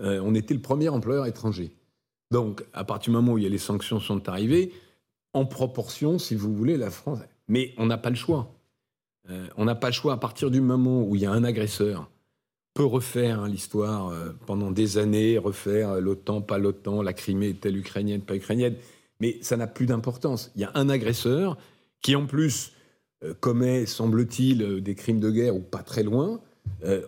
Euh, 0.00 0.20
on 0.24 0.34
était 0.34 0.54
le 0.54 0.60
premier 0.60 0.88
employeur 0.88 1.26
étranger. 1.26 1.72
Donc, 2.30 2.64
à 2.72 2.84
partir 2.84 3.12
du 3.12 3.16
moment 3.16 3.32
où 3.32 3.38
il 3.38 3.44
y 3.44 3.46
a 3.46 3.50
les 3.50 3.58
sanctions 3.58 4.00
sont 4.00 4.28
arrivées, 4.28 4.72
en 5.32 5.46
proportion, 5.46 6.18
si 6.18 6.34
vous 6.34 6.54
voulez, 6.54 6.76
la 6.76 6.90
France. 6.90 7.20
Mais 7.48 7.74
on 7.78 7.86
n'a 7.86 7.98
pas 7.98 8.10
le 8.10 8.16
choix. 8.16 8.52
Euh, 9.30 9.46
on 9.56 9.64
n'a 9.64 9.74
pas 9.74 9.88
le 9.88 9.92
choix 9.92 10.14
à 10.14 10.16
partir 10.16 10.50
du 10.50 10.60
moment 10.60 11.02
où 11.02 11.14
il 11.14 11.22
y 11.22 11.26
a 11.26 11.32
un 11.32 11.44
agresseur 11.44 12.10
peut 12.74 12.84
refaire 12.84 13.40
hein, 13.40 13.48
l'histoire 13.48 14.08
euh, 14.08 14.32
pendant 14.44 14.70
des 14.70 14.98
années, 14.98 15.38
refaire 15.38 15.98
l'OTAN, 15.98 16.42
pas 16.42 16.58
l'OTAN, 16.58 17.00
la 17.00 17.14
Crimée 17.14 17.48
est-elle 17.48 17.78
ukrainienne, 17.78 18.20
pas 18.20 18.36
ukrainienne, 18.36 18.74
mais 19.18 19.38
ça 19.40 19.56
n'a 19.56 19.66
plus 19.66 19.86
d'importance. 19.86 20.52
Il 20.56 20.60
y 20.60 20.64
a 20.64 20.72
un 20.74 20.90
agresseur 20.90 21.56
qui 22.02 22.14
en 22.14 22.26
plus 22.26 22.72
commet, 23.40 23.86
semble-t-il, 23.86 24.82
des 24.82 24.94
crimes 24.94 25.20
de 25.20 25.30
guerre 25.30 25.56
ou 25.56 25.60
pas 25.60 25.82
très 25.82 26.02
loin. 26.02 26.38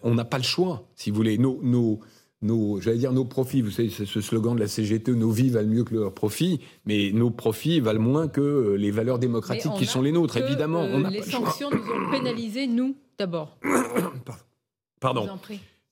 on 0.03 0.15
n'a 0.15 0.25
pas 0.25 0.39
le 0.39 0.43
choix, 0.43 0.89
si 0.97 1.11
vous 1.11 1.17
voulez. 1.17 1.37
Nos, 1.37 1.61
nos, 1.63 2.01
nos, 2.41 2.81
j'allais 2.81 2.99
dire 2.99 3.13
nos 3.13 3.25
profits, 3.25 3.63
vous 3.63 3.71
savez, 3.71 3.91
c'est 3.91 4.07
ce 4.07 4.21
slogan 4.21 4.55
de 4.55 4.61
la 4.61 4.69
CGT, 4.69 5.13
nos 5.13 5.31
vies 5.31 5.51
valent 5.51 5.69
mieux 5.69 5.85
que 5.85 5.95
leurs 5.95 6.15
profits, 6.15 6.61
mais 6.85 7.11
nos 7.13 7.31
profits 7.31 7.81
valent 7.81 8.01
moins 8.01 8.29
que 8.29 8.41
euh, 8.41 8.75
les 8.77 8.91
valeurs 8.91 9.19
démocratiques 9.19 9.75
qui 9.77 9.87
sont 9.87 10.03
les 10.03 10.13
nôtres, 10.13 10.37
évidemment. 10.37 10.83
Euh, 10.83 11.03
on 11.05 11.09
les 11.09 11.23
sanctions 11.23 11.71
nous 11.71 11.79
ont 11.79 12.11
pénalisés, 12.11 12.67
nous, 12.67 12.97
d'abord. 13.19 13.59
Pardon. 15.01 15.29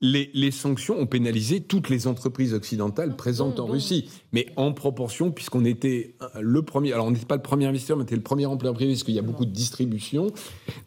Les, 0.03 0.31
les, 0.35 0.51
sanctions 0.51 0.99
ont 0.99 1.07
pénalisé 1.07 1.63
toutes 1.63 1.89
les 1.89 2.07
entreprises 2.07 2.53
occidentales 2.53 3.17
présentes 3.17 3.59
en 3.59 3.67
Russie, 3.67 4.11
mais 4.33 4.47
en 4.57 4.73
proportion, 4.73 5.33
puisqu'on 5.33 5.65
était 5.65 6.17
le 6.39 6.63
premier. 6.63 6.93
Alors, 6.93 7.07
on 7.07 7.13
n'était 7.13 7.25
pas 7.25 7.37
le 7.37 7.43
premier 7.43 7.65
investisseur, 7.65 7.97
mais 7.97 8.03
on 8.03 8.07
était 8.07 8.17
le 8.17 8.23
premier 8.23 8.45
employeur 8.45 8.75
privé, 8.75 8.93
parce 8.93 9.05
qu'il 9.05 9.15
y 9.15 9.19
a 9.19 9.23
beaucoup 9.23 9.47
de 9.47 9.53
distribution. 9.53 10.27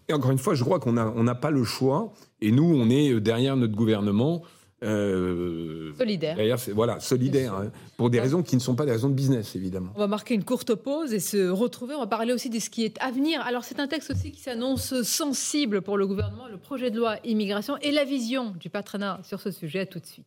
Et 0.09 0.13
encore 0.13 0.29
une 0.29 0.37
fois, 0.37 0.53
je 0.53 0.63
crois 0.63 0.79
qu'on 0.79 0.93
n'a 0.93 1.11
on 1.15 1.23
n'a 1.23 1.33
pas 1.33 1.49
le 1.49 1.63
choix. 1.63 2.13
Et 2.39 2.51
nous, 2.51 2.63
on 2.63 2.89
est 2.89 3.19
derrière 3.19 3.57
notre 3.57 3.75
gouvernement 3.75 4.43
Euh, 4.83 5.93
solidaire. 5.97 6.37
D'ailleurs, 6.37 6.59
c'est 6.59 6.71
voilà, 6.71 6.99
solidaire, 6.99 7.53
hein, 7.53 7.71
pour 7.97 8.09
des 8.09 8.19
raisons 8.19 8.43
qui 8.43 8.55
ne 8.55 8.61
sont 8.61 8.75
pas 8.75 8.85
des 8.85 8.91
raisons 8.91 9.09
de 9.09 9.13
business, 9.13 9.55
évidemment. 9.55 9.91
On 9.95 9.99
va 9.99 10.07
marquer 10.07 10.35
une 10.35 10.43
courte 10.43 10.73
pause 10.75 11.13
et 11.13 11.19
se 11.19 11.49
retrouver. 11.49 11.95
On 11.95 11.99
va 11.99 12.07
parler 12.07 12.33
aussi 12.33 12.49
de 12.49 12.59
ce 12.59 12.69
qui 12.69 12.85
est 12.85 12.97
à 13.01 13.11
venir. 13.11 13.41
Alors, 13.41 13.63
c'est 13.63 13.79
un 13.79 13.87
texte 13.87 14.11
aussi 14.11 14.31
qui 14.31 14.41
s'annonce 14.41 15.01
sensible 15.01 15.81
pour 15.81 15.97
le 15.97 16.07
gouvernement, 16.07 16.47
le 16.47 16.57
projet 16.57 16.91
de 16.91 16.97
loi 16.97 17.17
immigration 17.23 17.77
et 17.81 17.91
la 17.91 18.05
vision 18.05 18.53
du 18.59 18.69
patronat 18.69 19.19
sur 19.23 19.41
ce 19.41 19.51
sujet. 19.51 19.81
À 19.81 19.85
tout 19.85 19.99
de 19.99 20.05
suite. 20.05 20.25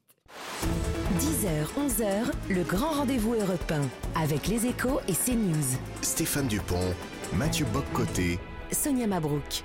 10h, 1.19 1.89
11h, 1.89 2.55
le 2.55 2.63
grand 2.63 2.93
rendez-vous 2.93 3.35
européen 3.35 3.83
avec 4.15 4.49
les 4.49 4.67
échos 4.67 5.01
et 5.09 5.13
CNews. 5.13 5.79
Stéphane 6.01 6.49
Dupont, 6.49 6.95
Mathieu 7.35 7.67
Boccoté, 7.73 8.39
Sonia 8.71 9.07
Mabrouk. 9.07 9.65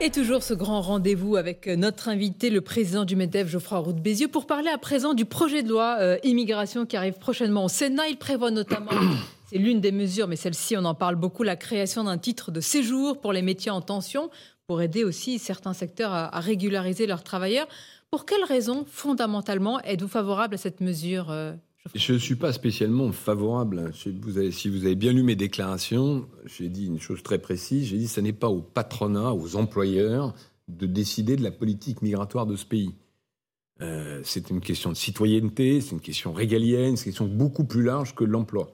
Et 0.00 0.10
toujours 0.10 0.44
ce 0.44 0.54
grand 0.54 0.80
rendez-vous 0.80 1.34
avec 1.34 1.66
notre 1.66 2.08
invité, 2.08 2.50
le 2.50 2.60
président 2.60 3.04
du 3.04 3.16
MEDEF, 3.16 3.48
Geoffroy 3.48 3.78
Roux 3.80 3.92
Bézieux, 3.92 4.28
pour 4.28 4.46
parler 4.46 4.70
à 4.70 4.78
présent 4.78 5.12
du 5.12 5.24
projet 5.24 5.64
de 5.64 5.70
loi 5.70 5.96
euh, 5.98 6.18
immigration 6.22 6.86
qui 6.86 6.96
arrive 6.96 7.14
prochainement 7.14 7.64
au 7.64 7.68
Sénat. 7.68 8.06
Il 8.08 8.16
prévoit 8.16 8.52
notamment, 8.52 8.92
c'est 9.50 9.58
l'une 9.58 9.80
des 9.80 9.90
mesures, 9.90 10.28
mais 10.28 10.36
celle-ci, 10.36 10.76
on 10.76 10.84
en 10.84 10.94
parle 10.94 11.16
beaucoup, 11.16 11.42
la 11.42 11.56
création 11.56 12.04
d'un 12.04 12.16
titre 12.16 12.52
de 12.52 12.60
séjour 12.60 13.20
pour 13.20 13.32
les 13.32 13.42
métiers 13.42 13.72
en 13.72 13.80
tension, 13.80 14.30
pour 14.68 14.82
aider 14.82 15.02
aussi 15.02 15.40
certains 15.40 15.74
secteurs 15.74 16.12
à, 16.12 16.32
à 16.32 16.38
régulariser 16.38 17.08
leurs 17.08 17.24
travailleurs. 17.24 17.66
Pour 18.12 18.24
quelles 18.24 18.44
raisons, 18.44 18.84
fondamentalement, 18.86 19.80
êtes-vous 19.80 20.06
favorable 20.06 20.54
à 20.54 20.58
cette 20.58 20.80
mesure 20.80 21.32
euh, 21.32 21.54
je 21.94 22.12
ne 22.12 22.18
suis 22.18 22.34
pas 22.34 22.52
spécialement 22.52 23.12
favorable. 23.12 23.92
Vous 24.20 24.38
avez, 24.38 24.52
si 24.52 24.68
vous 24.68 24.84
avez 24.84 24.94
bien 24.94 25.12
lu 25.12 25.22
mes 25.22 25.36
déclarations, 25.36 26.28
j'ai 26.44 26.68
dit 26.68 26.86
une 26.86 27.00
chose 27.00 27.22
très 27.22 27.38
précise. 27.38 27.86
J'ai 27.86 27.98
dit 27.98 28.04
que 28.04 28.10
ce 28.10 28.20
n'est 28.20 28.32
pas 28.32 28.48
au 28.48 28.60
patronat, 28.60 29.32
aux 29.32 29.56
employeurs, 29.56 30.34
de 30.68 30.86
décider 30.86 31.36
de 31.36 31.42
la 31.42 31.50
politique 31.50 32.02
migratoire 32.02 32.46
de 32.46 32.56
ce 32.56 32.66
pays. 32.66 32.94
Euh, 33.80 34.20
c'est 34.24 34.50
une 34.50 34.60
question 34.60 34.90
de 34.90 34.96
citoyenneté, 34.96 35.80
c'est 35.80 35.92
une 35.92 36.00
question 36.00 36.32
régalienne, 36.32 36.96
c'est 36.96 37.06
une 37.06 37.12
question 37.12 37.28
beaucoup 37.28 37.64
plus 37.64 37.82
large 37.82 38.14
que 38.14 38.24
l'emploi. 38.24 38.72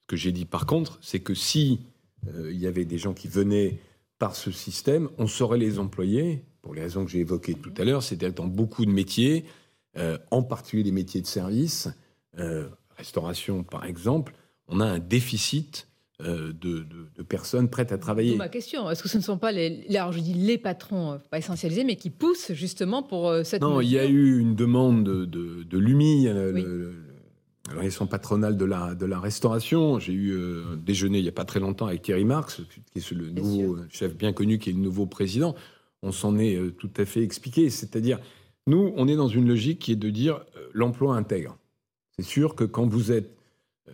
Ce 0.00 0.06
que 0.06 0.16
j'ai 0.16 0.32
dit 0.32 0.46
par 0.46 0.66
contre, 0.66 0.98
c'est 1.02 1.20
que 1.20 1.34
si 1.34 1.80
euh, 2.26 2.50
il 2.50 2.58
y 2.58 2.66
avait 2.66 2.86
des 2.86 2.98
gens 2.98 3.12
qui 3.12 3.28
venaient 3.28 3.78
par 4.18 4.34
ce 4.34 4.50
système, 4.50 5.08
on 5.18 5.26
saurait 5.26 5.58
les 5.58 5.78
employer, 5.78 6.42
pour 6.62 6.74
les 6.74 6.82
raisons 6.82 7.04
que 7.04 7.10
j'ai 7.10 7.20
évoquées 7.20 7.54
tout 7.54 7.72
à 7.76 7.84
l'heure, 7.84 8.02
c'est-à-dire 8.02 8.32
dans 8.32 8.46
beaucoup 8.46 8.84
de 8.84 8.90
métiers, 8.90 9.44
euh, 9.96 10.18
en 10.30 10.42
particulier 10.42 10.84
les 10.84 10.92
métiers 10.92 11.20
de 11.20 11.26
service, 11.26 11.88
euh, 12.38 12.68
restauration 12.96 13.64
par 13.64 13.84
exemple, 13.84 14.34
on 14.68 14.80
a 14.80 14.84
un 14.84 14.98
déficit 14.98 15.88
euh, 16.20 16.52
de, 16.52 16.84
personnes 17.22 17.68
prêtes 17.68 17.92
à 17.92 17.98
travailler. 17.98 18.36
ma 18.36 18.48
question, 18.48 18.90
est-ce 18.90 19.02
que 19.02 19.08
ce 19.08 19.18
ne 19.18 19.22
sont 19.22 19.38
pas 19.38 19.52
les, 19.52 19.84
alors 19.90 20.12
je 20.12 20.20
dis 20.20 20.34
les 20.34 20.58
patrons, 20.58 21.12
euh, 21.12 21.18
pas 21.30 21.38
essentialisés, 21.38 21.84
mais 21.84 21.96
qui 21.96 22.10
poussent 22.10 22.52
justement 22.52 23.02
pour 23.02 23.34
cette 23.44 23.62
Non, 23.62 23.80
il 23.80 23.90
y 23.90 23.98
a 23.98 24.06
eu 24.06 24.38
une 24.38 24.54
demande 24.54 25.04
de, 25.04 25.24
de, 25.64 25.78
l'UMI, 25.78 26.28
l'organisation 27.68 28.06
patronale 28.06 28.56
de 28.56 28.64
la, 28.64 28.94
de 28.94 29.06
la 29.06 29.18
restauration. 29.18 29.98
J'ai 29.98 30.12
eu 30.12 30.34
un 30.34 30.76
déjeuner 30.76 31.18
il 31.18 31.22
n'y 31.22 31.28
a 31.28 31.32
pas 31.32 31.44
très 31.44 31.60
longtemps 31.60 31.86
avec 31.86 32.02
Thierry 32.02 32.24
Marx, 32.24 32.60
qui 32.92 32.98
est 32.98 33.10
le 33.12 33.30
nouveau 33.30 33.78
chef 33.90 34.14
bien 34.14 34.32
connu, 34.32 34.58
qui 34.58 34.70
est 34.70 34.74
le 34.74 34.80
nouveau 34.80 35.06
président. 35.06 35.54
On 36.02 36.12
s'en 36.12 36.38
est 36.38 36.58
tout 36.78 36.90
à 36.96 37.04
fait 37.04 37.22
expliqué. 37.22 37.70
C'est-à-dire, 37.70 38.18
nous, 38.66 38.92
on 38.96 39.08
est 39.08 39.16
dans 39.16 39.28
une 39.28 39.48
logique 39.48 39.78
qui 39.78 39.92
est 39.92 39.96
de 39.96 40.10
dire 40.10 40.40
l'emploi 40.74 41.16
intègre. 41.16 41.56
C'est 42.20 42.28
sûr 42.28 42.54
que 42.54 42.64
quand 42.64 42.86
vous 42.86 43.12
êtes 43.12 43.34
euh, 43.88 43.92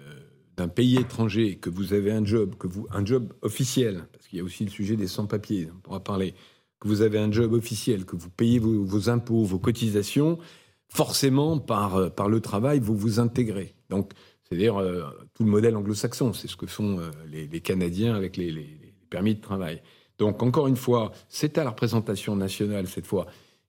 d'un 0.56 0.66
pays 0.66 0.96
étranger, 0.96 1.58
que 1.58 1.70
vous 1.70 1.92
avez 1.92 2.10
un 2.10 2.24
job, 2.24 2.56
que 2.58 2.66
vous, 2.66 2.88
un 2.90 3.04
job 3.04 3.32
officiel, 3.42 4.08
parce 4.12 4.26
qu'il 4.26 4.40
y 4.40 4.42
a 4.42 4.44
aussi 4.44 4.64
le 4.64 4.70
sujet 4.70 4.96
des 4.96 5.06
sans-papiers, 5.06 5.68
on 5.72 5.78
pourra 5.78 6.00
parler, 6.00 6.34
que 6.80 6.88
vous 6.88 7.02
avez 7.02 7.20
un 7.20 7.30
job 7.30 7.52
officiel, 7.52 8.04
que 8.04 8.16
vous 8.16 8.28
payez 8.28 8.58
vos, 8.58 9.10
impôts, 9.10 9.44
vos 9.44 9.60
cotisations, 9.60 10.40
forcément, 10.88 11.60
par, 11.60 11.94
euh, 11.94 12.08
par 12.08 12.28
le 12.28 12.40
travail, 12.40 12.80
vous 12.80 12.96
vous 12.96 13.20
intégrez. 13.20 13.76
Donc, 13.90 14.10
c'est-à-dire 14.42 14.76
euh, 14.76 15.04
tout 15.32 15.44
le 15.44 15.50
modèle 15.50 15.76
anglo-saxon, 15.76 16.32
c'est 16.32 16.48
ce 16.48 16.56
que 16.56 16.66
font 16.66 16.98
les, 17.30 17.60
Canadiens 17.60 18.16
avec 18.16 18.36
les, 18.36 18.50
les, 18.50 18.92
permis 19.08 19.36
de 19.36 19.40
travail. 19.40 19.82
Donc, 20.18 20.42
encore 20.42 20.66
une 20.66 20.76
fois, 20.76 21.12
c'est 21.28 21.58
à 21.58 21.64
la 21.64 21.70
représentation 21.70 22.34
nationale, 22.34 22.88
cette 22.88 23.06
fois, 23.06 23.26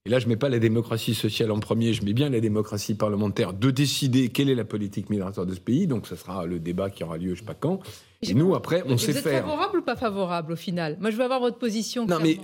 et 0.08 0.10
là 0.10 0.18
je 0.18 0.24
ne 0.24 0.30
mets 0.30 0.36
pas 0.36 0.48
la 0.48 0.58
démocratie 0.58 1.14
sociale 1.14 1.50
en 1.50 1.60
premier, 1.60 1.92
je 1.92 2.02
mets 2.02 2.14
bien 2.14 2.30
la 2.30 2.40
démocratie 2.40 2.94
parlementaire, 2.94 3.52
de 3.52 3.70
décider 3.70 4.30
quelle 4.30 4.48
est 4.48 4.54
la 4.54 4.64
politique 4.64 5.10
migratoire 5.10 5.44
de 5.44 5.54
ce 5.54 5.60
pays. 5.60 5.86
Donc 5.86 6.06
ce 6.06 6.16
sera 6.16 6.46
le 6.46 6.58
débat 6.58 6.88
qui 6.88 7.04
aura 7.04 7.18
lieu, 7.18 7.28
je 7.28 7.32
ne 7.32 7.36
sais 7.36 7.44
pas 7.44 7.54
quand. 7.54 7.80
Et 8.22 8.32
nous, 8.32 8.54
après, 8.54 8.82
on 8.86 8.96
sait 8.96 9.12
faire. 9.12 9.22
Vous 9.22 9.28
êtes 9.28 9.42
favorable 9.42 9.78
ou 9.78 9.82
pas 9.82 9.96
favorable 9.96 10.52
au 10.52 10.56
final? 10.56 10.96
Moi, 10.98 11.10
je 11.10 11.16
veux 11.16 11.22
avoir 11.22 11.40
votre 11.40 11.58
position. 11.58 12.06
Non, 12.06 12.18
mais 12.20 12.38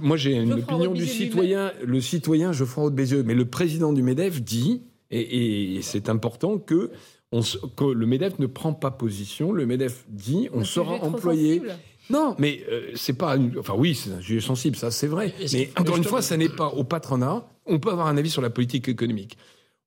moi, 0.00 0.16
j'ai 0.16 0.34
une 0.34 0.52
opinion 0.52 0.92
du 0.92 1.06
citoyen. 1.06 1.72
Le 1.82 2.00
citoyen, 2.00 2.52
je 2.52 2.64
ferai 2.64 2.90
des 2.92 3.12
yeux. 3.12 3.24
Mais 3.24 3.34
le 3.34 3.46
président 3.46 3.92
du 3.92 4.02
MEDEF 4.02 4.42
dit, 4.42 4.82
et, 5.10 5.80
c'est 5.82 6.08
important, 6.08 6.58
que, 6.58 6.92
on, 7.32 7.40
que, 7.40 7.84
le 7.84 8.06
MEDEF 8.06 8.38
ne 8.38 8.46
prend 8.46 8.74
pas 8.74 8.92
position. 8.92 9.50
Le 9.50 9.66
MEDEF 9.66 10.04
dit 10.08 10.48
on 10.52 10.62
sera 10.62 11.02
employé. 11.02 11.62
Non, 12.10 12.36
mais 12.38 12.64
euh, 12.70 12.90
c'est 12.94 13.14
pas. 13.14 13.36
Enfin, 13.58 13.74
oui, 13.76 13.94
c'est 13.94 14.10
un 14.10 14.20
sujet 14.20 14.40
sensible, 14.40 14.76
ça, 14.76 14.90
c'est 14.90 15.06
vrai. 15.06 15.34
Mais 15.52 15.70
encore 15.78 15.96
une 15.96 16.04
fois, 16.04 16.22
ça 16.22 16.36
n'est 16.36 16.48
pas 16.48 16.68
au 16.68 16.84
patronat. 16.84 17.48
On 17.66 17.78
peut 17.78 17.90
avoir 17.90 18.06
un 18.06 18.16
avis 18.16 18.30
sur 18.30 18.42
la 18.42 18.50
politique 18.50 18.88
économique. 18.88 19.36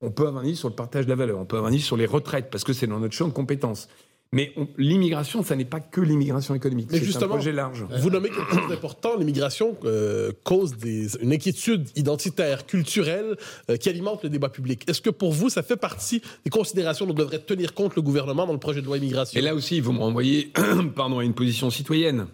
On 0.01 0.11
peut 0.11 0.27
avoir 0.27 0.43
un 0.43 0.45
avis 0.45 0.55
sur 0.55 0.69
le 0.69 0.75
partage 0.75 1.05
de 1.05 1.09
la 1.09 1.15
valeur. 1.15 1.39
On 1.39 1.45
peut 1.45 1.57
avoir 1.57 1.71
un 1.71 1.73
avis 1.73 1.81
sur 1.81 1.97
les 1.97 2.05
retraites, 2.05 2.49
parce 2.49 2.63
que 2.63 2.73
c'est 2.73 2.87
dans 2.87 2.99
notre 2.99 3.13
champ 3.13 3.27
de 3.27 3.33
compétences. 3.33 3.87
Mais 4.31 4.53
l'immigration, 4.77 5.41
ça 5.41 5.55
n'est 5.55 5.65
pas 5.65 5.79
que 5.79 6.01
l'immigration 6.01 6.53
économique. 6.53 6.89
C'est 6.91 7.23
un 7.23 7.27
projet 7.27 7.51
large. 7.51 7.85
Vous 7.99 8.11
nommez 8.11 8.29
quelque 8.29 8.55
chose 8.55 8.69
d'important. 8.69 9.17
L'immigration 9.17 9.75
euh, 9.85 10.31
cause 10.43 10.77
des, 10.77 11.17
une 11.17 11.33
inquiétude 11.33 11.89
identitaire, 11.95 12.67
culturelle, 12.67 13.37
euh, 13.71 13.77
qui 13.77 13.89
alimente 13.89 14.23
le 14.23 14.29
débat 14.29 14.49
public. 14.49 14.87
Est-ce 14.87 15.01
que 15.01 15.09
pour 15.09 15.33
vous, 15.33 15.49
ça 15.49 15.63
fait 15.63 15.77
partie 15.77 16.21
des 16.43 16.51
considérations 16.51 17.07
dont 17.07 17.15
devrait 17.15 17.39
tenir 17.39 17.73
compte 17.73 17.95
le 17.95 18.03
gouvernement 18.03 18.45
dans 18.45 18.53
le 18.53 18.59
projet 18.59 18.81
de 18.81 18.85
loi 18.85 18.97
immigration? 18.97 19.39
Et 19.39 19.41
là 19.41 19.55
aussi, 19.55 19.79
vous 19.79 19.93
me 19.93 19.99
renvoyez 19.99 20.53
pardon, 20.95 21.17
à 21.17 21.23
une 21.23 21.33
position 21.33 21.71
citoyenne. 21.71 22.27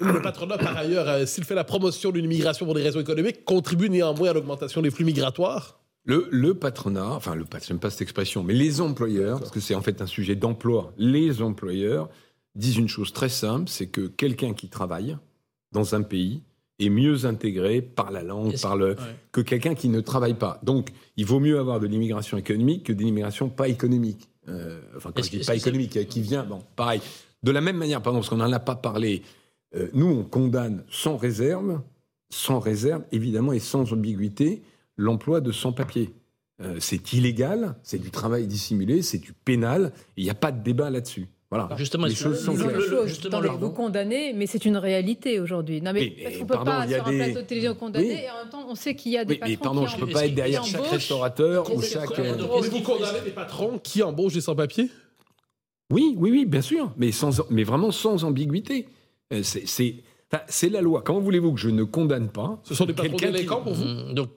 Le 0.00 0.20
patronat, 0.20 0.58
par 0.58 0.76
ailleurs, 0.76 1.08
euh, 1.08 1.26
s'il 1.26 1.44
fait 1.44 1.54
la 1.54 1.64
promotion 1.64 2.10
d'une 2.10 2.26
immigration 2.26 2.66
pour 2.66 2.74
des 2.74 2.82
raisons 2.82 3.00
économiques, 3.00 3.46
contribue 3.46 3.88
néanmoins 3.88 4.28
à 4.28 4.32
l'augmentation 4.34 4.82
des 4.82 4.90
flux 4.90 5.06
migratoires 5.06 5.80
le, 6.06 6.52
patronat, 6.52 7.12
enfin, 7.12 7.34
le 7.34 7.44
j'aime 7.66 7.78
pas 7.78 7.90
cette 7.90 8.02
expression, 8.02 8.42
mais 8.42 8.54
les 8.54 8.80
employeurs, 8.80 9.38
parce 9.38 9.50
que 9.50 9.60
c'est 9.60 9.74
en 9.74 9.82
fait 9.82 10.02
un 10.02 10.06
sujet 10.06 10.36
d'emploi, 10.36 10.92
les 10.98 11.40
employeurs 11.40 12.08
disent 12.54 12.76
une 12.76 12.88
chose 12.88 13.12
très 13.12 13.28
simple, 13.28 13.68
c'est 13.68 13.86
que 13.86 14.06
quelqu'un 14.06 14.52
qui 14.52 14.68
travaille 14.68 15.16
dans 15.72 15.94
un 15.94 16.02
pays 16.02 16.42
est 16.78 16.90
mieux 16.90 17.24
intégré 17.24 17.80
par 17.80 18.10
la 18.10 18.22
langue, 18.22 18.60
par 18.60 18.76
le, 18.76 18.96
que 19.32 19.40
quelqu'un 19.40 19.74
qui 19.74 19.88
ne 19.88 20.00
travaille 20.00 20.34
pas. 20.34 20.60
Donc, 20.62 20.90
il 21.16 21.24
vaut 21.24 21.40
mieux 21.40 21.58
avoir 21.58 21.80
de 21.80 21.86
l'immigration 21.86 22.36
économique 22.36 22.84
que 22.84 22.92
de 22.92 23.02
l'immigration 23.02 23.48
pas 23.48 23.68
économique. 23.68 24.28
Euh, 24.48 24.80
enfin, 24.96 25.10
quand 25.14 25.22
je 25.22 25.30
dis 25.30 25.44
pas 25.44 25.54
économique, 25.54 26.06
qui 26.08 26.20
vient, 26.20 26.44
bon, 26.44 26.62
pareil. 26.76 27.00
De 27.42 27.50
la 27.50 27.60
même 27.60 27.76
manière, 27.76 28.02
pardon, 28.02 28.18
parce 28.18 28.28
qu'on 28.28 28.36
n'en 28.36 28.52
a 28.52 28.60
pas 28.60 28.74
parlé, 28.74 29.22
euh, 29.74 29.88
nous, 29.94 30.06
on 30.06 30.24
condamne 30.24 30.84
sans 30.90 31.16
réserve, 31.16 31.80
sans 32.30 32.58
réserve, 32.58 33.02
évidemment, 33.12 33.52
et 33.52 33.58
sans 33.60 33.92
ambiguïté, 33.92 34.62
l'emploi 34.96 35.40
de 35.40 35.52
sans-papiers. 35.52 36.10
Euh, 36.60 36.76
c'est 36.78 37.12
illégal, 37.12 37.76
c'est 37.82 37.98
du 37.98 38.10
travail 38.10 38.46
dissimulé, 38.46 39.02
c'est 39.02 39.18
du 39.18 39.32
pénal, 39.32 39.92
il 40.16 40.24
n'y 40.24 40.30
a 40.30 40.34
pas 40.34 40.52
de 40.52 40.62
débat 40.62 40.90
là-dessus. 40.90 41.26
Voilà. 41.50 41.68
justement, 41.76 42.06
les 42.06 42.14
choses 42.14 42.44
sont 42.44 42.56
justement, 43.06 43.40
vous 43.58 43.70
condamnez, 43.70 44.32
mais 44.32 44.46
c'est 44.46 44.64
une 44.64 44.76
réalité 44.76 45.38
aujourd'hui. 45.38 45.80
Non, 45.80 45.92
mais 45.92 46.12
on 46.26 46.42
ne 46.42 46.44
peut 46.44 46.64
pas 46.64 46.88
sur 46.88 47.06
un 47.06 47.12
plateau 47.12 47.40
de 47.42 47.46
télévision 47.46 47.74
condamner 47.76 48.24
et 48.24 48.30
en 48.30 48.38
même 48.42 48.50
temps 48.50 48.66
on 48.68 48.74
sait 48.74 48.96
qu'il 48.96 49.12
y 49.12 49.18
a 49.18 49.24
des 49.24 49.36
patrons 49.36 49.56
pardon, 49.62 49.86
je 49.86 49.96
ne 49.96 50.00
peux 50.00 50.12
pas 50.12 50.26
être 50.26 50.34
derrière 50.34 50.64
chaque 50.64 50.86
restaurateur 50.86 51.72
ou 51.72 51.80
chaque. 51.80 52.18
Euh, 52.18 52.34
vous 52.34 52.80
condamnez 52.80 53.20
des 53.24 53.30
patrons 53.30 53.78
qui 53.78 54.02
embauchent 54.02 54.34
des 54.34 54.40
sans-papiers? 54.40 54.90
Oui, 55.92 56.14
oui, 56.16 56.30
oui, 56.30 56.44
bien 56.44 56.62
sûr, 56.62 56.92
mais 56.96 57.12
sans, 57.12 57.42
mais 57.50 57.62
vraiment 57.62 57.90
sans 57.90 58.24
ambiguïté. 58.24 58.88
Euh, 59.32 59.42
c'est 59.42 60.68
la 60.68 60.80
loi. 60.80 61.02
Comment 61.04 61.20
voulez-vous 61.20 61.52
que 61.52 61.60
je 61.60 61.68
ne 61.70 61.84
condamne 61.84 62.28
pas 62.30 62.60
Ce 62.64 62.74
sont 62.74 62.86
des 62.86 62.94
patrons 62.94 63.16
délinquants 63.16 63.62
pour 63.62 63.74
vous? 63.74 63.84
Mmh, 63.84 64.14
Donc, 64.14 64.30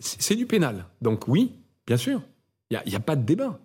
c'est 0.00 0.36
du 0.36 0.46
pénal. 0.46 0.86
Donc 1.00 1.28
oui, 1.28 1.52
bien 1.86 1.96
sûr. 1.96 2.22
Il 2.70 2.80
n'y 2.86 2.96
a, 2.96 3.00
pas 3.00 3.16
de 3.16 3.24
débat. 3.24 3.60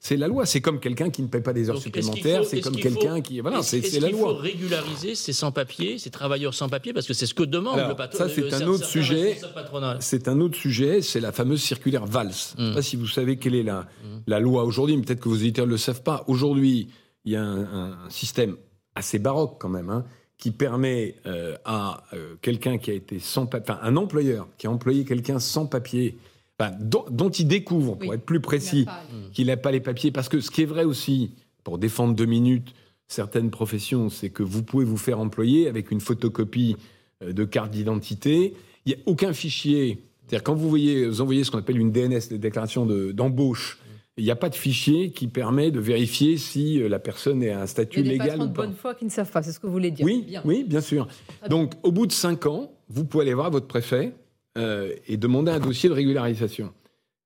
C'est 0.00 0.16
la 0.16 0.28
loi. 0.28 0.46
C'est 0.46 0.60
comme 0.60 0.78
quelqu'un 0.78 1.10
qui 1.10 1.22
ne 1.22 1.26
paie 1.26 1.40
pas 1.40 1.52
des 1.52 1.70
heures 1.70 1.80
supplémentaires. 1.80 2.44
C'est 2.44 2.60
comme 2.60 2.76
quelqu'un 2.76 3.20
qui. 3.20 3.40
Voilà, 3.40 3.62
c'est 3.62 3.80
la 4.00 4.10
loi. 4.10 4.10
Il 4.10 4.16
faut 4.16 4.34
régulariser 4.34 5.14
ces 5.14 5.32
sans-papiers, 5.32 5.98
ces 5.98 6.10
travailleurs 6.10 6.54
sans-papiers, 6.54 6.92
parce 6.92 7.06
que 7.06 7.14
c'est 7.14 7.26
ce 7.26 7.34
que 7.34 7.42
demande 7.42 7.78
le 7.78 7.96
patron. 7.96 8.18
Ça, 8.18 8.28
c'est 8.28 8.52
un, 8.54 8.66
autre 8.66 8.84
sujet. 8.84 9.40
C'est 10.00 10.28
un 10.28 10.40
autre 10.40 10.56
sujet. 10.56 11.02
C'est 11.02 11.20
la 11.20 11.32
fameuse 11.32 11.62
circulaire 11.62 12.06
Valls. 12.06 12.30
Je 12.56 12.62
ne 12.62 12.66
sais 12.66 12.72
mm. 12.72 12.74
pas 12.74 12.82
si 12.82 12.96
vous 12.96 13.08
savez 13.08 13.36
quelle 13.38 13.54
est 13.54 13.62
la, 13.62 13.80
mm. 13.80 14.18
la 14.26 14.40
loi 14.40 14.64
aujourd'hui, 14.64 14.96
mais 14.96 15.02
peut-être 15.02 15.20
que 15.20 15.28
vos 15.28 15.36
éditeurs 15.36 15.66
ne 15.66 15.72
le 15.72 15.78
savent 15.78 16.02
pas. 16.02 16.24
Aujourd'hui, 16.28 16.88
il 17.24 17.32
y 17.32 17.36
a 17.36 17.42
un, 17.42 18.08
système 18.08 18.56
assez 18.94 19.18
baroque 19.18 19.56
quand 19.60 19.68
même. 19.68 19.90
Hein, 19.90 20.04
qui 20.42 20.50
permet 20.50 21.14
euh, 21.24 21.54
à 21.64 22.02
euh, 22.14 22.34
quelqu'un 22.42 22.76
qui 22.76 22.90
a 22.90 22.94
été 22.94 23.20
sans 23.20 23.46
papier, 23.46 23.70
enfin 23.70 23.80
un 23.84 23.94
employeur 23.94 24.48
qui 24.58 24.66
a 24.66 24.72
employé 24.72 25.04
quelqu'un 25.04 25.38
sans 25.38 25.66
papier, 25.66 26.18
dont, 26.80 27.28
il 27.28 27.46
découvre, 27.46 27.94
pour 27.94 28.12
être 28.12 28.24
plus 28.24 28.40
précis, 28.40 28.86
qu'il 29.32 29.46
n'a 29.46 29.56
pas 29.56 29.70
les 29.70 29.78
papiers, 29.78 30.10
parce 30.10 30.28
que 30.28 30.40
ce 30.40 30.50
qui 30.50 30.62
est 30.62 30.66
vrai 30.66 30.82
aussi, 30.82 31.30
pour 31.62 31.78
défendre 31.78 32.16
deux 32.16 32.24
minutes 32.26 32.74
certaines 33.06 33.50
professions, 33.52 34.08
c'est 34.08 34.30
que 34.30 34.42
vous 34.42 34.64
pouvez 34.64 34.84
vous 34.84 34.96
faire 34.96 35.20
employer 35.20 35.68
avec 35.68 35.92
une 35.92 36.00
photocopie 36.00 36.74
euh, 37.22 37.32
de 37.32 37.44
carte 37.44 37.70
d'identité. 37.70 38.54
Il 38.84 38.94
n'y 38.96 39.00
a 39.00 39.02
aucun 39.06 39.32
fichier. 39.32 40.02
C'est-à-dire 40.26 40.42
quand 40.42 40.56
vous, 40.56 40.68
voyez, 40.68 41.06
vous 41.06 41.20
envoyez 41.20 41.44
ce 41.44 41.52
qu'on 41.52 41.58
appelle 41.58 41.78
une 41.78 41.92
DNS, 41.92 42.18
des 42.30 42.38
déclarations 42.38 42.84
d'embauche, 42.84 43.78
il 44.18 44.24
n'y 44.24 44.30
a 44.30 44.36
pas 44.36 44.48
de 44.50 44.54
fichier 44.54 45.10
qui 45.10 45.26
permet 45.26 45.70
de 45.70 45.80
vérifier 45.80 46.36
si 46.36 46.80
euh, 46.82 46.88
la 46.88 46.98
personne 46.98 47.42
est 47.42 47.50
à 47.50 47.62
un 47.62 47.66
statut 47.66 48.00
Il 48.00 48.06
y 48.06 48.08
a 48.10 48.12
des 48.12 48.18
légal 48.18 48.40
ou 48.42 48.46
de 48.46 48.52
pas. 48.52 48.62
bonne 48.66 48.74
foi 48.74 48.94
qui 48.94 49.04
ne 49.04 49.10
savent 49.10 49.30
pas, 49.30 49.42
c'est 49.42 49.52
ce 49.52 49.58
que 49.60 49.66
vous 49.66 49.72
voulez 49.72 49.90
dire. 49.90 50.04
Oui, 50.04 50.24
Bien. 50.28 50.42
oui, 50.44 50.64
bien 50.64 50.80
sûr. 50.82 51.08
Donc, 51.48 51.72
au 51.82 51.92
bout 51.92 52.06
de 52.06 52.12
cinq 52.12 52.46
ans, 52.46 52.70
vous 52.88 53.04
pouvez 53.04 53.22
aller 53.24 53.34
voir 53.34 53.50
votre 53.50 53.66
préfet 53.66 54.12
euh, 54.58 54.92
et 55.08 55.16
demander 55.16 55.50
un 55.50 55.60
dossier 55.60 55.88
de 55.88 55.94
régularisation. 55.94 56.72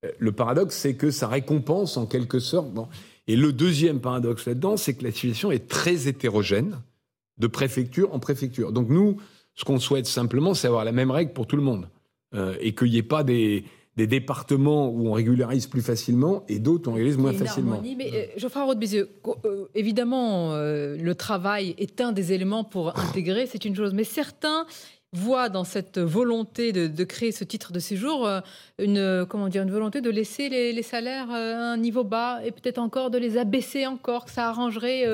Euh, 0.05 0.11
Le 0.19 0.31
paradoxe, 0.33 0.77
c'est 0.77 0.95
que 0.95 1.11
ça 1.11 1.27
récompense 1.27 1.97
en 1.97 2.07
quelque 2.07 2.39
sorte. 2.39 2.71
bon. 2.73 2.87
Et 3.27 3.35
le 3.35 3.53
deuxième 3.53 3.99
paradoxe 4.01 4.47
là-dedans, 4.47 4.77
c'est 4.77 4.95
que 4.95 5.03
la 5.03 5.11
situation 5.11 5.51
est 5.51 5.67
très 5.69 6.07
hétérogène 6.07 6.79
de 7.39 7.49
préfecture 7.49 8.15
en 8.15 8.21
préfecture. 8.21 8.71
Donc 8.71 8.89
nous, 8.89 9.17
ce 9.55 9.65
qu'on 9.65 9.81
souhaite 9.81 10.07
simplement, 10.07 10.55
c'est 10.55 10.69
avoir 10.69 10.85
la 10.85 10.93
même 10.93 11.11
règle 11.11 11.33
pour 11.33 11.49
tout 11.49 11.57
le 11.57 11.63
monde. 11.63 11.89
Euh, 12.35 12.55
et 12.61 12.75
qu'il 12.75 12.91
n'y 12.91 12.99
ait 12.99 13.03
pas 13.03 13.25
des, 13.25 13.65
des 13.97 14.07
départements 14.07 14.89
où 14.91 15.09
on 15.09 15.13
régularise 15.13 15.67
plus 15.67 15.81
facilement 15.81 16.45
et 16.49 16.59
d'autres 16.59 16.89
où 16.89 16.93
on 16.93 16.95
régularise 16.95 17.19
moins 17.19 17.33
facilement. 17.33 17.77
harmonie, 17.77 17.97
mais 17.97 18.11
euh, 18.13 18.27
Geoffroy 18.37 18.75
euh, 18.75 19.67
évidemment, 19.75 20.53
euh, 20.53 20.97
le 20.97 21.15
travail 21.15 21.75
est 21.79 22.01
un 22.01 22.13
des 22.13 22.33
éléments 22.33 22.65
pour 22.65 22.99
intégrer, 22.99 23.47
c'est 23.47 23.65
une 23.65 23.75
chose. 23.75 23.95
Mais 23.95 24.05
certains 24.05 24.67
voient 25.13 25.49
dans 25.49 25.65
cette 25.65 25.99
volonté 25.99 26.73
de, 26.73 26.89
de 26.89 27.05
créer 27.05 27.33
ce 27.33 27.45
titre 27.45 27.73
de 27.73 27.79
séjour 27.79 28.27
euh, 28.27 28.41
une, 28.79 29.25
comment 29.27 29.49
dire, 29.49 29.63
une 29.63 29.71
volonté 29.71 30.03
de 30.03 30.11
laisser 30.11 30.51
les, 30.51 30.75
les 30.75 30.83
salaires 30.83 31.31
à 31.31 31.73
un 31.73 31.77
niveau 31.79 32.05
bas 32.05 32.41
et 32.45 32.51
peut-être 32.51 32.79
encore 32.79 33.11
de 33.11 33.17
les 33.17 33.39
abaisser 33.39 33.87
encore, 33.87 34.27
que 34.27 34.31
ça 34.31 34.49
arrangerait 34.49 35.05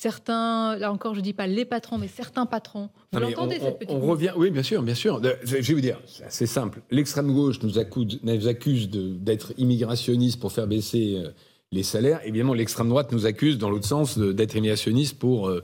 certains, 0.00 0.76
là 0.76 0.92
encore 0.92 1.14
je 1.14 1.20
dis 1.20 1.32
pas 1.32 1.46
les 1.46 1.64
patrons, 1.64 1.98
mais 1.98 2.08
certains 2.08 2.46
patrons. 2.46 2.90
Vous 3.12 3.18
l'entendez 3.20 3.58
cette 3.60 3.78
petite 3.78 3.94
on 3.94 4.00
revient, 4.00 4.32
oui, 4.36 4.50
bien 4.50 4.62
sûr, 4.62 4.82
bien 4.82 4.94
sûr. 4.94 5.20
Je 5.44 5.56
vais 5.56 5.74
vous 5.74 5.80
dire, 5.80 6.00
c'est 6.06 6.24
assez 6.24 6.46
simple. 6.46 6.80
L'extrême 6.90 7.32
gauche 7.32 7.60
nous 7.62 7.78
accuse, 7.78 8.20
nous 8.22 8.48
accuse 8.48 8.88
de- 8.90 9.14
d'être 9.14 9.52
immigrationniste 9.58 10.40
pour 10.40 10.52
faire 10.52 10.66
baisser 10.66 11.16
euh, 11.18 11.30
les 11.72 11.82
salaires. 11.82 12.20
Évidemment, 12.24 12.54
l'extrême 12.54 12.88
droite 12.88 13.12
nous 13.12 13.26
accuse, 13.26 13.58
dans 13.58 13.70
l'autre 13.70 13.86
sens, 13.86 14.18
d'être 14.18 14.54
immigrationniste 14.56 15.18
pour 15.18 15.48
euh, 15.48 15.62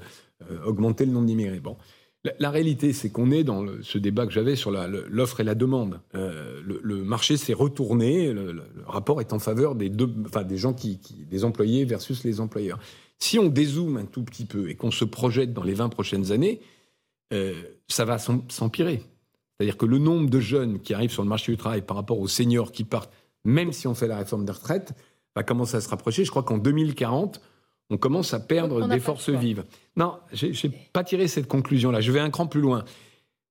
euh, 0.50 0.64
augmenter 0.66 1.06
le 1.06 1.12
nombre 1.12 1.26
d'immigrés. 1.26 1.60
Bon. 1.60 1.76
La, 2.24 2.32
la 2.38 2.50
réalité, 2.50 2.92
c'est 2.94 3.10
qu'on 3.10 3.30
est 3.30 3.44
dans 3.44 3.62
le- 3.62 3.82
ce 3.82 3.98
débat 3.98 4.26
que 4.26 4.32
j'avais 4.32 4.56
sur 4.56 4.70
l'offre 4.70 5.40
et 5.40 5.44
la 5.44 5.54
demande. 5.54 6.00
Euh, 6.14 6.60
le, 6.66 6.80
le 6.82 7.04
marché 7.04 7.36
s'est 7.36 7.52
retourné. 7.52 8.32
Le 8.32 8.62
rapport 8.86 9.20
est 9.20 9.32
en 9.34 9.38
faveur 9.38 9.74
des 9.74 9.90
deux, 9.90 10.10
enfin 10.26 10.42
des 10.42 10.56
gens 10.56 10.72
qui, 10.72 10.98
qui- 10.98 11.24
des 11.26 11.44
employés 11.44 11.84
versus 11.84 12.24
les 12.24 12.40
employeurs. 12.40 12.78
Si 13.18 13.38
on 13.38 13.48
dézoome 13.48 13.96
un 13.96 14.04
tout 14.04 14.22
petit 14.22 14.44
peu 14.44 14.68
et 14.68 14.74
qu'on 14.74 14.90
se 14.90 15.04
projette 15.04 15.52
dans 15.52 15.62
les 15.62 15.74
20 15.74 15.88
prochaines 15.88 16.32
années, 16.32 16.60
euh, 17.32 17.54
ça 17.88 18.04
va 18.04 18.18
s'em- 18.18 18.42
s'empirer. 18.50 19.02
C'est-à-dire 19.58 19.76
que 19.76 19.86
le 19.86 19.98
nombre 19.98 20.28
de 20.28 20.40
jeunes 20.40 20.80
qui 20.80 20.94
arrivent 20.94 21.12
sur 21.12 21.22
le 21.22 21.28
marché 21.28 21.52
du 21.52 21.58
travail 21.58 21.82
par 21.82 21.96
rapport 21.96 22.18
aux 22.18 22.28
seniors 22.28 22.72
qui 22.72 22.84
partent, 22.84 23.12
même 23.44 23.72
si 23.72 23.86
on 23.86 23.94
fait 23.94 24.08
la 24.08 24.18
réforme 24.18 24.44
des 24.44 24.52
retraites, 24.52 24.92
va 25.36 25.42
commencer 25.42 25.76
à 25.76 25.80
se 25.80 25.88
rapprocher. 25.88 26.24
Je 26.24 26.30
crois 26.30 26.42
qu'en 26.42 26.58
2040, 26.58 27.40
on 27.90 27.96
commence 27.98 28.34
à 28.34 28.40
perdre 28.40 28.76
on 28.82 28.88
des 28.88 29.00
forces 29.00 29.28
vives. 29.40 29.64
Non, 29.96 30.18
j'ai 30.32 30.50
n'ai 30.50 30.70
pas 30.92 31.04
tiré 31.04 31.28
cette 31.28 31.46
conclusion-là. 31.48 32.00
Je 32.00 32.10
vais 32.12 32.20
un 32.20 32.30
cran 32.30 32.46
plus 32.46 32.60
loin. 32.60 32.84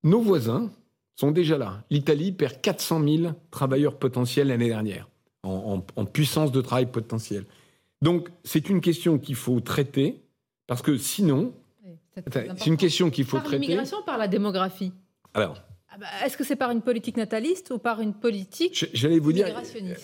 Nos 0.02 0.20
voisins 0.20 0.70
sont 1.16 1.30
déjà 1.30 1.56
là. 1.58 1.84
L'Italie 1.90 2.32
perd 2.32 2.60
400 2.60 3.02
000 3.02 3.32
travailleurs 3.50 3.98
potentiels 3.98 4.48
l'année 4.48 4.68
dernière, 4.68 5.08
en, 5.42 5.84
en- 5.96 6.00
en 6.00 6.04
puissance 6.04 6.52
de 6.52 6.60
travail 6.60 6.86
potentiel. 6.86 7.46
Donc, 8.04 8.28
c'est 8.44 8.68
une 8.68 8.82
question 8.82 9.18
qu'il 9.18 9.34
faut 9.34 9.60
traiter, 9.60 10.20
parce 10.66 10.82
que 10.82 10.98
sinon, 10.98 11.54
Oui, 11.86 11.92
c'est 12.56 12.66
une 12.66 12.76
question 12.76 13.08
qu'il 13.08 13.24
faut 13.24 13.38
Par 13.38 13.44
traiter. 13.46 13.62
l'immigration 13.62 13.98
ou 14.00 14.04
par 14.04 14.18
la 14.18 14.28
démographie 14.28 14.92
Alors, 15.32 15.62
Ah 15.88 15.96
bah, 15.98 16.06
Est-ce 16.26 16.36
que 16.36 16.44
c'est 16.44 16.56
par 16.56 16.70
une 16.70 16.82
politique 16.82 17.16
nataliste 17.16 17.70
ou 17.70 17.78
par 17.78 18.00
une 18.02 18.12
politique 18.12 18.86
j'allais 18.92 19.18
vous 19.20 19.32
dire, 19.32 19.46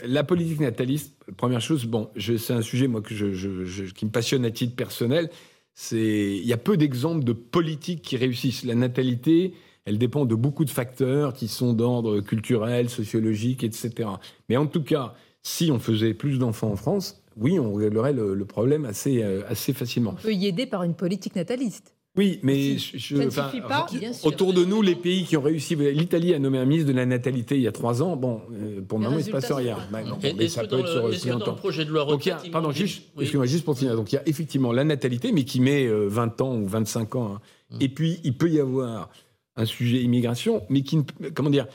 la 0.07 0.25
politique 0.25 0.61
nataliste, 0.61 1.15
première 1.37 1.61
chose, 1.61 1.85
bon, 1.85 2.09
je- 2.17 2.37
c'est 2.39 2.53
un 2.55 2.63
sujet 2.63 2.87
moi 2.87 3.03
que 3.03 3.13
je, 3.15 3.33
je- 3.35 3.65
je- 3.67 3.93
qui 3.93 4.07
me 4.07 4.11
passionne 4.11 4.45
à 4.47 4.51
titre 4.51 4.75
personnel. 4.77 5.29
C'est, 5.75 6.37
il 6.39 6.47
y 6.47 6.53
a 6.55 6.57
peu 6.57 6.77
d'exemples 6.79 7.25
de 7.25 7.33
politiques 7.35 8.03
qui 8.03 8.17
réussissent. 8.17 8.65
La 8.65 8.75
natalité, 8.77 9.53
elle 9.85 9.99
dépend 9.99 10.25
de 10.27 10.35
beaucoup 10.35 10.65
de 10.65 10.71
facteurs 10.71 11.35
qui 11.35 11.49
sont 11.49 11.73
d'ordre 11.75 12.21
culturel, 12.21 12.89
sociologique, 12.89 13.63
etc. 13.65 14.09
Mais 14.49 14.57
en 14.57 14.67
tout 14.67 14.83
cas, 14.85 15.15
si 15.43 15.71
on 15.73 15.79
faisait 15.79 16.15
plus 16.15 16.39
d'enfants 16.39 16.71
en 16.71 16.77
France, 16.77 17.20
oui, 17.37 17.59
on 17.59 17.75
réglerait 17.75 18.13
le, 18.13 18.35
le 18.35 18.45
problème 18.45 18.85
assez, 18.85 19.23
euh, 19.23 19.43
assez 19.49 19.73
facilement. 19.73 20.15
On 20.19 20.23
peut 20.23 20.33
y 20.35 20.47
aider 20.47 20.67
par 20.67 20.83
une 20.83 20.95
politique 20.95 21.37
nataliste. 21.37 21.95
Oui, 22.17 22.41
mais 22.43 22.77
Si. 22.77 22.99
je, 22.99 23.31
Ça 23.31 23.53
ne 23.55 23.61
pas, 23.69 23.87
autour 24.25 24.53
de 24.53 24.65
nous, 24.65 24.83
les 24.83 24.97
pays 24.97 25.25
qui 25.25 25.37
ont 25.37 25.43
réussi, 25.43 25.77
l'Italie 25.77 26.35
a 26.35 26.41
nommé 26.41 26.59
un 26.59 26.65
ministre 26.65 26.91
de 26.91 26.97
la 26.97 27.07
natalité 27.07 27.55
il 27.55 27.63
y 27.63 27.69
a 27.69 27.73
trois 27.73 28.03
ans. 28.03 28.17
Bon, 28.17 28.43
euh, 28.53 28.81
pour 28.83 28.99
le 28.99 29.05
moment, 29.05 29.17
il 29.17 29.21
ne 29.21 29.25
se 29.27 29.31
passe 29.31 29.53
rien. 29.53 29.79
Bah, 29.93 30.03
non, 30.03 30.19
mais 30.21 30.49
ça 30.49 30.65
peut 30.67 30.81
être 30.81 30.89
sur 30.89 31.07
le- 31.07 31.11
plus 31.17 31.29
longtemps. 31.31 31.53
le 31.53 31.57
projet 31.57 31.85
de 31.85 31.91
loi 31.91 32.05
Donc, 32.07 32.27
il 32.27 32.31
y 32.31 32.33
a- 32.33 32.43
pardon, 32.51 32.73
juste, 32.73 33.05
Oui. 33.17 33.31
juste 33.45 33.65
pour 33.65 33.79
finir. 33.79 33.95
Donc, 33.95 34.13
il 34.13 34.17
y 34.17 34.19
a 34.19 34.29
effectivement 34.29 34.73
la 34.73 34.83
natalité, 34.83 35.31
mais 35.31 35.45
qui 35.45 35.61
met 35.61 35.87
euh, 35.87 36.09
20 36.09 36.41
ans 36.41 36.57
ou 36.57 36.67
25 36.67 37.15
ans. 37.15 37.35
hein. 37.37 37.41
Mm. 37.71 37.77
Et 37.81 37.89
puis, 37.89 38.19
il 38.25 38.37
peut 38.37 38.51
y 38.51 38.59
avoir 38.59 39.09
un 39.55 39.65
sujet 39.65 40.03
immigration, 40.03 40.63
mais 40.69 40.83
qui, 40.83 40.99
comment 41.35 41.51
dire, 41.51 41.69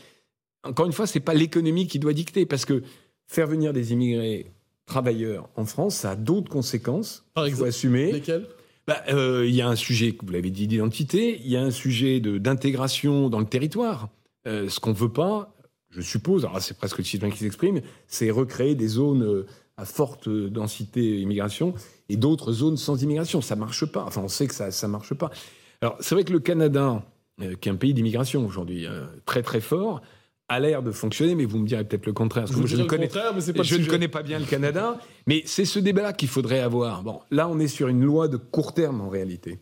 encore 0.66 0.86
une 0.86 0.92
fois, 0.92 1.08
c'est 1.08 1.22
pas 1.22 1.34
l'économie 1.34 1.88
qui 1.88 1.98
doit 1.98 2.14
dicter, 2.14 2.46
parce 2.46 2.66
que 2.66 2.84
faire 3.28 3.48
venir 3.48 3.72
des 3.72 3.94
immigrés 3.94 4.48
travailleurs 4.86 5.50
en 5.56 5.66
France, 5.66 5.96
ça 5.96 6.12
a 6.12 6.16
d'autres 6.16 6.50
conséquences. 6.50 7.26
Par 7.34 7.46
qu'il 7.46 7.54
faut 7.54 7.66
exemple, 7.66 7.70
assumer. 7.70 8.12
Lesquels 8.12 8.48
Bah, 8.88 9.04
euh, 9.10 9.46
Il 9.48 9.56
y 9.56 9.62
a 9.62 9.68
un 9.68 9.76
sujet, 9.76 10.16
vous 10.22 10.32
l'avez 10.32 10.52
dit, 10.52 10.68
d'identité. 10.68 11.40
Il 11.44 11.50
y 11.50 11.58
a 11.58 11.62
un 11.62 11.72
sujet 11.72 12.20
d'intégration 12.20 13.30
dans 13.30 13.40
le 13.40 13.46
territoire. 13.46 14.10
Euh, 14.48 14.70
ce 14.70 14.80
qu'on 14.80 14.92
ne 14.92 14.96
veut 14.96 15.12
pas, 15.12 15.56
je 15.90 16.02
suppose, 16.02 16.46
alors 16.46 16.62
c'est 16.62 16.78
presque 16.78 17.00
le 17.00 17.04
citoyen 17.04 17.34
qui 17.34 17.40
s'exprime, 17.40 17.82
c'est 18.08 18.30
recréer 18.30 18.76
des 18.76 18.88
zones 18.88 19.24
euh, 19.24 19.46
à 19.78 19.86
forte 19.86 20.30
densité 20.30 21.20
immigration 21.20 21.74
et 22.10 22.16
d'autres 22.16 22.52
zones 22.52 22.78
sans 22.78 23.02
immigration. 23.02 23.42
Ça 23.42 23.56
marche 23.56 23.86
pas. 23.86 24.04
Enfin, 24.04 24.22
on 24.24 24.28
sait 24.28 24.48
que 24.48 24.54
ça 24.54 24.70
ne 24.70 24.92
marche 24.92 25.14
pas. 25.16 25.32
Alors, 25.82 25.98
c'est 26.00 26.16
vrai 26.16 26.24
que 26.24 26.32
le 26.32 26.40
Canada, 26.40 27.04
euh, 27.42 27.56
qui 27.56 27.70
est 27.70 27.72
un 27.72 27.76
pays 27.76 27.94
d'immigration 27.94 28.46
aujourd'hui, 28.46 28.86
très 29.26 29.42
très 29.42 29.62
fort, 29.62 30.02
a 30.48 30.60
l'air 30.60 30.84
de 30.84 30.92
fonctionner, 30.92 31.34
mais 31.36 31.46
vous 31.46 31.58
me 31.60 31.68
direz 31.68 31.84
peut-être 31.84 32.06
le 32.06 32.14
contraire. 32.14 32.46
parce 32.46 32.56
que 32.60 32.68
Je 32.68 32.76
ne 32.78 32.84
connais 32.84 33.08
contraire, 33.08 33.32
mais 33.34 33.42
c'est 33.42 33.54
pas 33.54 33.60
le 33.60 33.64
je 33.64 33.74
ne 33.76 33.80
sujet. 33.80 33.90
connais 33.90 34.08
pas 34.08 34.22
bien 34.24 34.38
le 34.40 34.46
Canada, 34.46 35.00
mais 35.28 35.42
c'est 35.46 35.66
ce 35.66 35.80
débat-là 35.80 36.14
qu'il 36.14 36.28
faudrait 36.28 36.60
avoir. 36.60 37.04
Bon, 37.04 37.20
là, 37.32 37.48
on 37.48 37.60
est 37.60 37.68
sur 37.68 37.88
une 37.88 38.04
loi 38.04 38.28
de 38.28 38.38
court 38.38 38.74
terme 38.74 39.02
en 39.02 39.10
réalité. 39.10 39.60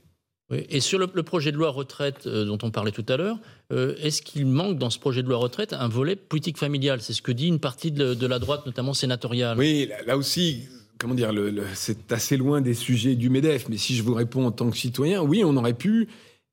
Oui, 0.52 0.66
Et 0.70 0.82
sur 0.82 1.00
le, 1.00 1.08
le 1.14 1.24
projet 1.24 1.54
de 1.54 1.58
loi 1.58 1.70
retraite 1.70 2.28
euh, 2.28 2.44
dont 2.44 2.58
on 2.64 2.70
parlait 2.70 2.92
tout 2.92 3.06
à 3.08 3.16
l'heure, 3.16 3.38
euh, 3.72 3.96
est-ce 4.02 4.22
qu'il 4.22 4.46
manque 4.46 4.78
dans 4.78 4.90
ce 4.90 5.00
projet 5.00 5.24
de 5.24 5.30
loi 5.30 5.38
retraite 5.38 5.72
un 5.72 5.88
volet 5.88 6.18
politique 6.18 6.58
familiale 6.58 7.02
C'est 7.02 7.14
ce 7.14 7.22
que 7.22 7.32
dit 7.32 7.48
une 7.48 7.60
partie 7.60 7.92
de, 7.92 8.14
de 8.14 8.28
la 8.28 8.40
droite, 8.40 8.66
notamment 8.66 8.94
sénatoriale. 8.94 9.58
Oui, 9.58 9.88
là, 9.90 9.96
là 10.06 10.18
aussi, 10.18 10.68
comment 11.00 11.16
dire, 11.16 11.32
le- 11.32 11.50
le- 11.50 11.64
c'est 11.76 12.12
assez 12.12 12.36
loin 12.36 12.60
des 12.60 12.74
sujets 12.74 13.16
du 13.16 13.30
MEDEF, 13.30 13.70
mais 13.70 13.78
si 13.78 13.96
je 13.96 14.04
vous 14.04 14.14
réponds 14.14 14.46
en 14.46 14.52
tant 14.52 14.70
que 14.70 14.76
citoyen, 14.78 15.24
oui, 15.24 15.44
on 15.46 15.56
aurait 15.56 15.74
pu 15.76 16.10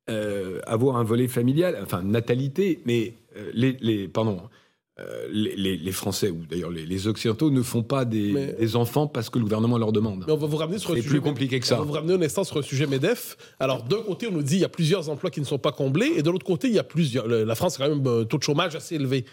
euh, 0.09 0.61
avoir 0.66 0.97
un 0.97 1.05
volet 1.05 1.26
familial, 1.28 1.76
enfin 1.83 2.03
natalité, 2.03 2.81
mais 2.87 3.14
les, 3.55 3.76
les- 3.81 4.09
pardon, 4.09 4.41
euh, 4.99 5.28
les, 5.33 5.57
les- 5.57 5.76
les 5.76 5.93
Français 5.93 6.28
ou 6.31 6.45
d'ailleurs 6.45 6.70
les, 6.70 6.85
les 6.85 7.07
Occidentaux 7.07 7.51
ne 7.51 7.62
font 7.62 7.83
pas 7.83 8.05
des, 8.05 8.33
Mais- 8.33 8.53
des 8.55 8.76
enfants 8.76 9.07
parce 9.07 9.31
que 9.31 9.39
le 9.39 9.45
gouvernement 9.45 9.78
leur 9.78 9.93
demande. 9.93 10.24
Mais 10.26 10.33
on 10.33 10.37
va 10.37 10.47
vous 10.47 10.57
ramener 10.57 10.78
sur 10.78 10.91
un 10.91 10.95
C'est 10.97 11.01
sujet. 11.03 11.14
plus 11.14 11.20
compliqué 11.22 11.59
que 11.61 11.66
ça. 11.66 11.76
On 11.76 11.78
va 11.81 11.85
vous 11.85 11.93
ramener 11.93 12.14
un 12.14 12.22
instant 12.22 12.45
sur 12.45 12.59
un 12.59 12.62
sujet 12.62 12.87
MEDEF. 12.87 13.37
Alors, 13.61 13.83
d'un 13.85 14.03
côté, 14.03 14.26
on 14.26 14.33
nous 14.33 14.43
dit 14.43 14.55
qu'il 14.55 14.59
y 14.61 14.64
a 14.64 14.68
plusieurs 14.68 15.09
emplois 15.09 15.31
qui 15.31 15.41
ne 15.41 15.47
sont 15.47 15.59
pas 15.59 15.72
comblés, 15.72 16.12
et 16.16 16.22
de 16.22 16.31
l'autre 16.31 16.45
côté, 16.45 16.68
il 16.68 16.74
y 16.74 16.78
a 16.78 16.85
plusieurs. 16.85 17.26
le- 17.26 17.45
La 17.45 17.55
France 17.55 17.81
a 17.81 17.87
quand 17.87 17.95
même 17.97 18.07
un 18.07 18.24
taux 18.24 18.37
de 18.39 18.43
chômage 18.43 18.74
assez 18.76 18.97
élevé. 18.97 19.24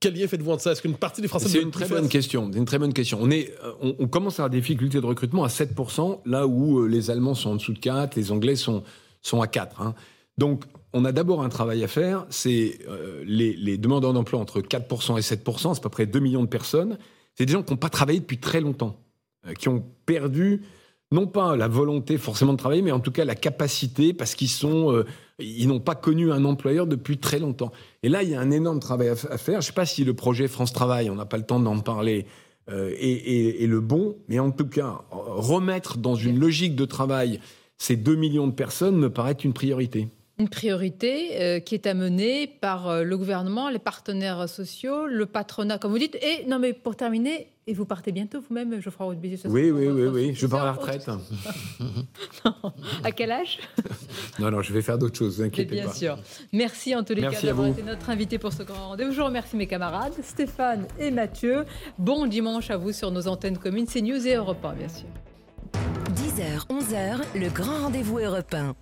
Quel 0.00 0.14
lien 0.14 0.26
faites-vous 0.26 0.50
entre 0.50 0.62
ça? 0.62 0.72
Est-ce 0.72 0.82
qu'une 0.82 0.96
partie 0.96 1.22
des 1.22 1.28
Français 1.28 1.48
C'est 1.48 1.60
une 1.62 1.70
très 1.70 1.88
bonne 1.88 2.08
question. 2.08 2.50
C'est 2.52 2.58
une 2.58 2.64
très 2.66 2.78
bonne 2.78 2.92
question. 2.92 3.18
On, 3.22 3.30
est, 3.30 3.54
euh, 3.64 3.72
on, 3.80 3.96
on 4.00 4.06
commence 4.06 4.34
à 4.38 4.42
avoir 4.44 4.50
des 4.50 4.60
difficultés 4.60 5.00
de 5.00 5.06
recrutement 5.06 5.44
à 5.44 5.48
7%, 5.48 6.20
là 6.26 6.46
où 6.46 6.80
euh, 6.80 6.86
les 6.88 7.10
Allemands 7.10 7.34
sont 7.34 7.50
en 7.50 7.56
dessous 7.56 7.72
de 7.72 7.78
4, 7.78 8.14
les 8.16 8.30
Anglais 8.30 8.54
sont, 8.56 8.82
sont 9.22 9.40
à 9.40 9.46
4. 9.46 9.80
hein. 9.80 9.94
Donc, 10.38 10.64
on 10.92 11.04
a 11.04 11.12
d'abord 11.12 11.42
un 11.42 11.48
travail 11.48 11.82
à 11.84 11.88
faire. 11.88 12.26
C'est 12.30 12.78
euh, 12.88 13.22
les, 13.26 13.78
demandeurs 13.78 14.12
d'emploi 14.12 14.40
entre 14.40 14.60
4% 14.60 15.18
et 15.18 15.20
7%, 15.20 15.74
c'est 15.74 15.80
à 15.80 15.82
peu 15.82 15.88
près 15.88 16.06
2 16.06 16.18
millions 16.20 16.42
de 16.42 16.48
personnes. 16.48 16.98
C'est 17.34 17.46
des 17.46 17.52
gens 17.52 17.62
qui 17.62 17.72
n'ont 17.72 17.78
pas 17.78 17.88
travaillé 17.88 18.20
depuis 18.20 18.38
très 18.38 18.60
longtemps, 18.60 18.96
euh, 19.46 19.54
qui 19.54 19.68
ont 19.68 19.84
perdu 20.06 20.62
non 21.12 21.26
pas 21.26 21.56
la 21.56 21.68
volonté 21.68 22.18
forcément 22.18 22.52
de 22.52 22.58
travailler, 22.58 22.82
mais 22.82 22.90
en 22.90 23.00
tout 23.00 23.12
cas 23.12 23.24
la 23.24 23.34
capacité, 23.34 24.12
parce 24.12 24.34
qu'ils 24.34 24.48
sont, 24.48 24.92
euh, 24.92 25.04
ils 25.38 25.68
n'ont 25.68 25.80
pas 25.80 25.94
connu 25.94 26.32
un 26.32 26.44
employeur 26.44 26.86
depuis 26.86 27.18
très 27.18 27.38
longtemps. 27.38 27.70
Et 28.02 28.08
là, 28.08 28.22
il 28.22 28.30
y 28.30 28.34
a 28.34 28.40
un 28.40 28.50
énorme 28.50 28.80
travail 28.80 29.08
à, 29.08 29.16
faire. 29.16 29.54
Je 29.54 29.56
ne 29.58 29.60
sais 29.62 29.72
pas 29.72 29.86
si 29.86 30.04
le 30.04 30.14
projet 30.14 30.48
France 30.48 30.72
Travail, 30.72 31.10
on 31.10 31.14
n'a 31.14 31.26
pas 31.26 31.36
le 31.36 31.44
temps 31.44 31.60
d'en 31.60 31.78
parler, 31.80 32.26
est- 32.68 33.62
est 33.62 33.66
le 33.66 33.80
bon, 33.80 34.16
mais 34.28 34.38
en 34.38 34.50
tout 34.50 34.66
cas, 34.66 35.02
remettre 35.10 35.98
dans 35.98 36.14
une 36.14 36.40
logique 36.40 36.74
de 36.74 36.86
travail 36.86 37.40
ces 37.76 37.96
2 37.96 38.14
millions 38.14 38.46
de 38.46 38.52
personnes 38.52 38.96
me 38.96 39.10
paraît 39.10 39.32
une 39.32 39.52
priorité. 39.52 40.08
Une 40.38 40.48
priorité 40.48 41.40
euh, 41.40 41.60
qui 41.60 41.74
est 41.74 41.86
amenée 41.86 42.48
par 42.48 42.88
euh, 42.88 43.04
le 43.04 43.16
gouvernement, 43.16 43.68
les 43.68 43.78
partenaires 43.78 44.48
sociaux, 44.48 45.06
le 45.06 45.26
patronat, 45.26 45.78
comme 45.78 45.92
vous 45.92 45.98
dites. 45.98 46.16
Et 46.16 46.44
non, 46.48 46.58
mais 46.58 46.72
pour 46.72 46.96
terminer, 46.96 47.48
et 47.68 47.72
vous 47.72 47.84
partez 47.84 48.10
bientôt 48.10 48.40
vous-même, 48.40 48.80
Geoffroy 48.80 49.06
Roudbézieux 49.06 49.48
Oui, 49.48 49.70
oui, 49.70 49.86
oui, 49.86 50.06
oui. 50.08 50.34
Je 50.34 50.46
pars 50.48 50.62
à 50.62 50.64
la 50.66 50.72
retraite. 50.72 51.08
à 53.04 53.12
quel 53.12 53.30
âge? 53.30 53.58
Non, 54.40 54.50
non, 54.50 54.62
je 54.62 54.72
vais 54.72 54.82
faire 54.82 54.98
d'autres 54.98 55.16
choses, 55.16 55.40
inquiétez 55.40 55.76
bien 55.76 55.86
pas. 55.86 55.92
sûr. 55.92 56.18
Merci 56.52 56.96
en 56.96 57.04
tous 57.04 57.14
les 57.14 57.20
Merci 57.20 57.42
cas 57.42 57.46
d'avoir 57.46 57.68
été 57.68 57.84
notre 57.84 58.10
invité 58.10 58.36
pour 58.38 58.52
ce 58.52 58.64
grand 58.64 58.88
rendez-vous. 58.88 59.12
Je 59.12 59.20
remercie 59.20 59.54
mes 59.56 59.68
camarades, 59.68 60.12
Stéphane 60.24 60.88
et 60.98 61.12
Mathieu. 61.12 61.64
Bon 61.98 62.26
dimanche 62.26 62.68
à 62.70 62.76
vous 62.76 62.90
sur 62.90 63.12
nos 63.12 63.28
antennes 63.28 63.58
communes, 63.58 63.86
c'est 63.88 64.02
News 64.02 64.26
et 64.26 64.34
Europe 64.34 64.64
1, 64.64 64.72
bien 64.72 64.88
sûr. 64.88 65.06
10h, 66.14 66.66
11h, 66.68 67.20
le 67.38 67.48
grand 67.48 67.78
rendez-vous 67.84 68.18
européen. 68.18 68.72